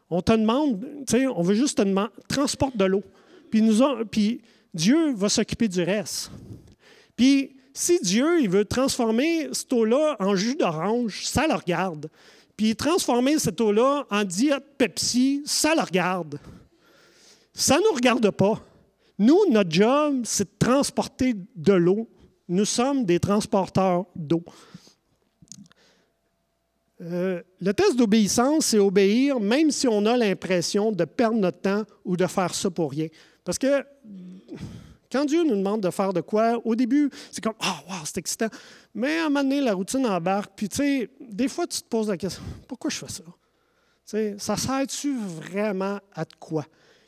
On 0.09 0.21
te 0.21 0.31
demande, 0.31 0.85
tu 1.07 1.17
sais, 1.17 1.27
on 1.27 1.41
veut 1.41 1.55
juste 1.55 1.77
te 1.77 1.81
demander, 1.81 2.11
transporte 2.27 2.77
de 2.77 2.85
l'eau. 2.85 3.03
Puis, 3.49 3.61
nous 3.61 3.81
puis 4.09 4.41
Dieu 4.73 5.13
va 5.13 5.29
s'occuper 5.29 5.67
du 5.67 5.81
reste. 5.81 6.31
Puis 7.15 7.55
si 7.73 7.99
Dieu 7.99 8.47
veut 8.47 8.65
transformer 8.65 9.49
cette 9.51 9.71
eau-là 9.73 10.15
en 10.19 10.35
jus 10.35 10.55
d'orange, 10.55 11.25
ça 11.25 11.47
le 11.47 11.53
regarde. 11.53 12.09
Puis 12.55 12.75
transformer 12.75 13.37
cette 13.37 13.59
eau-là 13.59 14.05
en 14.09 14.23
diète 14.23 14.63
Pepsi, 14.77 15.43
ça 15.45 15.75
le 15.75 15.81
regarde. 15.81 16.39
Ça 17.53 17.77
ne 17.77 17.83
nous 17.83 17.95
regarde 17.95 18.29
pas. 18.31 18.61
Nous, 19.17 19.39
notre 19.49 19.71
job, 19.71 20.21
c'est 20.23 20.45
de 20.45 20.57
transporter 20.57 21.35
de 21.55 21.73
l'eau 21.73 22.09
nous 22.47 22.65
sommes 22.65 23.05
des 23.05 23.19
transporteurs 23.19 24.05
d'eau. 24.15 24.43
Euh, 27.01 27.41
le 27.59 27.73
test 27.73 27.97
d'obéissance, 27.97 28.67
c'est 28.67 28.79
obéir 28.79 29.39
même 29.39 29.71
si 29.71 29.87
on 29.87 30.05
a 30.05 30.15
l'impression 30.15 30.91
de 30.91 31.03
perdre 31.05 31.37
notre 31.37 31.59
temps 31.59 31.83
ou 32.05 32.15
de 32.15 32.25
faire 32.25 32.53
ça 32.53 32.69
pour 32.69 32.91
rien. 32.91 33.07
Parce 33.43 33.57
que 33.57 33.83
quand 35.11 35.25
Dieu 35.25 35.43
nous 35.43 35.55
demande 35.55 35.81
de 35.81 35.89
faire 35.89 36.13
de 36.13 36.21
quoi, 36.21 36.59
au 36.63 36.75
début, 36.75 37.09
c'est 37.31 37.43
comme 37.43 37.55
Ah, 37.59 37.83
wow, 37.87 38.05
c'est 38.05 38.17
excitant. 38.17 38.47
Mais 38.93 39.17
à 39.19 39.25
un 39.25 39.29
moment 39.29 39.43
donné, 39.43 39.61
la 39.61 39.73
routine 39.73 40.05
embarque. 40.05 40.53
Puis, 40.55 40.69
tu 40.69 40.77
sais, 40.77 41.09
des 41.19 41.47
fois, 41.47 41.67
tu 41.67 41.81
te 41.81 41.87
poses 41.87 42.09
la 42.09 42.17
question 42.17 42.43
Pourquoi 42.67 42.89
je 42.89 42.97
fais 42.97 43.09
ça? 43.09 43.23
Sais, 44.05 44.35
Ça 44.37 44.55
sert-tu 44.55 45.17
vraiment 45.17 45.99
à 46.13 46.25
quoi? 46.39 46.65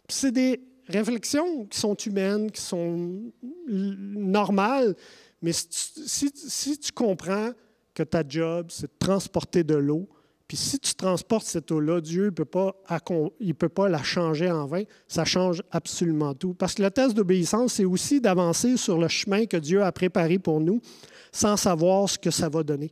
Puis, 0.08 0.18
c'est 0.18 0.32
des 0.32 0.60
réflexions 0.88 1.66
qui 1.66 1.80
sont 1.80 1.96
humaines, 1.96 2.52
qui 2.52 2.62
sont 2.62 3.32
normales, 3.68 4.96
mais 5.42 5.52
si 5.54 6.32
tu, 6.80 6.92
comprends 6.92 7.52
que 7.94 8.04
ta 8.04 8.24
job, 8.28 8.68
c'est 8.70 8.88
de 8.88 8.98
transporter 9.00 9.64
de 9.64 9.76
l'eau, 9.76 10.08
puis 10.48 10.56
si 10.56 10.80
tu 10.80 10.96
transportes 10.96 11.46
cette 11.46 11.70
eau-là, 11.72 12.00
Dieu 12.00 12.26
ne 12.26 12.30
peut, 12.30 12.46
pas, 12.46 12.74
peut 13.58 13.70
pas 13.70 13.90
la 13.90 14.02
changer 14.02 14.50
en 14.50 14.66
vain. 14.66 14.84
Ça 15.08 15.26
change 15.26 15.62
absolument 15.72 16.34
tout. 16.34 16.54
Parce 16.54 16.74
que 16.74 16.84
le 16.84 16.90
test 16.90 17.14
d'obéissance, 17.14 17.74
c'est 17.74 17.86
aussi 17.86 18.22
d'avancer 18.22 18.78
sur 18.78 18.98
le 18.98 19.10
chemin 19.10 19.46
que 19.46 19.58
Dieu 19.58 19.84
a 19.84 19.92
préparé 19.92 20.40
pour 20.40 20.62
nous 20.62 20.80
sans 21.34 21.58
savoir 21.58 22.10
ce 22.10 22.18
que 22.18 22.32
ça 22.32 22.48
va 22.48 22.64
donner. 22.64 22.92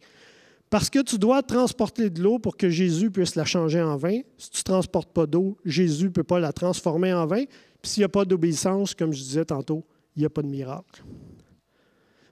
Parce 0.69 0.89
que 0.89 0.99
tu 0.99 1.17
dois 1.17 1.41
transporter 1.43 2.09
de 2.09 2.21
l'eau 2.21 2.39
pour 2.39 2.57
que 2.57 2.69
Jésus 2.69 3.09
puisse 3.09 3.35
la 3.35 3.45
changer 3.45 3.81
en 3.81 3.95
vin. 3.95 4.19
Si 4.37 4.49
tu 4.49 4.59
ne 4.59 4.63
transportes 4.63 5.13
pas 5.13 5.25
d'eau, 5.25 5.57
Jésus 5.63 6.05
ne 6.05 6.09
peut 6.09 6.23
pas 6.23 6.41
la 6.41 6.51
transformer 6.51 7.13
en 7.13 7.25
vin. 7.25 7.45
S'il 7.85 8.01
n'y 8.01 8.05
a 8.05 8.09
pas 8.09 8.25
d'obéissance, 8.25 8.93
comme 8.93 9.13
je 9.13 9.21
disais 9.21 9.45
tantôt, 9.45 9.85
il 10.15 10.21
n'y 10.21 10.25
a 10.25 10.29
pas 10.29 10.41
de 10.41 10.47
miracle. 10.47 11.03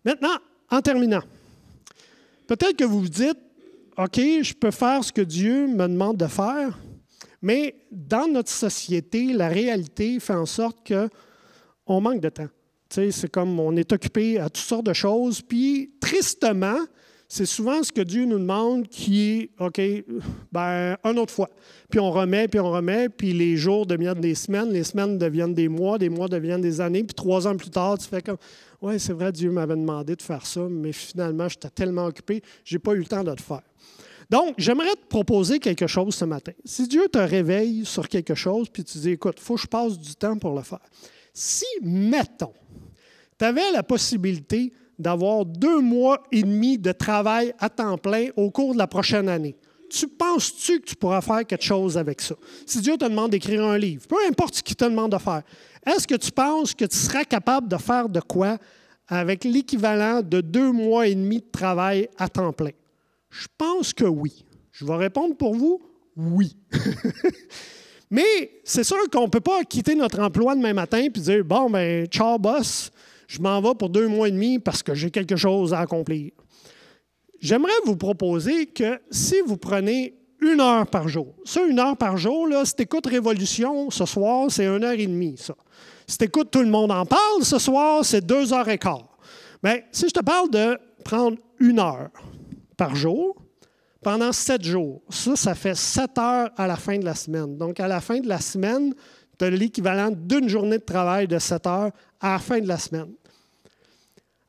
Maintenant, 0.04 0.36
en 0.70 0.82
terminant, 0.82 1.24
peut-être 2.48 2.76
que 2.76 2.84
vous 2.84 3.02
vous 3.02 3.10
dites, 3.10 3.38
OK, 3.98 4.18
je 4.18 4.54
peux 4.54 4.72
faire 4.72 5.04
ce 5.04 5.12
que 5.12 5.22
Dieu 5.22 5.68
me 5.68 5.88
demande 5.88 6.18
de 6.18 6.28
faire, 6.28 6.80
mais 7.42 7.76
dans 7.92 8.28
notre 8.28 8.50
société, 8.50 9.34
la 9.34 9.50
réalité 9.50 10.20
fait 10.20 10.34
en 10.34 10.46
sorte 10.46 10.80
qu'on 10.88 12.02
manque 12.02 12.22
de 12.22 12.30
temps. 12.30 12.50
C'est 12.90 13.32
comme 13.32 13.60
on 13.60 13.76
est 13.76 13.92
occupé 13.92 14.40
à 14.40 14.50
toutes 14.50 14.66
sortes 14.66 14.86
de 14.86 14.94
choses, 14.94 15.42
puis 15.42 15.94
tristement, 16.00 16.78
c'est 17.34 17.48
souvent 17.48 17.82
ce 17.82 17.92
que 17.92 18.02
Dieu 18.02 18.26
nous 18.26 18.38
demande 18.38 18.88
qui 18.88 19.22
est, 19.22 19.50
OK, 19.60 19.82
ben, 20.52 20.96
une 21.04 21.18
autre 21.18 21.34
fois. 21.34 21.50
Puis 21.90 22.00
on 22.00 22.12
remet, 22.12 22.48
puis 22.48 22.60
on 22.60 22.70
remet, 22.72 23.10
puis 23.10 23.34
les 23.34 23.58
jours 23.58 23.88
deviennent 23.88 24.22
des 24.22 24.36
semaines, 24.36 24.70
les 24.70 24.84
semaines 24.84 25.18
deviennent 25.18 25.56
des 25.56 25.68
mois, 25.68 25.98
des 25.98 26.10
mois 26.10 26.28
deviennent 26.28 26.62
des 26.62 26.80
années, 26.80 27.04
puis 27.04 27.16
trois 27.16 27.48
ans 27.48 27.58
plus 27.58 27.72
tard, 27.72 27.98
tu 27.98 28.08
fais 28.08 28.22
comme, 28.22 28.38
oui, 28.84 29.00
c'est 29.00 29.14
vrai, 29.14 29.32
Dieu 29.32 29.50
m'avait 29.50 29.76
demandé 29.76 30.16
de 30.16 30.22
faire 30.22 30.46
ça, 30.46 30.62
mais 30.70 30.92
finalement, 30.92 31.50
j'étais 31.50 31.72
tellement 31.72 32.06
occupé, 32.06 32.44
je 32.64 32.76
n'ai 32.76 32.80
pas 32.80 32.94
eu 32.94 33.00
le 33.00 33.06
temps 33.06 33.24
de 33.24 33.32
le 33.32 33.38
faire. 33.38 33.64
Donc, 34.30 34.54
j'aimerais 34.60 34.94
te 34.94 35.08
proposer 35.10 35.58
quelque 35.58 35.88
chose 35.88 36.14
ce 36.14 36.26
matin. 36.26 36.52
Si 36.64 36.88
Dieu 36.88 37.08
te 37.12 37.18
réveille 37.18 37.84
sur 37.84 38.08
quelque 38.10 38.36
chose, 38.36 38.70
puis 38.70 38.84
tu 38.84 39.00
dis, 39.00 39.10
écoute, 39.10 39.38
il 39.40 39.44
faut 39.44 39.56
que 39.56 39.62
je 39.62 39.68
passe 39.68 39.98
du 39.98 40.14
temps 40.14 40.38
pour 40.38 40.54
le 40.54 40.62
faire. 40.62 40.86
Si, 41.34 41.66
mettons, 41.82 42.54
tu 43.40 43.44
avais 43.44 43.72
la 43.72 43.82
possibilité 43.82 44.72
d'avoir 45.00 45.46
deux 45.46 45.80
mois 45.80 46.24
et 46.32 46.44
demi 46.44 46.78
de 46.78 46.92
travail 46.92 47.54
à 47.60 47.70
temps 47.70 47.98
plein 47.98 48.28
au 48.36 48.52
cours 48.52 48.74
de 48.74 48.78
la 48.78 48.88
prochaine 48.88 49.30
année, 49.30 49.56
tu 49.90 50.08
penses-tu 50.08 50.80
que 50.80 50.86
tu 50.86 50.96
pourras 50.96 51.22
faire 51.22 51.46
quelque 51.46 51.64
chose 51.64 51.98
avec 51.98 52.22
ça? 52.22 52.36
Si 52.66 52.82
Dieu 52.82 52.98
te 52.98 53.06
demande 53.06 53.32
d'écrire 53.32 53.64
un 53.64 53.78
livre, 53.78 54.08
peu 54.08 54.16
importe 54.28 54.56
ce 54.56 54.64
qu'il 54.64 54.76
te 54.76 54.86
demande 54.86 55.12
de 55.12 55.18
faire, 55.18 55.44
est-ce 55.86 56.08
que 56.08 56.16
tu 56.16 56.32
penses 56.32 56.74
que 56.74 56.86
tu 56.86 56.98
seras 56.98 57.26
capable 57.26 57.68
de 57.68 57.78
faire 57.78 58.10
de 58.10 58.20
quoi 58.20 58.58
avec 59.08 59.44
l'équivalent 59.44 60.22
de 60.22 60.42
deux 60.42 60.72
mois 60.72 61.08
et 61.08 61.14
demi 61.14 61.38
de 61.38 61.52
travail 61.52 62.10
à 62.18 62.28
temps 62.28 62.54
plein? 62.54 62.72
Je 63.30 63.48
pense 63.58 63.94
que 63.94 64.06
oui. 64.06 64.44
Je 64.72 64.86
vais 64.86 64.96
répondre 64.96 65.36
pour 65.36 65.56
vous, 65.56 65.82
oui. 66.16 66.56
Mais 68.10 68.62
c'est 68.64 68.84
sûr 68.84 69.10
qu'on 69.12 69.24
ne 69.24 69.30
peut 69.30 69.40
pas 69.40 69.64
quitter 69.64 69.96
notre 69.96 70.20
emploi 70.20 70.56
demain 70.56 70.74
matin 70.74 71.00
et 71.00 71.10
dire 71.10 71.44
Bon, 71.44 71.70
ben, 71.70 72.06
ciao, 72.08 72.38
boss, 72.38 72.92
je 73.34 73.42
m'en 73.42 73.60
vais 73.62 73.74
pour 73.74 73.90
deux 73.90 74.08
mois 74.08 74.28
et 74.28 74.32
demi 74.32 74.60
parce 74.60 74.84
que 74.84 74.94
j'ai 74.94 75.10
quelque 75.10 75.36
chose 75.36 75.74
à 75.74 75.80
accomplir. 75.80 76.34
J'aimerais 77.40 77.72
vous 77.84 77.96
proposer 77.96 78.68
que 78.68 79.02
si 79.10 79.42
vous 79.44 79.58
prenez 79.58 80.14
une 80.40 80.62
heure 80.62 80.86
par 80.86 81.08
jour, 81.08 81.34
ça, 81.44 81.64
une 81.64 81.80
heure 81.80 81.98
par 81.98 82.16
jour, 82.16 82.48
là, 82.48 82.64
si 82.64 82.76
tu 82.76 82.86
Révolution 83.10 83.90
ce 83.90 84.06
soir, 84.06 84.52
c'est 84.52 84.68
une 84.68 84.84
heure 84.84 84.92
et 84.92 85.08
demie, 85.08 85.36
ça. 85.36 85.56
Si 86.06 86.16
tu 86.20 86.30
Tout 86.30 86.60
le 86.60 86.68
monde 86.68 86.92
en 86.92 87.08
parle 87.08 87.42
ce 87.42 87.58
soir, 87.58 88.06
c'est 88.06 88.24
deux 88.24 88.54
heures 88.54 88.70
et 88.70 88.78
quart. 88.78 89.18
Mais 89.64 89.84
si 89.92 90.08
je 90.08 90.14
te 90.14 90.24
parle 90.24 90.52
de 90.52 90.78
prendre 91.04 91.38
une 91.60 91.80
heure 91.80 92.12
par 92.78 92.96
jour, 92.96 93.36
pendant 94.04 94.32
sept 94.32 94.64
jours, 94.64 95.02
ça, 95.10 95.36
ça 95.36 95.56
fait 95.56 95.76
sept 95.76 96.20
heures 96.20 96.52
à 96.56 96.68
la 96.68 96.76
fin 96.76 97.00
de 97.00 97.06
la 97.06 97.16
semaine. 97.16 97.58
Donc, 97.58 97.80
à 97.80 97.88
la 97.88 98.00
fin 98.00 98.20
de 98.20 98.28
la 98.28 98.40
semaine, 98.40 98.94
tu 99.40 99.46
as 99.46 99.50
l'équivalent 99.50 100.12
d'une 100.12 100.48
journée 100.48 100.78
de 100.78 100.84
travail 100.84 101.28
de 101.28 101.40
sept 101.40 101.66
heures 101.66 101.92
à 102.22 102.34
la 102.34 102.40
fin 102.40 102.60
de 102.60 102.68
la 102.68 102.78
semaine. 102.78 103.10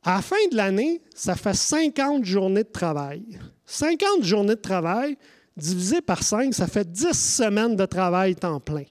À 0.04 0.16
la 0.16 0.22
fin 0.22 0.36
de 0.50 0.56
l'année, 0.56 1.00
ça 1.14 1.34
fait 1.34 1.54
50 1.54 2.24
journées 2.24 2.64
de 2.64 2.68
travail. 2.68 3.22
50 3.64 4.22
journées 4.22 4.54
de 4.54 4.60
travail 4.60 5.16
divisé 5.56 6.00
par 6.02 6.22
5, 6.22 6.52
ça 6.52 6.66
fait 6.66 6.90
10 6.90 7.12
semaines 7.12 7.74
de 7.74 7.86
travail 7.86 8.34
temps 8.34 8.60
plein. 8.60 8.84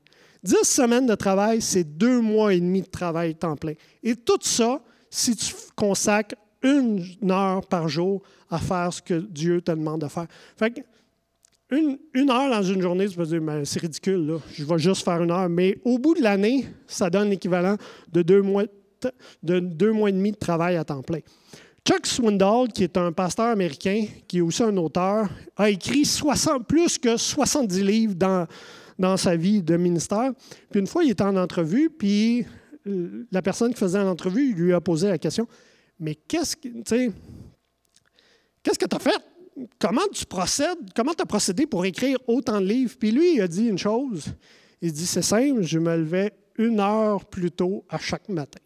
10 0.43 0.63
semaines 0.63 1.05
de 1.05 1.15
travail, 1.15 1.61
c'est 1.61 1.83
deux 1.83 2.19
mois 2.19 2.53
et 2.53 2.59
demi 2.59 2.81
de 2.81 2.87
travail 2.87 3.35
temps 3.35 3.55
plein. 3.55 3.73
Et 4.01 4.15
tout 4.15 4.39
ça, 4.41 4.81
si 5.09 5.35
tu 5.35 5.53
consacres 5.75 6.35
une 6.63 7.05
heure 7.29 7.65
par 7.67 7.87
jour 7.87 8.23
à 8.49 8.57
faire 8.57 8.91
ce 8.91 9.01
que 9.01 9.13
Dieu 9.13 9.61
te 9.61 9.71
demande 9.71 10.01
de 10.01 10.07
faire. 10.07 10.27
Fait 10.57 10.85
une, 11.69 11.97
une, 12.13 12.29
heure 12.29 12.49
dans 12.49 12.63
une 12.63 12.81
journée, 12.81 13.07
tu 13.07 13.17
peux 13.17 13.25
dire, 13.25 13.41
c'est 13.65 13.81
ridicule, 13.81 14.27
là. 14.27 14.37
je 14.51 14.63
vais 14.63 14.77
juste 14.77 15.03
faire 15.03 15.21
une 15.21 15.31
heure. 15.31 15.49
Mais 15.49 15.77
au 15.83 15.97
bout 15.97 16.13
de 16.13 16.21
l'année, 16.21 16.67
ça 16.87 17.09
donne 17.09 17.29
l'équivalent 17.29 17.77
de 18.11 18.21
deux 18.21 18.41
mois, 18.41 18.63
de 19.41 19.59
deux 19.59 19.91
mois 19.91 20.09
et 20.09 20.13
demi 20.13 20.31
de 20.31 20.37
travail 20.37 20.77
à 20.77 20.83
temps 20.83 21.01
plein. 21.01 21.19
Chuck 21.85 22.07
Swindoll, 22.07 22.69
qui 22.69 22.83
est 22.83 22.95
un 22.95 23.11
pasteur 23.11 23.47
américain, 23.47 24.05
qui 24.27 24.37
est 24.37 24.41
aussi 24.41 24.63
un 24.63 24.77
auteur, 24.77 25.29
a 25.57 25.69
écrit 25.69 26.05
60, 26.05 26.65
plus 26.65 26.97
que 26.97 27.17
70 27.17 27.83
livres 27.83 28.15
dans, 28.15 28.47
dans 28.97 29.17
sa 29.17 29.35
vie 29.35 29.61
de 29.61 29.75
ministère. 29.75 30.31
Puis 30.71 30.79
une 30.79 30.87
fois, 30.87 31.03
il 31.03 31.11
était 31.11 31.23
en 31.23 31.35
entrevue, 31.35 31.89
puis 31.89 32.45
euh, 32.87 33.27
la 33.31 33.41
personne 33.41 33.73
qui 33.73 33.79
faisait 33.79 34.01
l'entrevue 34.01 34.53
lui 34.53 34.73
a 34.73 34.79
posé 34.79 35.09
la 35.09 35.17
question 35.17 35.47
Mais 35.99 36.15
qu'est-ce 36.15 36.55
que 36.55 36.69
qu'est-ce 38.63 38.79
que 38.79 38.85
tu 38.85 38.95
as 38.95 38.99
fait? 38.99 39.21
Comment 39.77 40.07
tu 40.11 40.25
procèdes, 40.25 40.77
comment 40.95 41.13
tu 41.13 41.21
as 41.21 41.25
procédé 41.25 41.65
pour 41.65 41.85
écrire 41.85 42.17
autant 42.27 42.59
de 42.61 42.65
livres? 42.65 42.95
Puis 42.97 43.11
lui, 43.11 43.35
il 43.35 43.41
a 43.41 43.47
dit 43.47 43.67
une 43.67 43.77
chose. 43.77 44.33
Il 44.81 44.91
dit, 44.91 45.05
c'est 45.05 45.21
simple, 45.21 45.61
je 45.61 45.79
me 45.79 45.95
levais 45.95 46.33
une 46.57 46.79
heure 46.79 47.25
plus 47.25 47.51
tôt 47.51 47.85
à 47.89 47.97
chaque 47.97 48.27
matin. 48.29 48.59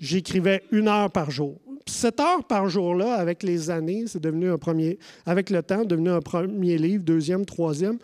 J'écrivais 0.00 0.62
une 0.72 0.88
heure 0.88 1.10
par 1.10 1.30
jour. 1.30 1.60
Cette 1.86 2.20
heure 2.20 2.44
par 2.44 2.68
jour-là, 2.68 3.14
avec 3.14 3.42
les 3.42 3.68
années, 3.68 4.04
c'est 4.06 4.20
devenu 4.20 4.50
un 4.50 4.56
premier, 4.56 4.98
avec 5.26 5.50
le 5.50 5.62
temps, 5.62 5.84
devenu 5.84 6.08
un 6.08 6.20
premier 6.20 6.78
livre, 6.78 7.04
deuxième, 7.04 7.44
troisième. 7.44 7.98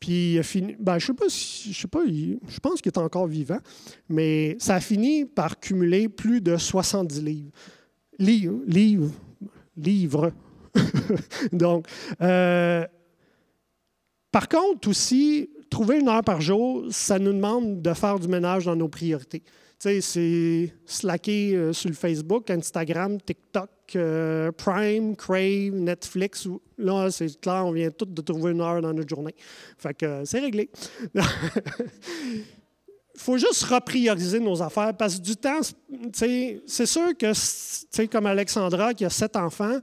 Puis 0.00 0.32
il 0.32 0.38
a 0.38 0.42
fini, 0.42 0.74
ben, 0.78 0.98
je 0.98 1.06
sais 1.06 1.14
pas 1.14 1.28
si, 1.28 1.72
je 1.72 1.80
sais 1.80 1.88
pas, 1.88 2.00
je 2.06 2.60
pense 2.60 2.80
qu'il 2.80 2.90
est 2.90 2.98
encore 2.98 3.26
vivant, 3.26 3.58
mais 4.08 4.56
ça 4.58 4.76
a 4.76 4.80
fini 4.80 5.24
par 5.26 5.60
cumuler 5.60 6.08
plus 6.08 6.40
de 6.40 6.56
70 6.56 7.22
livres. 7.22 7.50
Livres, 8.18 8.60
livres, 8.66 9.10
livres. 9.76 10.32
Donc, 11.52 11.86
euh, 12.22 12.86
par 14.30 14.48
contre, 14.48 14.88
aussi, 14.88 15.50
trouver 15.70 16.00
une 16.00 16.08
heure 16.08 16.24
par 16.24 16.40
jour, 16.40 16.84
ça 16.90 17.18
nous 17.18 17.32
demande 17.32 17.82
de 17.82 17.94
faire 17.94 18.18
du 18.18 18.28
ménage 18.28 18.64
dans 18.64 18.76
nos 18.76 18.88
priorités. 18.88 19.42
C'est 20.00 20.72
slacker 20.86 21.54
euh, 21.54 21.72
sur 21.74 21.90
le 21.90 21.94
Facebook, 21.94 22.48
Instagram, 22.48 23.20
TikTok, 23.20 23.68
euh, 23.96 24.50
Prime, 24.52 25.14
Crave, 25.14 25.74
Netflix. 25.74 26.48
Là, 26.78 27.10
c'est 27.10 27.38
clair, 27.38 27.66
on 27.66 27.72
vient 27.72 27.90
tous 27.90 28.06
de 28.06 28.22
trouver 28.22 28.52
une 28.52 28.62
heure 28.62 28.80
dans 28.80 28.94
notre 28.94 29.08
journée. 29.10 29.34
Fait 29.76 29.92
que 29.92 30.24
c'est 30.24 30.40
réglé. 30.40 30.70
Il 31.14 31.20
faut 33.18 33.36
juste 33.36 33.62
reprioriser 33.64 34.40
nos 34.40 34.62
affaires 34.62 34.96
parce 34.96 35.16
que 35.16 35.22
du 35.22 35.36
temps, 35.36 35.60
c'est 36.14 36.86
sûr 36.86 37.14
que, 37.18 38.06
comme 38.06 38.24
Alexandra 38.24 38.94
qui 38.94 39.04
a 39.04 39.10
sept 39.10 39.36
enfants, 39.36 39.80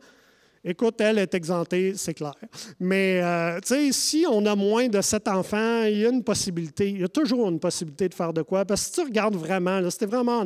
Écoute, 0.63 1.01
elle 1.01 1.17
est 1.17 1.33
exemptée, 1.33 1.93
c'est 1.95 2.13
clair. 2.13 2.35
Mais, 2.79 3.19
euh, 3.23 3.59
si 3.91 4.25
on 4.29 4.45
a 4.45 4.55
moins 4.55 4.87
de 4.87 5.01
sept 5.01 5.27
enfants, 5.27 5.83
il 5.83 5.97
y 5.97 6.05
a 6.05 6.09
une 6.09 6.23
possibilité, 6.23 6.89
il 6.89 7.01
y 7.01 7.03
a 7.03 7.07
toujours 7.07 7.49
une 7.49 7.59
possibilité 7.59 8.07
de 8.07 8.13
faire 8.13 8.31
de 8.31 8.43
quoi. 8.43 8.63
Parce 8.63 8.81
que 8.81 8.87
si 8.87 8.93
tu 8.93 9.01
regardes 9.01 9.35
vraiment, 9.35 9.89
si 9.89 9.97
tu 9.97 10.03
es 10.03 10.07
vraiment 10.07 10.43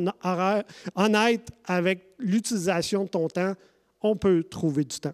honnête 0.94 1.48
avec 1.66 2.14
l'utilisation 2.18 3.04
de 3.04 3.08
ton 3.08 3.28
temps, 3.28 3.52
on 4.00 4.16
peut 4.16 4.42
trouver 4.44 4.84
du 4.84 4.98
temps. 4.98 5.12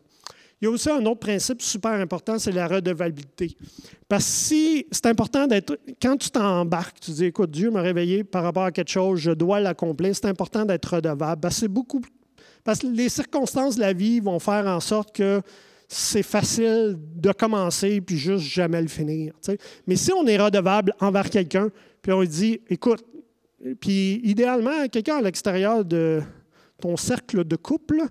Il 0.61 0.67
y 0.67 0.69
a 0.69 0.71
aussi 0.71 0.89
un 0.89 1.05
autre 1.07 1.19
principe 1.19 1.61
super 1.61 1.91
important, 1.91 2.39
c'est 2.39 2.53
la 2.53 2.69
redevabilité. 2.69 3.57
Parce 4.09 4.25
que 4.25 4.31
si 4.31 4.87
c'est 4.93 5.07
important 5.07 5.49
d'être, 5.49 5.77
quand 6.01 6.17
tu 6.17 6.31
t'embarques, 6.31 7.01
tu 7.01 7.11
dis, 7.11 7.25
écoute, 7.25 7.51
Dieu 7.51 7.73
m'a 7.73 7.81
réveillé 7.81 8.23
par 8.23 8.45
rapport 8.45 8.63
à 8.63 8.71
quelque 8.71 8.93
chose, 8.93 9.19
je 9.19 9.33
dois 9.33 9.59
l'accomplir, 9.59 10.15
c'est 10.15 10.27
important 10.27 10.65
d'être 10.65 10.95
redevable. 10.95 11.51
c'est 11.51 11.67
beaucoup 11.67 12.01
parce 12.65 12.81
que 12.81 12.87
les 12.87 13.09
circonstances 13.09 13.77
de 13.77 13.81
la 13.81 13.93
vie 13.93 14.21
vont 14.21 14.39
faire 14.39 14.67
en 14.67 14.81
sorte 14.81 15.15
que 15.15 15.41
c'est 15.89 16.23
facile 16.23 16.99
de 16.99 17.33
commencer 17.33 18.01
puis 18.01 18.17
juste 18.17 18.45
jamais 18.45 18.81
le 18.81 18.89
finir. 18.89 19.35
Mais 19.87 19.97
si 19.97 20.13
on 20.13 20.27
est 20.27 20.39
redevable 20.39 20.95
envers 21.01 21.29
quelqu'un, 21.29 21.69
puis 22.01 22.13
on 22.13 22.21
lui 22.21 22.29
dit, 22.29 22.61
écoute, 22.69 23.05
puis 23.81 24.21
idéalement, 24.25 24.89
quelqu'un 24.91 25.17
à 25.17 25.23
l'extérieur 25.23 25.85
de 25.85 26.21
ton 26.81 26.97
cercle 26.97 27.45
de 27.45 27.57
couple, 27.57 28.03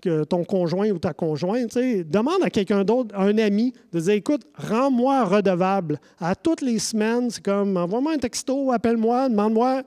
que 0.00 0.24
ton 0.24 0.44
conjoint 0.44 0.90
ou 0.90 0.98
ta 0.98 1.12
conjointe, 1.12 1.76
demande 1.76 2.42
à 2.42 2.50
quelqu'un 2.50 2.84
d'autre, 2.84 3.14
un 3.16 3.36
ami, 3.38 3.72
de 3.92 4.00
dire 4.00 4.14
Écoute, 4.14 4.42
rends-moi 4.54 5.24
redevable. 5.24 6.00
À 6.18 6.34
toutes 6.34 6.62
les 6.62 6.78
semaines, 6.78 7.30
c'est 7.30 7.44
comme 7.44 7.76
envoie-moi 7.76 8.14
un 8.14 8.18
texto, 8.18 8.72
appelle-moi, 8.72 9.28
demande-moi 9.28 9.82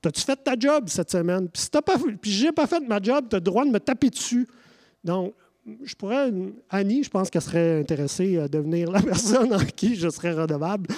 T'as-tu 0.00 0.22
fait 0.22 0.36
ta 0.36 0.54
job 0.58 0.88
cette 0.88 1.10
semaine? 1.10 1.48
Puis 1.48 1.62
si 1.62 1.70
pas, 1.70 1.82
puis 2.20 2.30
j'ai 2.30 2.52
pas 2.52 2.66
fait 2.66 2.80
ma 2.80 3.00
job, 3.00 3.26
tu 3.28 3.36
as 3.36 3.38
le 3.38 3.44
droit 3.44 3.64
de 3.64 3.70
me 3.70 3.78
taper 3.78 4.08
dessus. 4.08 4.46
Donc, 5.04 5.34
je 5.82 5.94
pourrais, 5.94 6.32
Annie, 6.70 7.04
je 7.04 7.10
pense 7.10 7.28
qu'elle 7.28 7.42
serait 7.42 7.80
intéressée 7.80 8.38
à 8.38 8.48
devenir 8.48 8.90
la 8.90 9.02
personne 9.02 9.52
en 9.52 9.64
qui 9.64 9.96
je 9.96 10.08
serais 10.08 10.32
redevable. 10.32 10.88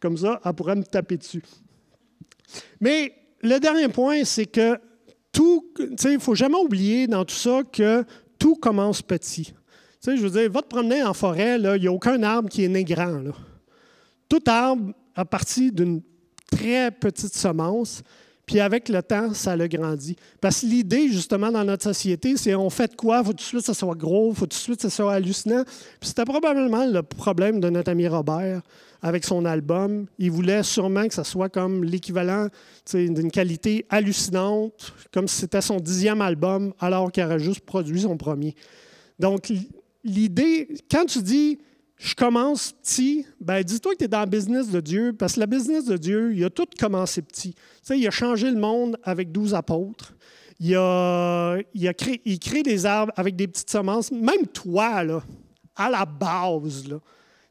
Comme 0.00 0.16
ça, 0.16 0.40
elle 0.44 0.52
pourrait 0.52 0.76
me 0.76 0.84
taper 0.84 1.16
dessus. 1.16 1.42
Mais 2.80 3.12
le 3.42 3.58
dernier 3.58 3.88
point, 3.88 4.24
c'est 4.24 4.46
que 4.46 4.78
tout, 5.32 5.72
tu 5.76 5.88
sais, 5.96 6.14
il 6.14 6.20
faut 6.20 6.34
jamais 6.34 6.58
oublier 6.58 7.06
dans 7.06 7.24
tout 7.24 7.34
ça 7.34 7.62
que 7.70 8.04
tout 8.38 8.54
commence 8.54 9.02
petit. 9.02 9.46
Tu 9.46 9.52
sais, 10.00 10.16
je 10.16 10.22
veux 10.22 10.30
dire, 10.30 10.50
va 10.50 10.62
te 10.62 10.68
promener 10.68 11.02
en 11.02 11.14
forêt, 11.14 11.58
il 11.58 11.80
n'y 11.80 11.86
a 11.86 11.92
aucun 11.92 12.22
arbre 12.22 12.48
qui 12.48 12.64
est 12.64 12.68
né 12.68 12.84
grand. 12.84 13.22
Tout 14.28 14.42
arbre 14.46 14.92
a 15.14 15.24
parti 15.24 15.72
d'une 15.72 16.02
très 16.50 16.90
petite 16.90 17.34
semence 17.34 18.02
puis 18.46 18.60
avec 18.60 18.88
le 18.88 19.02
temps, 19.02 19.32
ça 19.34 19.56
le 19.56 19.68
grandit. 19.68 20.16
Parce 20.40 20.60
que 20.60 20.66
l'idée, 20.66 21.08
justement, 21.08 21.52
dans 21.52 21.64
notre 21.64 21.84
société, 21.84 22.36
c'est 22.36 22.54
on 22.54 22.70
fait 22.70 22.96
quoi? 22.96 23.22
Faut 23.22 23.30
tout 23.30 23.36
de 23.36 23.40
suite 23.40 23.60
que 23.60 23.66
ça 23.66 23.74
soit 23.74 23.94
gros, 23.94 24.34
faut 24.34 24.46
tout 24.46 24.48
de 24.48 24.54
suite 24.54 24.76
que 24.76 24.82
ça 24.82 24.90
soit 24.90 25.14
hallucinant. 25.14 25.62
Puis 26.00 26.08
c'était 26.08 26.24
probablement 26.24 26.84
le 26.84 27.02
problème 27.02 27.60
de 27.60 27.70
notre 27.70 27.90
ami 27.90 28.08
Robert 28.08 28.62
avec 29.00 29.24
son 29.24 29.44
album. 29.44 30.06
Il 30.18 30.30
voulait 30.30 30.62
sûrement 30.62 31.06
que 31.06 31.14
ça 31.14 31.24
soit 31.24 31.48
comme 31.48 31.84
l'équivalent 31.84 32.48
d'une 32.92 33.30
qualité 33.30 33.86
hallucinante, 33.90 34.92
comme 35.12 35.28
si 35.28 35.36
c'était 35.36 35.60
son 35.60 35.78
dixième 35.78 36.20
album, 36.20 36.72
alors 36.80 37.12
qu'il 37.12 37.24
aurait 37.24 37.38
juste 37.38 37.60
produit 37.60 38.00
son 38.00 38.16
premier. 38.16 38.54
Donc, 39.18 39.52
l'idée, 40.04 40.68
quand 40.90 41.04
tu 41.04 41.22
dis 41.22 41.58
je 42.02 42.16
commence 42.16 42.72
petit, 42.72 43.24
ben 43.40 43.62
dis-toi 43.62 43.92
que 43.92 43.98
tu 43.98 44.04
es 44.04 44.08
dans 44.08 44.22
le 44.22 44.26
business 44.26 44.68
de 44.68 44.80
Dieu, 44.80 45.12
parce 45.12 45.34
que 45.34 45.40
le 45.40 45.46
business 45.46 45.84
de 45.84 45.96
Dieu, 45.96 46.34
il 46.34 46.44
a 46.44 46.50
tout 46.50 46.66
commencé 46.76 47.22
petit. 47.22 47.54
Tu 47.54 47.60
sais, 47.82 47.98
il 47.98 48.04
a 48.08 48.10
changé 48.10 48.50
le 48.50 48.58
monde 48.58 48.98
avec 49.04 49.30
douze 49.30 49.54
apôtres. 49.54 50.12
Il, 50.58 50.74
a, 50.74 51.58
il, 51.74 51.86
a 51.86 51.94
créé, 51.94 52.20
il 52.24 52.40
crée 52.40 52.64
des 52.64 52.86
arbres 52.86 53.12
avec 53.16 53.36
des 53.36 53.46
petites 53.46 53.70
semences. 53.70 54.10
Même 54.10 54.48
toi, 54.52 55.04
là, 55.04 55.22
à 55.76 55.88
la 55.90 56.04
base, 56.04 56.88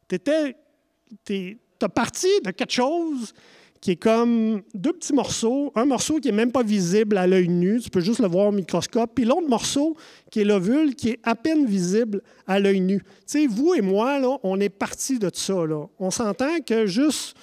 tu 0.09 1.57
as 1.81 1.89
parti 1.89 2.27
de 2.43 2.51
quelque 2.51 2.73
chose 2.73 3.33
qui 3.81 3.91
est 3.91 3.95
comme 3.95 4.61
deux 4.75 4.93
petits 4.93 5.13
morceaux. 5.13 5.71
Un 5.75 5.85
morceau 5.85 6.19
qui 6.19 6.27
n'est 6.27 6.37
même 6.37 6.51
pas 6.51 6.61
visible 6.61 7.17
à 7.17 7.25
l'œil 7.25 7.49
nu, 7.49 7.79
tu 7.81 7.89
peux 7.89 7.99
juste 7.99 8.19
le 8.19 8.27
voir 8.27 8.47
au 8.47 8.51
microscope. 8.51 9.11
Puis 9.15 9.25
l'autre 9.25 9.49
morceau 9.49 9.97
qui 10.29 10.41
est 10.41 10.43
l'ovule, 10.43 10.95
qui 10.95 11.09
est 11.09 11.19
à 11.23 11.35
peine 11.35 11.65
visible 11.65 12.21
à 12.45 12.59
l'œil 12.59 12.79
nu. 12.79 12.99
Tu 12.99 13.05
sais, 13.25 13.47
vous 13.47 13.73
et 13.73 13.81
moi, 13.81 14.19
là, 14.19 14.37
on 14.43 14.59
est 14.59 14.69
parti 14.69 15.17
de 15.17 15.31
ça. 15.33 15.65
Là. 15.65 15.87
On 15.99 16.11
s'entend 16.11 16.59
que 16.65 16.85
juste. 16.85 17.35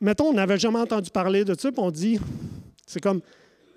Mettons, 0.00 0.30
on 0.30 0.32
n'avait 0.32 0.58
jamais 0.58 0.80
entendu 0.80 1.10
parler 1.10 1.44
de 1.44 1.54
ça, 1.56 1.70
puis 1.70 1.82
on 1.82 1.90
dit. 1.90 2.18
C'est 2.86 3.00
comme 3.00 3.20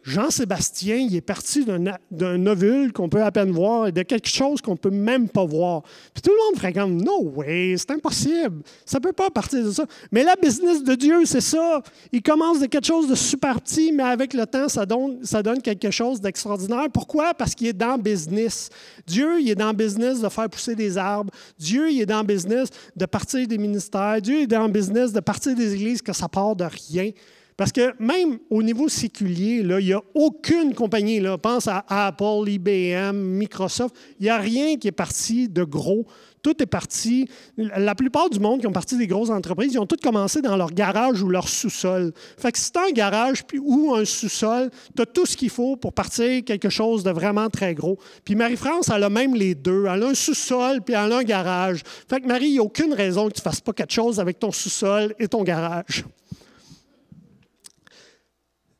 Jean-Sébastien, 0.05 0.97
il 0.97 1.15
est 1.15 1.21
parti 1.21 1.65
d'un 2.11 2.45
ovule 2.45 2.93
qu'on 2.93 3.09
peut 3.09 3.23
à 3.23 3.31
peine 3.31 3.49
voir 3.49 3.87
et 3.87 3.91
de 3.91 4.03
quelque 4.03 4.29
chose 4.29 4.61
qu'on 4.61 4.73
ne 4.73 4.77
peut 4.77 4.91
même 4.91 5.27
pas 5.27 5.43
voir. 5.43 5.81
Puis 6.13 6.21
tout 6.21 6.29
le 6.29 6.37
monde 6.45 6.57
ferait 6.57 6.73
comme 6.73 7.01
No 7.01 7.23
way, 7.35 7.73
c'est 7.75 7.89
impossible. 7.89 8.61
Ça 8.85 8.99
ne 8.99 9.03
peut 9.03 9.13
pas 9.13 9.31
partir 9.31 9.65
de 9.65 9.71
ça. 9.71 9.83
Mais 10.11 10.23
la 10.23 10.35
business 10.35 10.83
de 10.83 10.93
Dieu, 10.93 11.25
c'est 11.25 11.41
ça. 11.41 11.81
Il 12.11 12.21
commence 12.21 12.59
de 12.59 12.67
quelque 12.67 12.85
chose 12.85 13.07
de 13.07 13.15
super 13.15 13.59
petit, 13.59 13.91
mais 13.91 14.03
avec 14.03 14.35
le 14.35 14.45
temps, 14.45 14.69
ça 14.69 14.85
donne, 14.85 15.23
quelque 15.63 15.89
chose 15.89 16.21
d'extraordinaire. 16.21 16.85
Pourquoi? 16.93 17.33
Parce 17.33 17.55
qu'il 17.55 17.65
est 17.65 17.73
dans 17.73 17.97
business. 17.97 18.69
Dieu, 19.07 19.41
il 19.41 19.49
est 19.49 19.55
dans 19.55 19.73
business 19.73 20.21
de 20.21 20.29
faire 20.29 20.47
pousser 20.51 20.75
des 20.75 20.99
arbres. 20.99 21.33
Dieu, 21.57 21.91
il 21.91 21.99
est 22.01 22.05
dans 22.05 22.23
business 22.23 22.69
de 22.95 23.07
partir 23.07 23.47
des 23.47 23.57
ministères. 23.57 24.21
Dieu 24.21 24.41
est 24.41 24.47
dans 24.47 24.69
business 24.69 25.11
de 25.11 25.19
partir 25.19 25.55
des 25.55 25.73
églises 25.73 26.03
que 26.03 26.13
ça 26.13 26.27
part 26.27 26.55
de 26.55 26.65
rien. 26.65 27.09
Parce 27.57 27.71
que 27.71 27.93
même 27.99 28.39
au 28.49 28.61
niveau 28.61 28.89
séculier, 28.89 29.63
là, 29.63 29.79
il 29.79 29.85
n'y 29.85 29.93
a 29.93 30.01
aucune 30.13 30.73
compagnie, 30.73 31.21
là, 31.21 31.37
pense 31.37 31.67
à 31.67 31.85
Apple, 31.87 32.47
IBM, 32.47 33.15
Microsoft, 33.15 33.95
il 34.19 34.23
n'y 34.23 34.29
a 34.29 34.37
rien 34.37 34.75
qui 34.75 34.89
est 34.89 34.91
parti 34.91 35.47
de 35.47 35.63
gros. 35.63 36.05
Tout 36.41 36.61
est 36.61 36.67
parti. 36.67 37.27
La 37.57 37.95
plupart 37.95 38.29
du 38.29 38.39
monde 38.39 38.59
qui 38.59 38.67
ont 38.67 38.73
parti 38.73 38.97
des 38.97 39.07
grosses 39.07 39.31
entreprises, 39.31 39.73
ils 39.73 39.79
ont 39.79 39.87
tout 39.87 39.95
commencé 40.03 40.41
dans 40.41 40.57
leur 40.57 40.71
garage 40.71 41.23
ou 41.23 41.29
leur 41.29 41.47
sous-sol. 41.47 42.11
Fait 42.37 42.51
que 42.51 42.59
si 42.59 42.71
tu 42.71 42.77
as 42.77 42.83
un 42.83 42.91
garage 42.91 43.43
ou 43.59 43.95
un 43.95 44.05
sous-sol, 44.05 44.69
tu 44.95 45.01
as 45.01 45.05
tout 45.07 45.25
ce 45.25 45.35
qu'il 45.35 45.49
faut 45.49 45.75
pour 45.75 45.93
partir 45.93 46.43
quelque 46.43 46.69
chose 46.69 47.03
de 47.03 47.09
vraiment 47.09 47.49
très 47.49 47.73
gros. 47.73 47.97
Puis 48.25 48.35
Marie-France, 48.35 48.91
elle 48.93 49.03
a 49.03 49.09
même 49.09 49.33
les 49.33 49.55
deux. 49.55 49.85
Elle 49.89 50.03
a 50.03 50.07
un 50.07 50.13
sous-sol 50.13 50.81
puis 50.81 50.93
elle 50.93 51.11
a 51.13 51.17
un 51.17 51.23
garage. 51.23 51.81
Fait 52.07 52.19
que 52.19 52.27
Marie, 52.27 52.47
il 52.47 52.53
n'y 52.53 52.59
a 52.59 52.63
aucune 52.63 52.93
raison 52.93 53.27
que 53.27 53.33
tu 53.33 53.39
ne 53.39 53.43
fasses 53.43 53.61
pas 53.61 53.73
quelque 53.73 53.93
chose 53.93 54.19
avec 54.19 54.37
ton 54.37 54.51
sous-sol 54.51 55.15
et 55.17 55.27
ton 55.27 55.41
garage. 55.41 56.05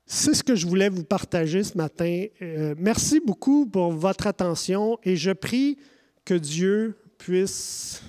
C'est 0.06 0.36
ce 0.36 0.43
que 0.43 0.56
je 0.56 0.68
voulais 0.68 0.89
vous 0.89 1.03
partager 1.03 1.64
ce 1.64 1.78
matin. 1.78 2.26
Euh, 2.41 2.76
merci 2.78 3.20
beaucoup 3.20 3.66
pour 3.66 3.91
votre 3.91 4.28
attention 4.28 4.99
et 5.03 5.16
je 5.16 5.32
prie 5.32 5.78
que 6.24 6.36
Dieu 6.36 6.95
puisse 7.18 8.03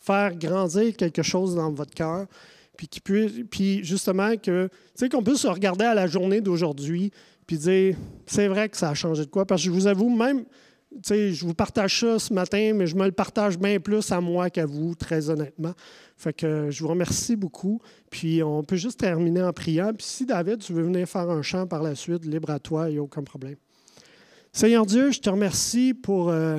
faire 0.00 0.34
grandir 0.34 0.96
quelque 0.96 1.22
chose 1.22 1.54
dans 1.54 1.70
votre 1.70 1.94
cœur, 1.94 2.26
puis, 2.76 3.84
justement 3.84 4.36
que, 4.36 4.68
qu'on 5.10 5.22
puisse 5.22 5.44
regarder 5.44 5.84
à 5.84 5.94
la 5.94 6.06
journée 6.06 6.40
d'aujourd'hui, 6.40 7.10
puis 7.46 7.58
dire, 7.58 7.96
c'est 8.26 8.48
vrai 8.48 8.68
que 8.68 8.76
ça 8.76 8.90
a 8.90 8.94
changé 8.94 9.24
de 9.24 9.30
quoi, 9.30 9.44
parce 9.44 9.60
que 9.60 9.66
je 9.66 9.70
vous 9.70 9.86
avoue, 9.86 10.08
même, 10.08 10.44
je 11.10 11.44
vous 11.44 11.54
partage 11.54 12.00
ça 12.00 12.18
ce 12.18 12.32
matin, 12.32 12.72
mais 12.74 12.86
je 12.86 12.96
me 12.96 13.04
le 13.04 13.12
partage 13.12 13.58
bien 13.58 13.78
plus 13.80 14.10
à 14.12 14.20
moi 14.20 14.48
qu'à 14.48 14.64
vous, 14.64 14.94
très 14.94 15.28
honnêtement. 15.28 15.74
Fait 16.18 16.32
que 16.32 16.68
je 16.68 16.82
vous 16.82 16.88
remercie 16.88 17.36
beaucoup. 17.36 17.80
Puis 18.10 18.42
on 18.42 18.64
peut 18.64 18.76
juste 18.76 18.98
terminer 18.98 19.42
en 19.42 19.52
priant. 19.52 19.94
Puis 19.94 20.04
si 20.04 20.26
David, 20.26 20.58
tu 20.58 20.72
veux 20.72 20.82
venir 20.82 21.08
faire 21.08 21.30
un 21.30 21.42
chant 21.42 21.66
par 21.68 21.80
la 21.80 21.94
suite, 21.94 22.24
libre 22.24 22.50
à 22.50 22.58
toi, 22.58 22.90
il 22.90 22.94
n'y 22.94 22.98
a 22.98 23.02
aucun 23.02 23.22
problème. 23.22 23.56
Seigneur 24.52 24.84
Dieu, 24.84 25.12
je 25.12 25.20
te 25.20 25.30
remercie 25.30 25.94
pour, 25.94 26.30
euh, 26.30 26.58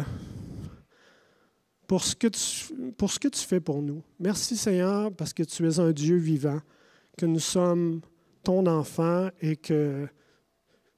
pour 1.87 2.05
ce, 2.05 2.15
que 2.15 2.27
pour 2.91 3.11
ce 3.11 3.19
que 3.19 3.27
tu 3.27 3.41
fais 3.41 3.59
pour 3.59 3.81
nous. 3.81 4.01
Merci 4.19 4.55
Seigneur 4.55 5.11
parce 5.11 5.33
que 5.33 5.43
tu 5.43 5.67
es 5.67 5.79
un 5.79 5.91
Dieu 5.91 6.15
vivant, 6.15 6.61
que 7.17 7.25
nous 7.25 7.39
sommes 7.41 7.99
ton 8.43 8.65
enfant 8.65 9.27
et 9.41 9.57
que 9.57 10.07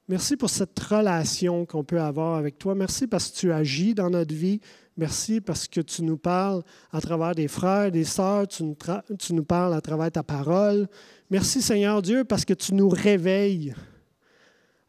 merci 0.06 0.36
pour 0.36 0.50
cette 0.50 0.78
relation 0.78 1.66
qu'on 1.66 1.82
peut 1.82 2.00
avoir 2.00 2.36
avec 2.36 2.60
toi. 2.60 2.76
Merci 2.76 3.08
parce 3.08 3.30
que 3.30 3.38
tu 3.38 3.52
agis 3.52 3.94
dans 3.94 4.10
notre 4.10 4.34
vie. 4.34 4.60
Merci 4.96 5.40
parce 5.40 5.68
que 5.68 5.80
tu 5.80 6.02
nous 6.02 6.18
parles 6.18 6.62
à 6.90 7.00
travers 7.00 7.34
des 7.34 7.48
frères, 7.48 7.90
des 7.90 8.04
sœurs, 8.04 8.46
tu 8.46 8.62
nous, 8.62 9.44
parles 9.44 9.72
à 9.72 9.80
travers 9.80 10.10
ta 10.10 10.22
parole. 10.22 10.86
Merci 11.30 11.62
Seigneur 11.62 12.02
Dieu 12.02 12.24
parce 12.24 12.44
que 12.44 12.52
tu 12.52 12.74
nous 12.74 12.90
réveilles 12.90 13.74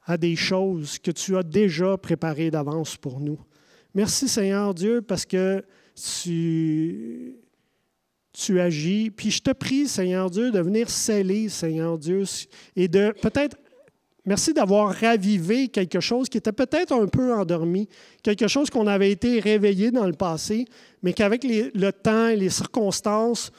à 0.06 0.18
des 0.18 0.36
choses 0.36 1.00
que 1.00 1.12
tu 1.12 1.38
as 1.38 1.44
déjà 1.44 1.98
préparées 1.98 2.52
d'avance 2.52 2.98
pour 2.98 3.22
nous. 3.22 3.40
Merci 3.94 4.28
Seigneur 4.28 4.74
Dieu 4.74 5.02
parce 5.02 5.26
que 5.26 5.64
tu, 5.96 7.38
tu 8.34 8.60
agis. 8.60 9.10
Puis 9.10 9.32
je 9.32 9.42
te 9.42 9.52
prie, 9.52 9.88
Seigneur 9.88 10.30
Dieu, 10.30 10.52
de 10.52 10.60
venir 10.60 10.90
sceller, 10.90 11.48
Seigneur 11.48 11.98
Dieu, 11.98 12.24
et 12.76 12.90
de 12.90 13.14
peut-être, 13.22 13.56
merci 14.26 14.54
d'avoir 14.54 14.94
ravivé 14.94 15.68
quelque 15.68 16.00
chose 16.00 16.30
qui 16.30 16.38
était 16.38 16.52
peut-être 16.52 16.94
un 16.94 17.08
peu 17.08 17.34
endormi, 17.34 17.88
quelque 18.22 18.48
chose 18.48 18.70
qu'on 18.70 18.88
avait 18.88 19.12
été 19.12 19.40
réveillé 19.40 19.92
dans 19.92 20.06
le 20.06 20.14
passé, 20.14 20.66
mais 21.02 21.14
qu'avec 21.14 21.44
le 21.44 21.92
temps 21.92 22.28
et 22.28 22.36
les 22.36 22.50
circonstances, 22.50 23.52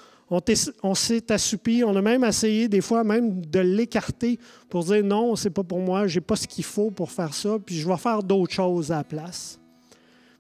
on, 0.83 0.95
s'est 0.95 1.31
assoupi, 1.31 1.83
on 1.85 1.95
a 1.95 2.03
même 2.03 2.25
essayé 2.25 2.69
des 2.69 2.81
fois 2.81 3.05
même 3.05 3.45
de 3.45 3.61
l'écarter 3.61 4.39
pour 4.69 4.85
dire 4.85 5.05
non, 5.05 5.37
c'est 5.37 5.51
pas 5.51 5.63
pour 5.63 5.81
moi, 5.81 6.07
j'ai 6.07 6.21
pas 6.21 6.37
ce 6.37 6.47
qu'il 6.47 6.65
faut 6.65 6.91
pour 6.91 7.11
faire 7.11 7.35
ça, 7.35 7.59
puis 7.65 7.77
je 7.77 7.87
vais 7.87 7.97
faire 7.97 8.23
d'autres 8.23 8.53
choses 8.53 8.91
à 8.91 8.97
la 8.97 9.05
place. 9.05 9.61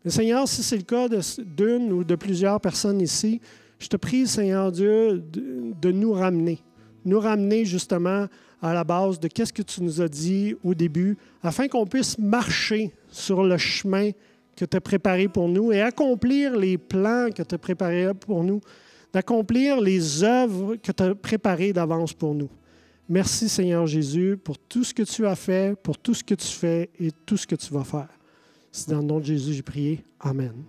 Seigneur, 0.06 0.46
si 0.48 0.62
c'est 0.62 0.76
le 0.76 0.82
cas 0.82 1.08
d'une 1.08 1.92
ou 1.92 2.04
de 2.04 2.14
plusieurs 2.14 2.60
personnes 2.60 3.00
ici, 3.00 3.40
je 3.78 3.88
te 3.88 3.96
prie, 3.96 4.26
Seigneur 4.26 4.70
Dieu, 4.70 5.22
de, 5.32 5.92
nous 5.92 6.12
ramener, 6.12 6.58
nous 7.04 7.20
ramener 7.20 7.64
justement 7.64 8.26
à 8.62 8.72
la 8.72 8.84
base 8.84 9.20
de 9.20 9.28
qu'est-ce 9.28 9.52
que 9.52 9.62
tu 9.62 9.82
nous 9.82 10.00
as 10.00 10.08
dit 10.08 10.54
au 10.64 10.74
début, 10.74 11.16
afin 11.42 11.68
qu'on 11.68 11.86
puisse 11.86 12.18
marcher 12.18 12.92
sur 13.10 13.42
le 13.42 13.56
chemin 13.58 14.10
que 14.56 14.64
tu 14.64 14.76
as 14.76 14.80
préparé 14.80 15.28
pour 15.28 15.48
nous 15.48 15.72
et 15.72 15.80
accomplir 15.80 16.56
les 16.56 16.78
plans 16.78 17.28
que 17.34 17.42
tu 17.42 17.54
as 17.54 17.58
préparés 17.58 18.14
pour 18.14 18.44
nous, 18.44 18.60
d'accomplir 19.12 19.80
les 19.80 20.22
œuvres 20.22 20.76
que 20.76 20.92
tu 20.92 21.02
as 21.02 21.14
préparées 21.14 21.72
d'avance 21.72 22.12
pour 22.12 22.34
nous. 22.34 22.48
Merci 23.08 23.48
Seigneur 23.48 23.86
Jésus 23.86 24.38
pour 24.42 24.58
tout 24.58 24.82
ce 24.82 24.94
que 24.94 25.02
tu 25.02 25.26
as 25.26 25.36
fait, 25.36 25.76
pour 25.80 25.98
tout 25.98 26.14
ce 26.14 26.24
que 26.24 26.34
tu 26.34 26.46
fais 26.46 26.90
et 26.98 27.10
tout 27.26 27.36
ce 27.36 27.46
que 27.46 27.54
tu 27.54 27.72
vas 27.72 27.84
faire. 27.84 28.08
C'est 28.72 28.90
dans 28.90 28.98
le 28.98 29.04
nom 29.04 29.20
de 29.20 29.24
Jésus 29.24 29.50
que 29.50 29.56
j'ai 29.56 29.62
prié. 29.62 30.04
Amen. 30.20 30.64